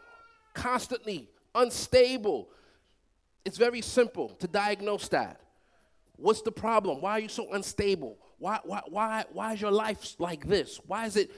constantly 0.54 1.30
unstable, 1.56 2.49
it's 3.43 3.58
very 3.58 3.82
simple 3.82 4.30
to 4.39 4.47
diagnose 4.47 5.08
that. 5.10 5.41
What's 6.16 6.41
the 6.43 6.51
problem? 6.51 7.01
Why 7.01 7.14
are 7.14 7.20
you 7.20 7.30
so 7.30 7.51
unstable? 7.51 8.18
Why, 8.44 8.60
why, 8.66 8.82
why, 8.89 9.24
why 9.32 9.54
is 9.54 9.62
your 9.62 9.72
life 9.72 10.16
like 10.20 10.46
this? 10.46 10.78
Why 10.86 11.06
is 11.06 11.16
it, 11.16 11.32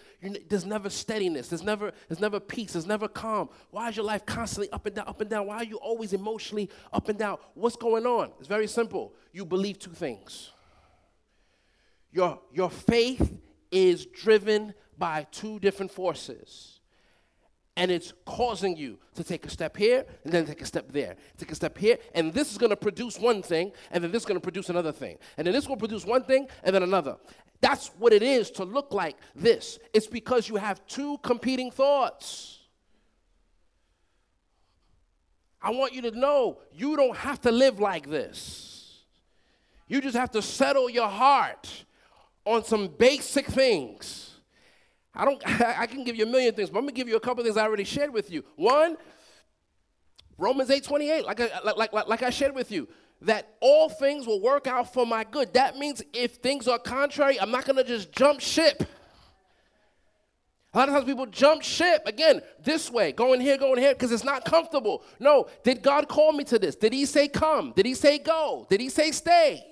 there's 0.50 0.66
never 0.66 0.90
steadiness, 0.90 1.50
there's 1.50 1.62
never, 1.62 1.92
there's 2.10 2.20
never 2.20 2.40
peace, 2.40 2.74
there's 2.74 2.88
never 2.88 3.08
calm? 3.08 3.50
Why 3.70 3.90
is 3.90 3.96
your 3.96 4.08
life 4.08 4.26
constantly 4.26 4.72
up 4.72 4.88
and 4.88 4.96
down, 4.96 5.08
up 5.08 5.22
and 5.22 5.30
down? 5.30 5.46
Why 5.46 5.58
are 5.58 5.64
you 5.64 5.78
always 5.78 6.14
emotionally 6.14 6.68
up 6.92 7.08
and 7.08 7.20
down? 7.20 7.38
What's 7.54 7.76
going 7.76 8.08
on? 8.08 8.32
It's 8.40 8.48
very 8.48 8.66
simple. 8.66 9.14
You 9.32 9.46
believe 9.46 9.78
two 9.78 9.92
things. 9.92 10.50
Your, 12.12 12.40
your 12.52 12.72
faith 12.72 13.38
is 13.70 14.08
driven 14.08 14.74
by 14.98 15.28
two 15.30 15.60
different 15.60 15.92
forces 15.92 16.75
and 17.78 17.92
it's 17.92 18.14
causing 18.26 18.78
you 18.78 18.98
to 19.16 19.24
take 19.24 19.46
a 19.46 19.50
step 19.50 19.76
here 19.76 20.06
and 20.24 20.32
then 20.32 20.46
take 20.46 20.62
a 20.62 20.66
step 20.66 20.92
there. 20.92 21.16
Take 21.38 21.52
a 21.52 21.56
step 21.56 21.78
here 21.78 21.98
and 22.14 22.34
this 22.34 22.52
is 22.52 22.58
going 22.58 22.70
to 22.70 22.78
produce 22.78 23.20
one 23.20 23.42
thing 23.42 23.72
and 23.92 24.04
then 24.04 24.12
this 24.12 24.22
is 24.22 24.26
going 24.26 24.40
to 24.40 24.44
produce 24.44 24.70
another 24.70 24.92
thing. 24.92 25.18
And 25.38 25.46
then 25.46 25.54
this 25.54 25.68
will 25.68 25.78
produce 25.78 26.06
one 26.06 26.24
thing 26.24 26.48
and 26.64 26.74
then 26.74 26.84
another. 26.84 27.18
That's 27.62 27.88
what 27.98 28.14
it 28.14 28.24
is 28.24 28.52
to 28.52 28.64
look 28.64 28.94
like 28.94 29.18
this. 29.36 29.80
It's 29.94 30.08
because 30.08 30.48
you 30.48 30.56
have 30.56 30.86
two 30.88 31.18
competing 31.20 31.72
thoughts. 31.72 32.60
I 35.62 35.72
want 35.72 35.94
you 35.94 36.02
to 36.04 36.12
know 36.12 36.60
you 36.72 36.96
don't 36.96 37.18
have 37.18 37.42
to 37.42 37.52
live 37.52 37.80
like 37.80 38.10
this. 38.10 39.02
You 39.88 40.00
just 40.00 40.16
have 40.16 40.32
to 40.32 40.42
settle 40.42 40.90
your 40.90 41.08
heart 41.08 41.86
on 42.46 42.64
some 42.64 42.88
basic 42.88 43.48
things 43.48 44.35
I 45.16 45.26
don't 45.26 45.42
I 45.62 45.86
can 45.86 46.04
give 46.04 46.16
you 46.16 46.26
a 46.26 46.30
million 46.30 46.54
things, 46.54 46.70
but 46.70 46.80
I'm 46.80 46.86
gonna 46.86 46.94
give 46.94 47.08
you 47.08 47.16
a 47.16 47.20
couple 47.20 47.44
things 47.44 47.58
I 47.58 47.64
already 47.64 47.84
shared 47.84 48.14
with 48.14 48.32
you. 48.32 48.44
One, 48.56 48.98
Romans 50.38 50.70
8 50.70 50.84
28, 50.84 51.26
like 51.26 51.40
I, 51.40 51.50
like, 51.64 51.94
like, 51.94 52.08
like 52.08 52.24
I 52.24 52.30
shared 52.30 52.54
with 52.54 52.72
you, 52.72 52.88
that 53.22 53.56
all 53.62 53.90
things 53.90 54.28
will 54.28 54.42
work 54.42 54.68
out 54.68 54.94
for 54.94 55.06
my 55.06 55.24
good. 55.24 55.54
That 55.54 55.78
means 55.78 56.04
if 56.14 56.36
things 56.36 56.68
are 56.68 56.80
contrary, 56.80 57.40
I'm 57.40 57.52
not 57.52 57.66
gonna 57.66 57.84
just 57.84 58.12
jump 58.12 58.42
ship. 58.42 58.84
A 60.74 60.78
lot 60.78 60.90
of 60.90 60.96
times 60.96 61.06
people 61.06 61.26
jump 61.28 61.62
ship 61.62 62.02
again 62.06 62.42
this 62.62 62.92
way, 62.92 63.14
going 63.14 63.40
here, 63.40 63.58
going 63.58 63.80
here, 63.80 63.94
because 63.94 64.12
it's 64.12 64.26
not 64.26 64.44
comfortable. 64.44 65.04
No, 65.22 65.48
did 65.64 65.82
God 65.82 66.10
call 66.10 66.34
me 66.34 66.44
to 66.44 66.60
this? 66.60 66.76
Did 66.76 66.92
He 66.92 67.06
say 67.06 67.30
come? 67.30 67.72
Did 67.74 67.86
He 67.86 67.94
say 67.94 68.18
go? 68.18 68.68
Did 68.70 68.82
He 68.82 68.90
say 68.90 69.12
stay? 69.12 69.66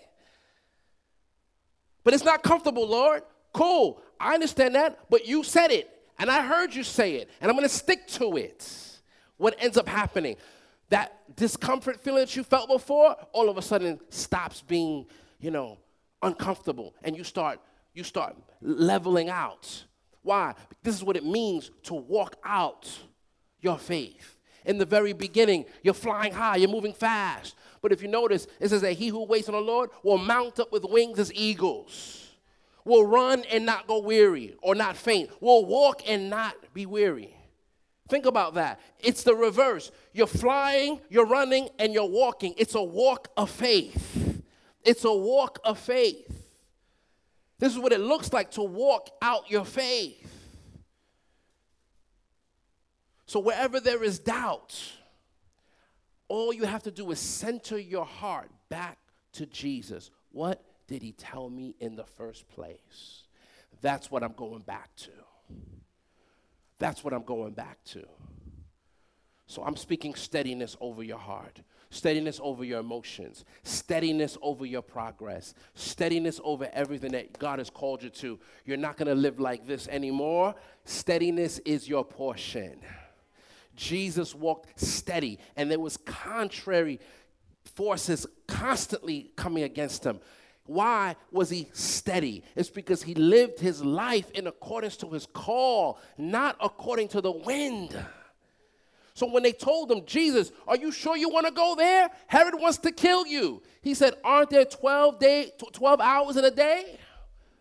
But 2.05 2.13
it's 2.13 2.23
not 2.23 2.41
comfortable, 2.41 2.87
Lord. 2.87 3.23
Cool. 3.53 4.01
I 4.24 4.34
understand 4.34 4.76
that, 4.76 4.99
but 5.09 5.28
you 5.28 5.43
said 5.43 5.69
it, 5.71 5.89
and 6.17 6.32
I 6.32 6.45
heard 6.45 6.74
you 6.74 6.84
say 6.84 7.15
it, 7.15 7.30
and 7.41 7.51
I'm 7.51 7.57
to 7.57 7.67
stick 7.67 8.07
to 8.07 8.38
it. 8.38 8.65
What 9.36 9.55
ends 9.59 9.78
up 9.78 9.88
happening? 9.88 10.38
That 10.89 11.36
discomfort 11.36 11.99
feeling 11.99 12.21
that 12.21 12.36
you 12.36 12.43
felt 12.43 12.69
before, 12.69 13.17
all 13.34 13.49
of 13.49 13.57
a 13.57 13.61
sudden 13.61 13.99
stops 14.09 14.61
being, 14.61 15.07
you 15.39 15.51
know, 15.51 15.78
uncomfortable, 16.21 16.95
and 17.03 17.17
you 17.17 17.26
start 17.26 17.59
you 17.93 18.03
start 18.03 18.36
leveling 18.61 19.30
out. 19.30 19.84
Why? 20.21 20.55
This 20.82 20.95
is 20.95 21.03
what 21.03 21.17
it 21.17 21.26
means 21.26 21.69
to 21.84 21.93
walk 21.93 22.38
out 22.43 22.89
your 23.59 23.78
faith. 23.78 24.38
In 24.65 24.78
the 24.78 24.86
very 24.86 25.13
beginning, 25.13 25.65
you're 25.84 25.93
flying 25.93 26.34
high, 26.34 26.55
you're 26.55 26.69
moving 26.69 26.93
fast. 26.93 27.55
But 27.82 27.91
if 27.91 28.01
you 28.01 28.07
notice, 28.07 28.47
it 28.59 28.69
says 28.69 28.82
that 28.82 28.93
he 28.93 29.09
who 29.09 29.26
waits 29.26 29.49
on 29.49 29.53
the 29.53 29.61
Lord 29.61 29.89
will 30.01 30.17
mount 30.17 30.59
up 30.59 30.71
with 30.71 30.86
wings 30.86 31.19
as 31.19 31.32
eagles 31.34 32.32
will 32.86 33.05
run 33.05 33.43
and 33.51 33.65
not 33.65 33.88
go 33.88 33.99
weary 33.99 34.55
or 34.61 34.75
not 34.75 34.97
faint, 34.97 35.29
will 35.41 35.65
walk 35.65 36.07
and 36.07 36.29
not 36.29 36.55
be 36.73 36.86
weary. 36.86 37.36
Think 38.09 38.25
about 38.25 38.55
that. 38.55 38.79
It's 38.99 39.23
the 39.23 39.36
reverse. 39.36 39.91
You're 40.11 40.27
flying, 40.27 40.99
you're 41.09 41.25
running, 41.25 41.69
and 41.79 41.93
you're 41.93 42.09
walking. 42.09 42.53
It's 42.57 42.75
a 42.75 42.84
walk 42.84 43.29
of 43.38 43.49
faith. 43.49 44.41
It's 44.84 45.05
a 45.05 45.13
walk 45.13 45.59
of 45.63 45.79
faith. 45.79 46.47
This 47.59 47.71
is 47.71 47.79
what 47.79 47.93
it 47.93 48.01
looks 48.01 48.34
like 48.34 48.51
to 48.51 48.61
walk 48.61 49.09
out 49.21 49.49
your 49.49 49.63
faith. 49.63 50.29
So 53.25 53.39
wherever 53.39 53.79
there 53.79 54.03
is 54.03 54.19
doubt, 54.19 54.77
all 56.27 56.53
you 56.53 56.65
have 56.65 56.84
to 56.84 56.91
do 56.91 57.09
is 57.11 57.19
center 57.19 57.79
your 57.79 58.05
heart 58.05 58.51
back 58.69 58.97
to 59.34 59.45
Jesus. 59.45 60.11
What 60.31 60.61
did 60.88 61.01
he 61.01 61.11
tell 61.11 61.49
me 61.49 61.75
in 61.79 61.95
the 61.95 62.05
first 62.05 62.47
place? 62.49 63.23
That's 63.81 64.11
what 64.11 64.23
I'm 64.23 64.34
going 64.34 64.61
back 64.61 64.95
to. 64.97 65.11
That's 66.79 67.03
what 67.03 67.13
I'm 67.13 67.23
going 67.23 67.53
back 67.53 67.84
to. 67.86 68.03
So 69.45 69.63
I'm 69.63 69.75
speaking 69.75 70.15
steadiness 70.15 70.75
over 70.79 71.03
your 71.03 71.17
heart, 71.17 71.61
steadiness 71.89 72.39
over 72.41 72.63
your 72.63 72.79
emotions, 72.79 73.45
steadiness 73.63 74.38
over 74.41 74.65
your 74.65 74.81
progress, 74.81 75.53
steadiness 75.75 76.39
over 76.43 76.69
everything 76.73 77.11
that 77.11 77.38
God 77.38 77.59
has 77.59 77.69
called 77.69 78.03
you 78.03 78.09
to. 78.09 78.39
You're 78.65 78.77
not 78.77 78.97
going 78.97 79.09
to 79.09 79.15
live 79.15 79.39
like 79.39 79.67
this 79.67 79.88
anymore. 79.89 80.55
Steadiness 80.86 81.59
is 81.59 81.88
your 81.88 82.03
portion. 82.03 82.79
Jesus 83.75 84.34
walked 84.34 84.79
steady, 84.79 85.39
and 85.55 85.69
there 85.69 85.79
was 85.79 85.97
contrary 85.97 86.99
forces 87.75 88.25
constantly 88.47 89.31
coming 89.36 89.63
against 89.63 90.03
him. 90.03 90.19
Why 90.66 91.16
was 91.32 91.49
he 91.49 91.70
steady? 91.74 92.43
It's 92.55 92.70
because 92.70 93.03
he 93.03 93.16
lived 93.16 93.59
his 93.59 93.84
life 93.84 94.32
in 94.32 94.47
accordance 94.47 94.95
to 94.97 95.09
his 95.09 95.26
call, 95.26 95.99
not 96.18 96.55
according 96.61 97.09
to 97.09 97.22
the 97.22 97.32
wind. 97.32 97.97
So 99.14 99.30
when 99.30 99.43
they 99.43 99.51
told 99.51 99.91
him, 99.91 100.05
Jesus, 100.05 100.51
are 100.68 100.78
you 100.78 100.91
sure 100.91 101.16
you 101.16 101.30
want 101.30 101.45
to 101.45 101.51
go 101.51 101.76
there? 101.76 102.09
Herod 102.28 102.55
wants 102.57 102.78
to 102.80 102.91
kill 102.91 103.28
you. 103.28 103.61
He 103.82 103.93
said, 103.93 104.16
Aren't 104.24 104.49
there 104.49 104.66
12 104.66 105.20
day 105.20 105.51
12 105.74 105.99
hours 105.99 106.38
in 106.38 106.45
a 106.45 106.51
day? 106.51 106.97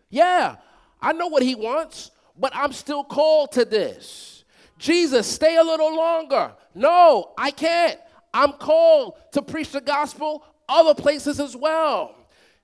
Yeah, 0.09 0.55
I 1.01 1.11
know 1.13 1.27
what 1.27 1.43
he 1.43 1.55
wants, 1.55 2.11
but 2.37 2.55
I'm 2.55 2.71
still 2.71 3.03
called 3.03 3.51
to 3.53 3.65
this. 3.65 4.45
Jesus, 4.79 5.27
stay 5.27 5.57
a 5.57 5.63
little 5.63 5.95
longer. 5.95 6.53
No, 6.73 7.33
I 7.37 7.51
can't. 7.51 7.99
I'm 8.33 8.53
called 8.53 9.17
to 9.33 9.41
preach 9.41 9.71
the 9.71 9.81
gospel 9.81 10.43
other 10.67 10.95
places 10.95 11.39
as 11.39 11.55
well. 11.55 12.15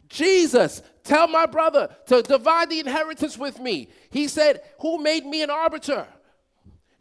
Jesus, 0.09 0.81
tell 1.03 1.27
my 1.27 1.45
brother 1.45 1.95
to 2.07 2.21
divide 2.21 2.69
the 2.69 2.79
inheritance 2.79 3.37
with 3.37 3.59
me. 3.59 3.89
He 4.09 4.27
said, 4.27 4.61
Who 4.81 4.97
made 4.97 5.25
me 5.25 5.43
an 5.43 5.49
arbiter? 5.49 6.07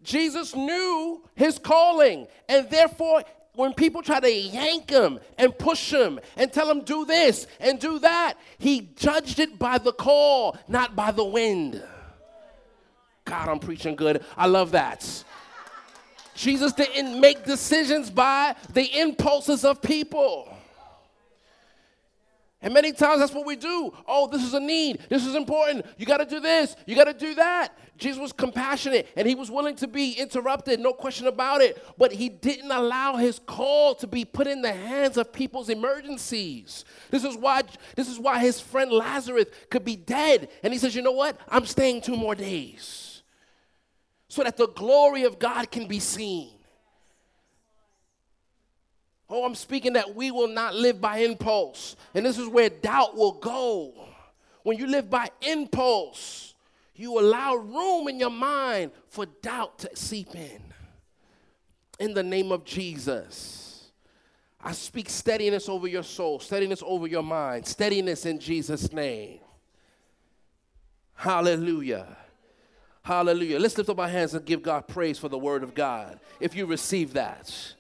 Jesus 0.03 0.55
knew 0.55 1.23
his 1.35 1.59
calling, 1.59 2.29
and 2.49 2.69
therefore, 2.71 3.25
when 3.55 3.75
people 3.75 4.03
try 4.03 4.21
to 4.21 4.33
yank 4.33 4.89
him 4.89 5.19
and 5.37 5.57
push 5.59 5.93
him 5.93 6.21
and 6.37 6.53
tell 6.53 6.71
him, 6.71 6.83
do 6.83 7.05
this 7.05 7.49
and 7.59 7.81
do 7.81 7.99
that, 7.99 8.35
he 8.59 8.93
judged 8.95 9.41
it 9.41 9.59
by 9.59 9.79
the 9.79 9.93
call, 9.93 10.57
not 10.69 10.95
by 10.95 11.11
the 11.11 11.25
wind. 11.25 11.83
God, 13.25 13.49
I'm 13.49 13.59
preaching 13.59 13.97
good. 13.97 14.25
I 14.37 14.47
love 14.47 14.71
that. 14.71 15.25
Jesus 16.35 16.73
didn't 16.73 17.21
make 17.21 17.45
decisions 17.45 18.11
by 18.11 18.55
the 18.73 19.01
impulses 19.01 19.65
of 19.65 19.83
people. 19.83 20.57
And 22.61 22.75
many 22.75 22.91
times 22.93 23.21
that's 23.21 23.33
what 23.33 23.47
we 23.47 23.55
do. 23.55 23.93
Oh, 24.07 24.27
this 24.27 24.43
is 24.43 24.53
a 24.53 24.59
need. 24.59 25.01
This 25.09 25.25
is 25.25 25.37
important. 25.37 25.87
You 25.97 26.07
got 26.07 26.17
to 26.17 26.27
do 26.27 26.41
this. 26.41 26.75
You 26.87 26.97
got 26.97 27.05
to 27.05 27.13
do 27.13 27.37
that. 27.37 27.79
Jesus 27.97 28.21
was 28.21 28.33
compassionate 28.33 29.09
and 29.17 29.29
he 29.29 29.37
was 29.37 29.51
willing 29.51 29.77
to 29.77 29.87
be 29.87 30.13
interrupted, 30.13 30.81
no 30.81 30.93
question 30.93 31.29
about 31.29 31.61
it. 31.61 31.81
But 31.99 32.13
he 32.13 32.29
didn't 32.29 32.71
allow 32.71 33.17
his 33.17 33.39
call 33.39 33.95
to 33.97 34.07
be 34.09 34.25
put 34.25 34.49
in 34.49 34.63
the 34.63 34.73
hands 34.73 35.17
of 35.17 35.33
people's 35.33 35.69
emergencies. 35.69 36.85
This 37.11 37.25
is 37.25 37.37
why 37.37 37.63
this 37.95 38.09
is 38.09 38.19
why 38.19 38.41
his 38.41 38.61
friend 38.61 38.91
Lazarus 38.91 39.47
could 39.71 39.85
be 39.85 39.97
dead. 39.97 40.49
And 40.63 40.73
he 40.73 40.79
says, 40.79 40.95
"You 40.95 41.03
know 41.03 41.13
what? 41.13 41.39
I'm 41.49 41.67
staying 41.67 42.01
two 42.01 42.17
more 42.17 42.35
days." 42.35 43.23
So 44.29 44.43
that 44.43 44.57
the 44.57 44.69
glory 44.69 45.25
of 45.25 45.39
God 45.39 45.71
can 45.71 45.87
be 45.87 46.01
seen. 46.01 46.58
Oh, 49.31 49.45
I'm 49.45 49.55
speaking 49.55 49.93
that 49.95 50.15
we 50.15 50.31
will 50.31 50.49
not 50.49 50.75
live 50.75 51.01
by 51.01 51.19
impulse. 51.19 51.97
And 52.15 52.25
this 52.25 52.39
is 52.39 52.49
where 52.49 52.71
doubt 52.71 53.17
will 53.17 53.33
go. 53.33 53.93
When 54.63 54.79
you 54.79 54.87
live 54.87 55.11
by 55.11 55.31
impulse, 55.43 56.55
you 56.95 57.19
allow 57.19 57.55
room 57.55 58.09
in 58.09 58.19
your 58.19 58.31
mind 58.31 58.93
for 59.09 59.27
doubt 59.27 59.79
to 59.81 59.91
seep 59.95 60.35
in. 60.35 60.63
In 61.99 62.15
the 62.15 62.23
name 62.23 62.53
of 62.53 62.65
Jesus, 62.65 63.91
I 64.63 64.73
speak 64.73 65.09
steadiness 65.09 65.69
over 65.69 65.87
your 65.87 66.03
soul, 66.03 66.39
steadiness 66.39 66.83
over 66.85 67.07
your 67.07 67.23
mind, 67.23 67.67
steadiness 67.67 68.25
in 68.25 68.39
Jesus' 68.39 68.93
name. 68.93 69.41
Hallelujah. 71.15 72.17
Hallelujah. 73.03 73.59
Let's 73.59 73.77
lift 73.77 73.91
up 73.91 73.99
our 73.99 74.09
hands 74.09 74.35
and 74.35 74.45
give 74.45 74.63
God 74.63 74.87
praise 74.87 75.19
for 75.19 75.29
the 75.29 75.39
word 75.39 75.63
of 75.63 75.75
God. 75.75 76.21
If 76.41 76.55
you 76.55 76.67
receive 76.67 77.15
that. 77.15 77.75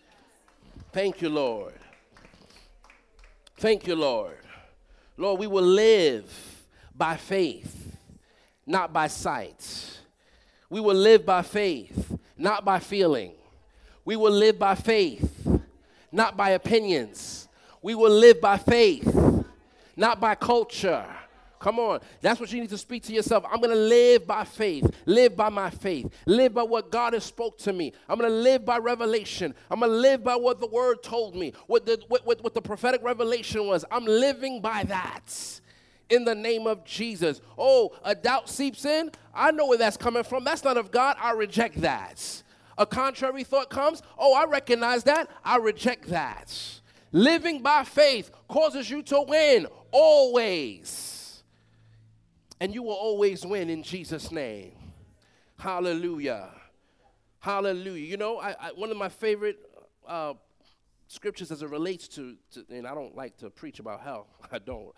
Thank 0.98 1.22
you, 1.22 1.28
Lord. 1.28 1.74
Thank 3.56 3.86
you, 3.86 3.94
Lord. 3.94 4.36
Lord, 5.16 5.38
we 5.38 5.46
will 5.46 5.62
live 5.62 6.28
by 6.92 7.16
faith, 7.16 7.96
not 8.66 8.92
by 8.92 9.06
sight. 9.06 10.00
We 10.68 10.80
will 10.80 10.96
live 10.96 11.24
by 11.24 11.42
faith, 11.42 12.18
not 12.36 12.64
by 12.64 12.80
feeling. 12.80 13.30
We 14.04 14.16
will 14.16 14.32
live 14.32 14.58
by 14.58 14.74
faith, 14.74 15.46
not 16.10 16.36
by 16.36 16.50
opinions. 16.50 17.46
We 17.80 17.94
will 17.94 18.10
live 18.10 18.40
by 18.40 18.56
faith, 18.56 19.06
not 19.96 20.18
by 20.18 20.34
culture. 20.34 21.06
Come 21.58 21.78
on. 21.78 22.00
That's 22.20 22.38
what 22.40 22.52
you 22.52 22.60
need 22.60 22.70
to 22.70 22.78
speak 22.78 23.02
to 23.04 23.12
yourself. 23.12 23.44
I'm 23.50 23.60
going 23.60 23.74
to 23.74 23.76
live 23.76 24.26
by 24.26 24.44
faith, 24.44 24.88
live 25.06 25.36
by 25.36 25.48
my 25.48 25.70
faith, 25.70 26.12
live 26.26 26.54
by 26.54 26.62
what 26.62 26.90
God 26.90 27.14
has 27.14 27.24
spoke 27.24 27.58
to 27.58 27.72
me. 27.72 27.92
I'm 28.08 28.18
going 28.18 28.30
to 28.30 28.36
live 28.36 28.64
by 28.64 28.78
revelation. 28.78 29.54
I'm 29.70 29.80
going 29.80 29.90
to 29.90 29.96
live 29.96 30.22
by 30.22 30.36
what 30.36 30.60
the 30.60 30.68
word 30.68 31.02
told 31.02 31.34
me, 31.34 31.52
what 31.66 31.84
the, 31.84 32.00
what, 32.08 32.24
what, 32.26 32.42
what 32.42 32.54
the 32.54 32.62
prophetic 32.62 33.02
revelation 33.02 33.66
was. 33.66 33.84
I'm 33.90 34.04
living 34.04 34.60
by 34.60 34.84
that 34.84 35.60
in 36.10 36.24
the 36.24 36.34
name 36.34 36.66
of 36.66 36.84
Jesus. 36.84 37.40
Oh, 37.56 37.92
a 38.04 38.14
doubt 38.14 38.48
seeps 38.48 38.84
in. 38.84 39.10
I 39.34 39.50
know 39.50 39.66
where 39.66 39.78
that's 39.78 39.96
coming 39.96 40.24
from. 40.24 40.44
That's 40.44 40.64
not 40.64 40.76
of 40.76 40.90
God. 40.90 41.16
I 41.20 41.32
reject 41.32 41.80
that. 41.80 42.42
A 42.78 42.86
contrary 42.86 43.42
thought 43.42 43.68
comes. 43.68 44.02
Oh, 44.16 44.34
I 44.34 44.44
recognize 44.44 45.02
that. 45.04 45.28
I 45.44 45.56
reject 45.56 46.08
that. 46.10 46.54
Living 47.10 47.62
by 47.62 47.82
faith 47.84 48.30
causes 48.46 48.88
you 48.88 49.02
to 49.02 49.22
win 49.22 49.66
always 49.90 51.17
and 52.60 52.74
you 52.74 52.82
will 52.82 52.92
always 52.92 53.44
win 53.44 53.70
in 53.70 53.82
Jesus' 53.82 54.30
name. 54.30 54.72
Hallelujah. 55.58 56.50
Hallelujah. 57.40 58.06
You 58.06 58.16
know, 58.16 58.38
I, 58.38 58.54
I, 58.60 58.72
one 58.74 58.90
of 58.90 58.96
my 58.96 59.08
favorite 59.08 59.58
uh, 60.06 60.34
scriptures 61.06 61.50
as 61.50 61.62
it 61.62 61.70
relates 61.70 62.08
to, 62.08 62.36
to, 62.52 62.64
and 62.70 62.86
I 62.86 62.94
don't 62.94 63.16
like 63.16 63.36
to 63.38 63.50
preach 63.50 63.78
about 63.78 64.00
hell. 64.00 64.26
I 64.52 64.58
don't. 64.58 64.92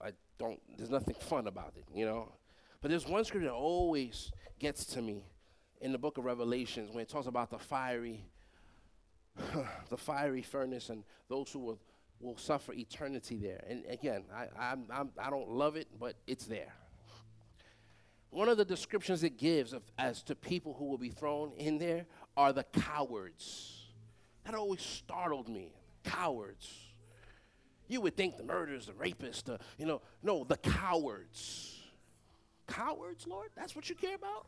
I 0.00 0.12
don't. 0.38 0.60
There's 0.76 0.90
nothing 0.90 1.14
fun 1.14 1.46
about 1.46 1.74
it, 1.76 1.84
you 1.94 2.06
know. 2.06 2.32
But 2.80 2.90
there's 2.90 3.06
one 3.06 3.24
scripture 3.24 3.48
that 3.48 3.54
always 3.54 4.32
gets 4.58 4.84
to 4.86 5.02
me 5.02 5.24
in 5.80 5.92
the 5.92 5.98
book 5.98 6.18
of 6.18 6.24
Revelations 6.24 6.90
when 6.92 7.02
it 7.02 7.08
talks 7.08 7.26
about 7.26 7.50
the 7.50 7.58
fiery, 7.58 8.24
the 9.88 9.96
fiery 9.96 10.42
furnace 10.42 10.88
and 10.88 11.04
those 11.28 11.50
who 11.52 11.58
will, 11.58 11.78
will 12.20 12.36
suffer 12.36 12.72
eternity 12.72 13.36
there. 13.36 13.64
And 13.68 13.84
again, 13.88 14.24
I, 14.34 14.46
I'm, 14.58 14.84
I'm, 14.92 15.10
I 15.18 15.30
do 15.30 15.36
not 15.38 15.48
love 15.48 15.76
it, 15.76 15.88
but 15.98 16.16
it's 16.26 16.44
there 16.44 16.72
one 18.30 18.48
of 18.48 18.56
the 18.56 18.64
descriptions 18.64 19.24
it 19.24 19.38
gives 19.38 19.72
of, 19.72 19.82
as 19.98 20.22
to 20.22 20.34
people 20.34 20.74
who 20.74 20.86
will 20.86 20.98
be 20.98 21.10
thrown 21.10 21.52
in 21.56 21.78
there 21.78 22.06
are 22.36 22.52
the 22.52 22.64
cowards. 22.64 23.88
That 24.44 24.54
always 24.54 24.80
startled 24.80 25.48
me. 25.48 25.74
Cowards. 26.04 26.68
You 27.88 28.00
would 28.02 28.16
think 28.16 28.36
the 28.36 28.44
murderers, 28.44 28.86
the 28.86 28.92
rapists, 28.92 29.44
the, 29.44 29.58
you 29.78 29.84
know, 29.84 30.00
no, 30.22 30.44
the 30.44 30.56
cowards. 30.56 31.76
Cowards, 32.68 33.26
Lord? 33.26 33.50
That's 33.56 33.74
what 33.74 33.88
you 33.88 33.96
care 33.96 34.14
about? 34.14 34.46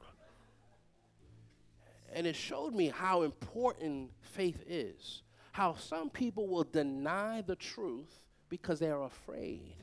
And 2.15 2.27
it 2.27 2.37
showed 2.37 2.75
me 2.75 2.89
how 2.89 3.23
important 3.23 4.11
faith 4.21 4.63
is. 4.69 5.23
How 5.53 5.75
some 5.75 6.11
people 6.11 6.49
will 6.49 6.65
deny 6.65 7.43
the 7.43 7.57
truth 7.57 8.13
because 8.49 8.79
they're 8.79 9.03
afraid 9.03 9.77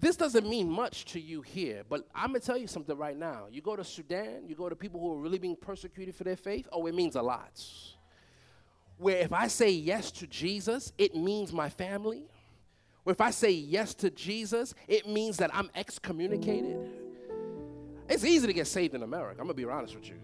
this 0.00 0.16
doesn't 0.16 0.48
mean 0.48 0.68
much 0.68 1.04
to 1.06 1.20
you 1.20 1.42
here, 1.42 1.82
but 1.88 2.06
I'm 2.14 2.28
gonna 2.28 2.40
tell 2.40 2.56
you 2.56 2.66
something 2.66 2.96
right 2.96 3.16
now. 3.16 3.46
You 3.50 3.62
go 3.62 3.76
to 3.76 3.84
Sudan, 3.84 4.48
you 4.48 4.54
go 4.54 4.68
to 4.68 4.74
people 4.74 5.00
who 5.00 5.14
are 5.14 5.18
really 5.18 5.38
being 5.38 5.56
persecuted 5.56 6.14
for 6.14 6.24
their 6.24 6.36
faith, 6.36 6.68
oh, 6.72 6.86
it 6.86 6.94
means 6.94 7.14
a 7.16 7.22
lot. 7.22 7.62
Where 8.98 9.18
if 9.18 9.32
I 9.32 9.46
say 9.48 9.70
yes 9.70 10.10
to 10.12 10.26
Jesus, 10.26 10.92
it 10.98 11.14
means 11.14 11.52
my 11.52 11.68
family. 11.68 12.24
Where 13.04 13.12
if 13.12 13.20
I 13.20 13.30
say 13.30 13.50
yes 13.50 13.94
to 13.94 14.10
Jesus, 14.10 14.74
it 14.88 15.08
means 15.08 15.36
that 15.38 15.50
I'm 15.54 15.70
excommunicated. 15.74 16.78
It's 18.08 18.24
easy 18.24 18.46
to 18.46 18.52
get 18.52 18.66
saved 18.66 18.94
in 18.94 19.02
America, 19.02 19.40
I'm 19.40 19.46
gonna 19.46 19.54
be 19.54 19.64
honest 19.64 19.94
with 19.94 20.08
you. 20.08 20.16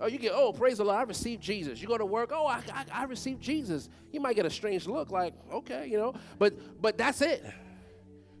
Oh, 0.00 0.06
you 0.06 0.18
get, 0.18 0.32
oh, 0.34 0.52
praise 0.52 0.78
the 0.78 0.84
Lord, 0.84 0.98
I 0.98 1.02
received 1.02 1.42
Jesus. 1.42 1.80
You 1.80 1.88
go 1.88 1.96
to 1.96 2.04
work, 2.04 2.30
oh, 2.32 2.46
I, 2.46 2.62
I, 2.72 2.84
I 2.92 3.04
received 3.04 3.40
Jesus. 3.40 3.88
You 4.12 4.20
might 4.20 4.36
get 4.36 4.44
a 4.44 4.50
strange 4.50 4.86
look, 4.86 5.10
like, 5.10 5.32
okay, 5.52 5.86
you 5.86 5.96
know, 5.96 6.14
but 6.38 6.82
but 6.82 6.98
that's 6.98 7.22
it 7.22 7.44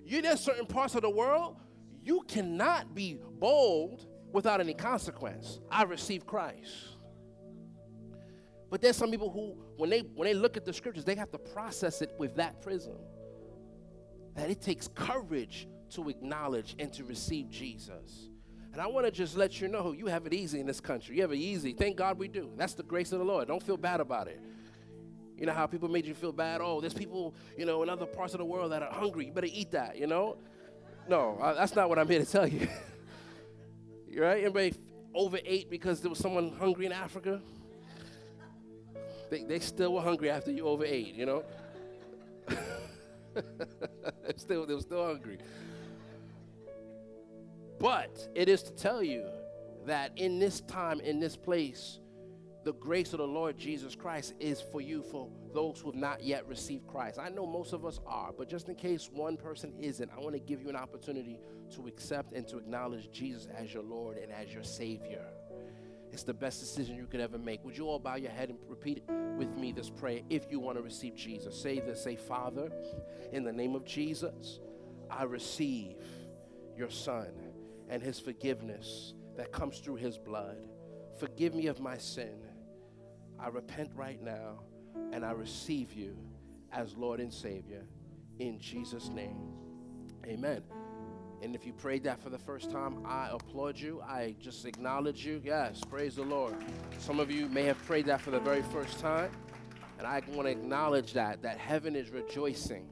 you 0.06 0.22
there's 0.22 0.40
certain 0.40 0.66
parts 0.66 0.94
of 0.94 1.02
the 1.02 1.10
world 1.10 1.56
you 2.02 2.22
cannot 2.28 2.94
be 2.94 3.18
bold 3.40 4.06
without 4.32 4.60
any 4.60 4.74
consequence. 4.74 5.58
I 5.70 5.82
received 5.82 6.24
Christ. 6.24 6.72
But 8.70 8.80
there's 8.80 8.96
some 8.96 9.10
people 9.10 9.30
who, 9.30 9.56
when 9.76 9.90
they 9.90 10.00
when 10.14 10.26
they 10.26 10.34
look 10.34 10.56
at 10.56 10.64
the 10.64 10.72
scriptures, 10.72 11.04
they 11.04 11.16
have 11.16 11.32
to 11.32 11.38
process 11.38 12.02
it 12.02 12.12
with 12.16 12.36
that 12.36 12.62
prism. 12.62 12.96
That 14.36 14.50
it 14.50 14.60
takes 14.62 14.86
courage 14.86 15.66
to 15.90 16.08
acknowledge 16.08 16.76
and 16.78 16.92
to 16.92 17.02
receive 17.02 17.50
Jesus. 17.50 18.28
And 18.76 18.82
I 18.82 18.88
want 18.88 19.06
to 19.06 19.10
just 19.10 19.38
let 19.38 19.58
you 19.58 19.68
know 19.68 19.92
you 19.92 20.04
have 20.04 20.26
it 20.26 20.34
easy 20.34 20.60
in 20.60 20.66
this 20.66 20.80
country. 20.80 21.16
You 21.16 21.22
have 21.22 21.32
it 21.32 21.38
easy. 21.38 21.72
Thank 21.72 21.96
God 21.96 22.18
we 22.18 22.28
do. 22.28 22.50
That's 22.58 22.74
the 22.74 22.82
grace 22.82 23.10
of 23.10 23.20
the 23.20 23.24
Lord. 23.24 23.48
Don't 23.48 23.62
feel 23.62 23.78
bad 23.78 24.00
about 24.00 24.28
it. 24.28 24.38
You 25.38 25.46
know 25.46 25.54
how 25.54 25.66
people 25.66 25.88
made 25.88 26.04
you 26.04 26.12
feel 26.12 26.30
bad? 26.30 26.60
Oh, 26.60 26.82
there's 26.82 26.92
people, 26.92 27.34
you 27.56 27.64
know, 27.64 27.82
in 27.82 27.88
other 27.88 28.04
parts 28.04 28.34
of 28.34 28.38
the 28.38 28.44
world 28.44 28.72
that 28.72 28.82
are 28.82 28.92
hungry. 28.92 29.24
You 29.24 29.32
better 29.32 29.48
eat 29.50 29.70
that, 29.70 29.96
you 29.96 30.06
know? 30.06 30.36
No, 31.08 31.38
I, 31.40 31.54
that's 31.54 31.74
not 31.74 31.88
what 31.88 31.98
I'm 31.98 32.06
here 32.06 32.18
to 32.18 32.30
tell 32.30 32.46
you. 32.46 32.68
you 34.10 34.22
right? 34.22 34.42
Anybody 34.44 34.74
overate 35.14 35.70
because 35.70 36.02
there 36.02 36.10
was 36.10 36.18
someone 36.18 36.54
hungry 36.58 36.84
in 36.84 36.92
Africa? 36.92 37.40
They, 39.30 39.44
they 39.44 39.60
still 39.60 39.94
were 39.94 40.02
hungry 40.02 40.28
after 40.28 40.52
you 40.52 40.66
overate, 40.66 41.14
you 41.14 41.24
know? 41.24 41.44
still, 44.36 44.66
they 44.66 44.74
were 44.74 44.80
still 44.82 45.06
hungry. 45.06 45.38
But 47.78 48.28
it 48.34 48.48
is 48.48 48.62
to 48.64 48.72
tell 48.72 49.02
you 49.02 49.26
that 49.86 50.12
in 50.16 50.38
this 50.38 50.60
time, 50.62 51.00
in 51.00 51.20
this 51.20 51.36
place, 51.36 52.00
the 52.64 52.72
grace 52.74 53.12
of 53.12 53.18
the 53.18 53.26
Lord 53.26 53.56
Jesus 53.56 53.94
Christ 53.94 54.34
is 54.40 54.60
for 54.60 54.80
you, 54.80 55.02
for 55.02 55.30
those 55.54 55.78
who 55.78 55.92
have 55.92 56.00
not 56.00 56.24
yet 56.24 56.48
received 56.48 56.88
Christ. 56.88 57.16
I 57.16 57.28
know 57.28 57.46
most 57.46 57.72
of 57.72 57.84
us 57.84 58.00
are, 58.04 58.32
but 58.36 58.48
just 58.48 58.68
in 58.68 58.74
case 58.74 59.08
one 59.12 59.36
person 59.36 59.72
isn't, 59.78 60.10
I 60.10 60.18
want 60.18 60.32
to 60.32 60.40
give 60.40 60.62
you 60.62 60.68
an 60.68 60.74
opportunity 60.74 61.38
to 61.76 61.86
accept 61.86 62.32
and 62.32 62.46
to 62.48 62.58
acknowledge 62.58 63.10
Jesus 63.12 63.46
as 63.56 63.72
your 63.72 63.84
Lord 63.84 64.16
and 64.16 64.32
as 64.32 64.52
your 64.52 64.64
Savior. 64.64 65.24
It's 66.10 66.24
the 66.24 66.34
best 66.34 66.58
decision 66.58 66.96
you 66.96 67.06
could 67.06 67.20
ever 67.20 67.38
make. 67.38 67.64
Would 67.64 67.78
you 67.78 67.86
all 67.86 68.00
bow 68.00 68.16
your 68.16 68.32
head 68.32 68.48
and 68.48 68.58
repeat 68.66 69.04
with 69.38 69.56
me 69.56 69.70
this 69.70 69.88
prayer 69.88 70.22
if 70.28 70.50
you 70.50 70.58
want 70.58 70.76
to 70.76 70.82
receive 70.82 71.14
Jesus? 71.14 71.60
Say 71.60 71.78
this, 71.78 72.02
say, 72.02 72.16
Father, 72.16 72.72
in 73.32 73.44
the 73.44 73.52
name 73.52 73.76
of 73.76 73.84
Jesus, 73.84 74.58
I 75.08 75.22
receive 75.22 75.98
your 76.76 76.90
Son 76.90 77.28
and 77.88 78.02
his 78.02 78.18
forgiveness 78.18 79.14
that 79.36 79.52
comes 79.52 79.78
through 79.78 79.96
his 79.96 80.18
blood. 80.18 80.58
Forgive 81.18 81.54
me 81.54 81.66
of 81.66 81.80
my 81.80 81.96
sin. 81.96 82.38
I 83.38 83.48
repent 83.48 83.90
right 83.94 84.20
now 84.22 84.60
and 85.12 85.24
I 85.24 85.32
receive 85.32 85.92
you 85.92 86.16
as 86.72 86.96
Lord 86.96 87.20
and 87.20 87.32
Savior 87.32 87.86
in 88.38 88.58
Jesus' 88.58 89.08
name. 89.08 89.38
Amen. 90.26 90.62
And 91.42 91.54
if 91.54 91.66
you 91.66 91.72
prayed 91.72 92.02
that 92.04 92.22
for 92.22 92.30
the 92.30 92.38
first 92.38 92.70
time, 92.70 93.04
I 93.06 93.28
applaud 93.30 93.78
you. 93.78 94.02
I 94.02 94.34
just 94.40 94.64
acknowledge 94.64 95.24
you. 95.24 95.40
Yes, 95.44 95.82
praise 95.88 96.16
the 96.16 96.22
Lord. 96.22 96.56
Some 96.98 97.20
of 97.20 97.30
you 97.30 97.46
may 97.48 97.64
have 97.64 97.82
prayed 97.86 98.06
that 98.06 98.20
for 98.20 98.30
the 98.30 98.40
very 98.40 98.62
first 98.62 98.98
time. 99.00 99.30
And 99.98 100.06
I 100.06 100.22
want 100.28 100.46
to 100.46 100.50
acknowledge 100.50 101.12
that, 101.12 101.42
that 101.42 101.58
heaven 101.58 101.94
is 101.94 102.10
rejoicing. 102.10 102.88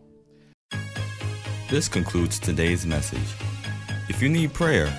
This 1.70 1.88
concludes 1.88 2.38
today's 2.38 2.86
message. 2.86 3.34
If 4.09 4.20
you 4.20 4.28
need 4.28 4.52
prayer, 4.52 4.92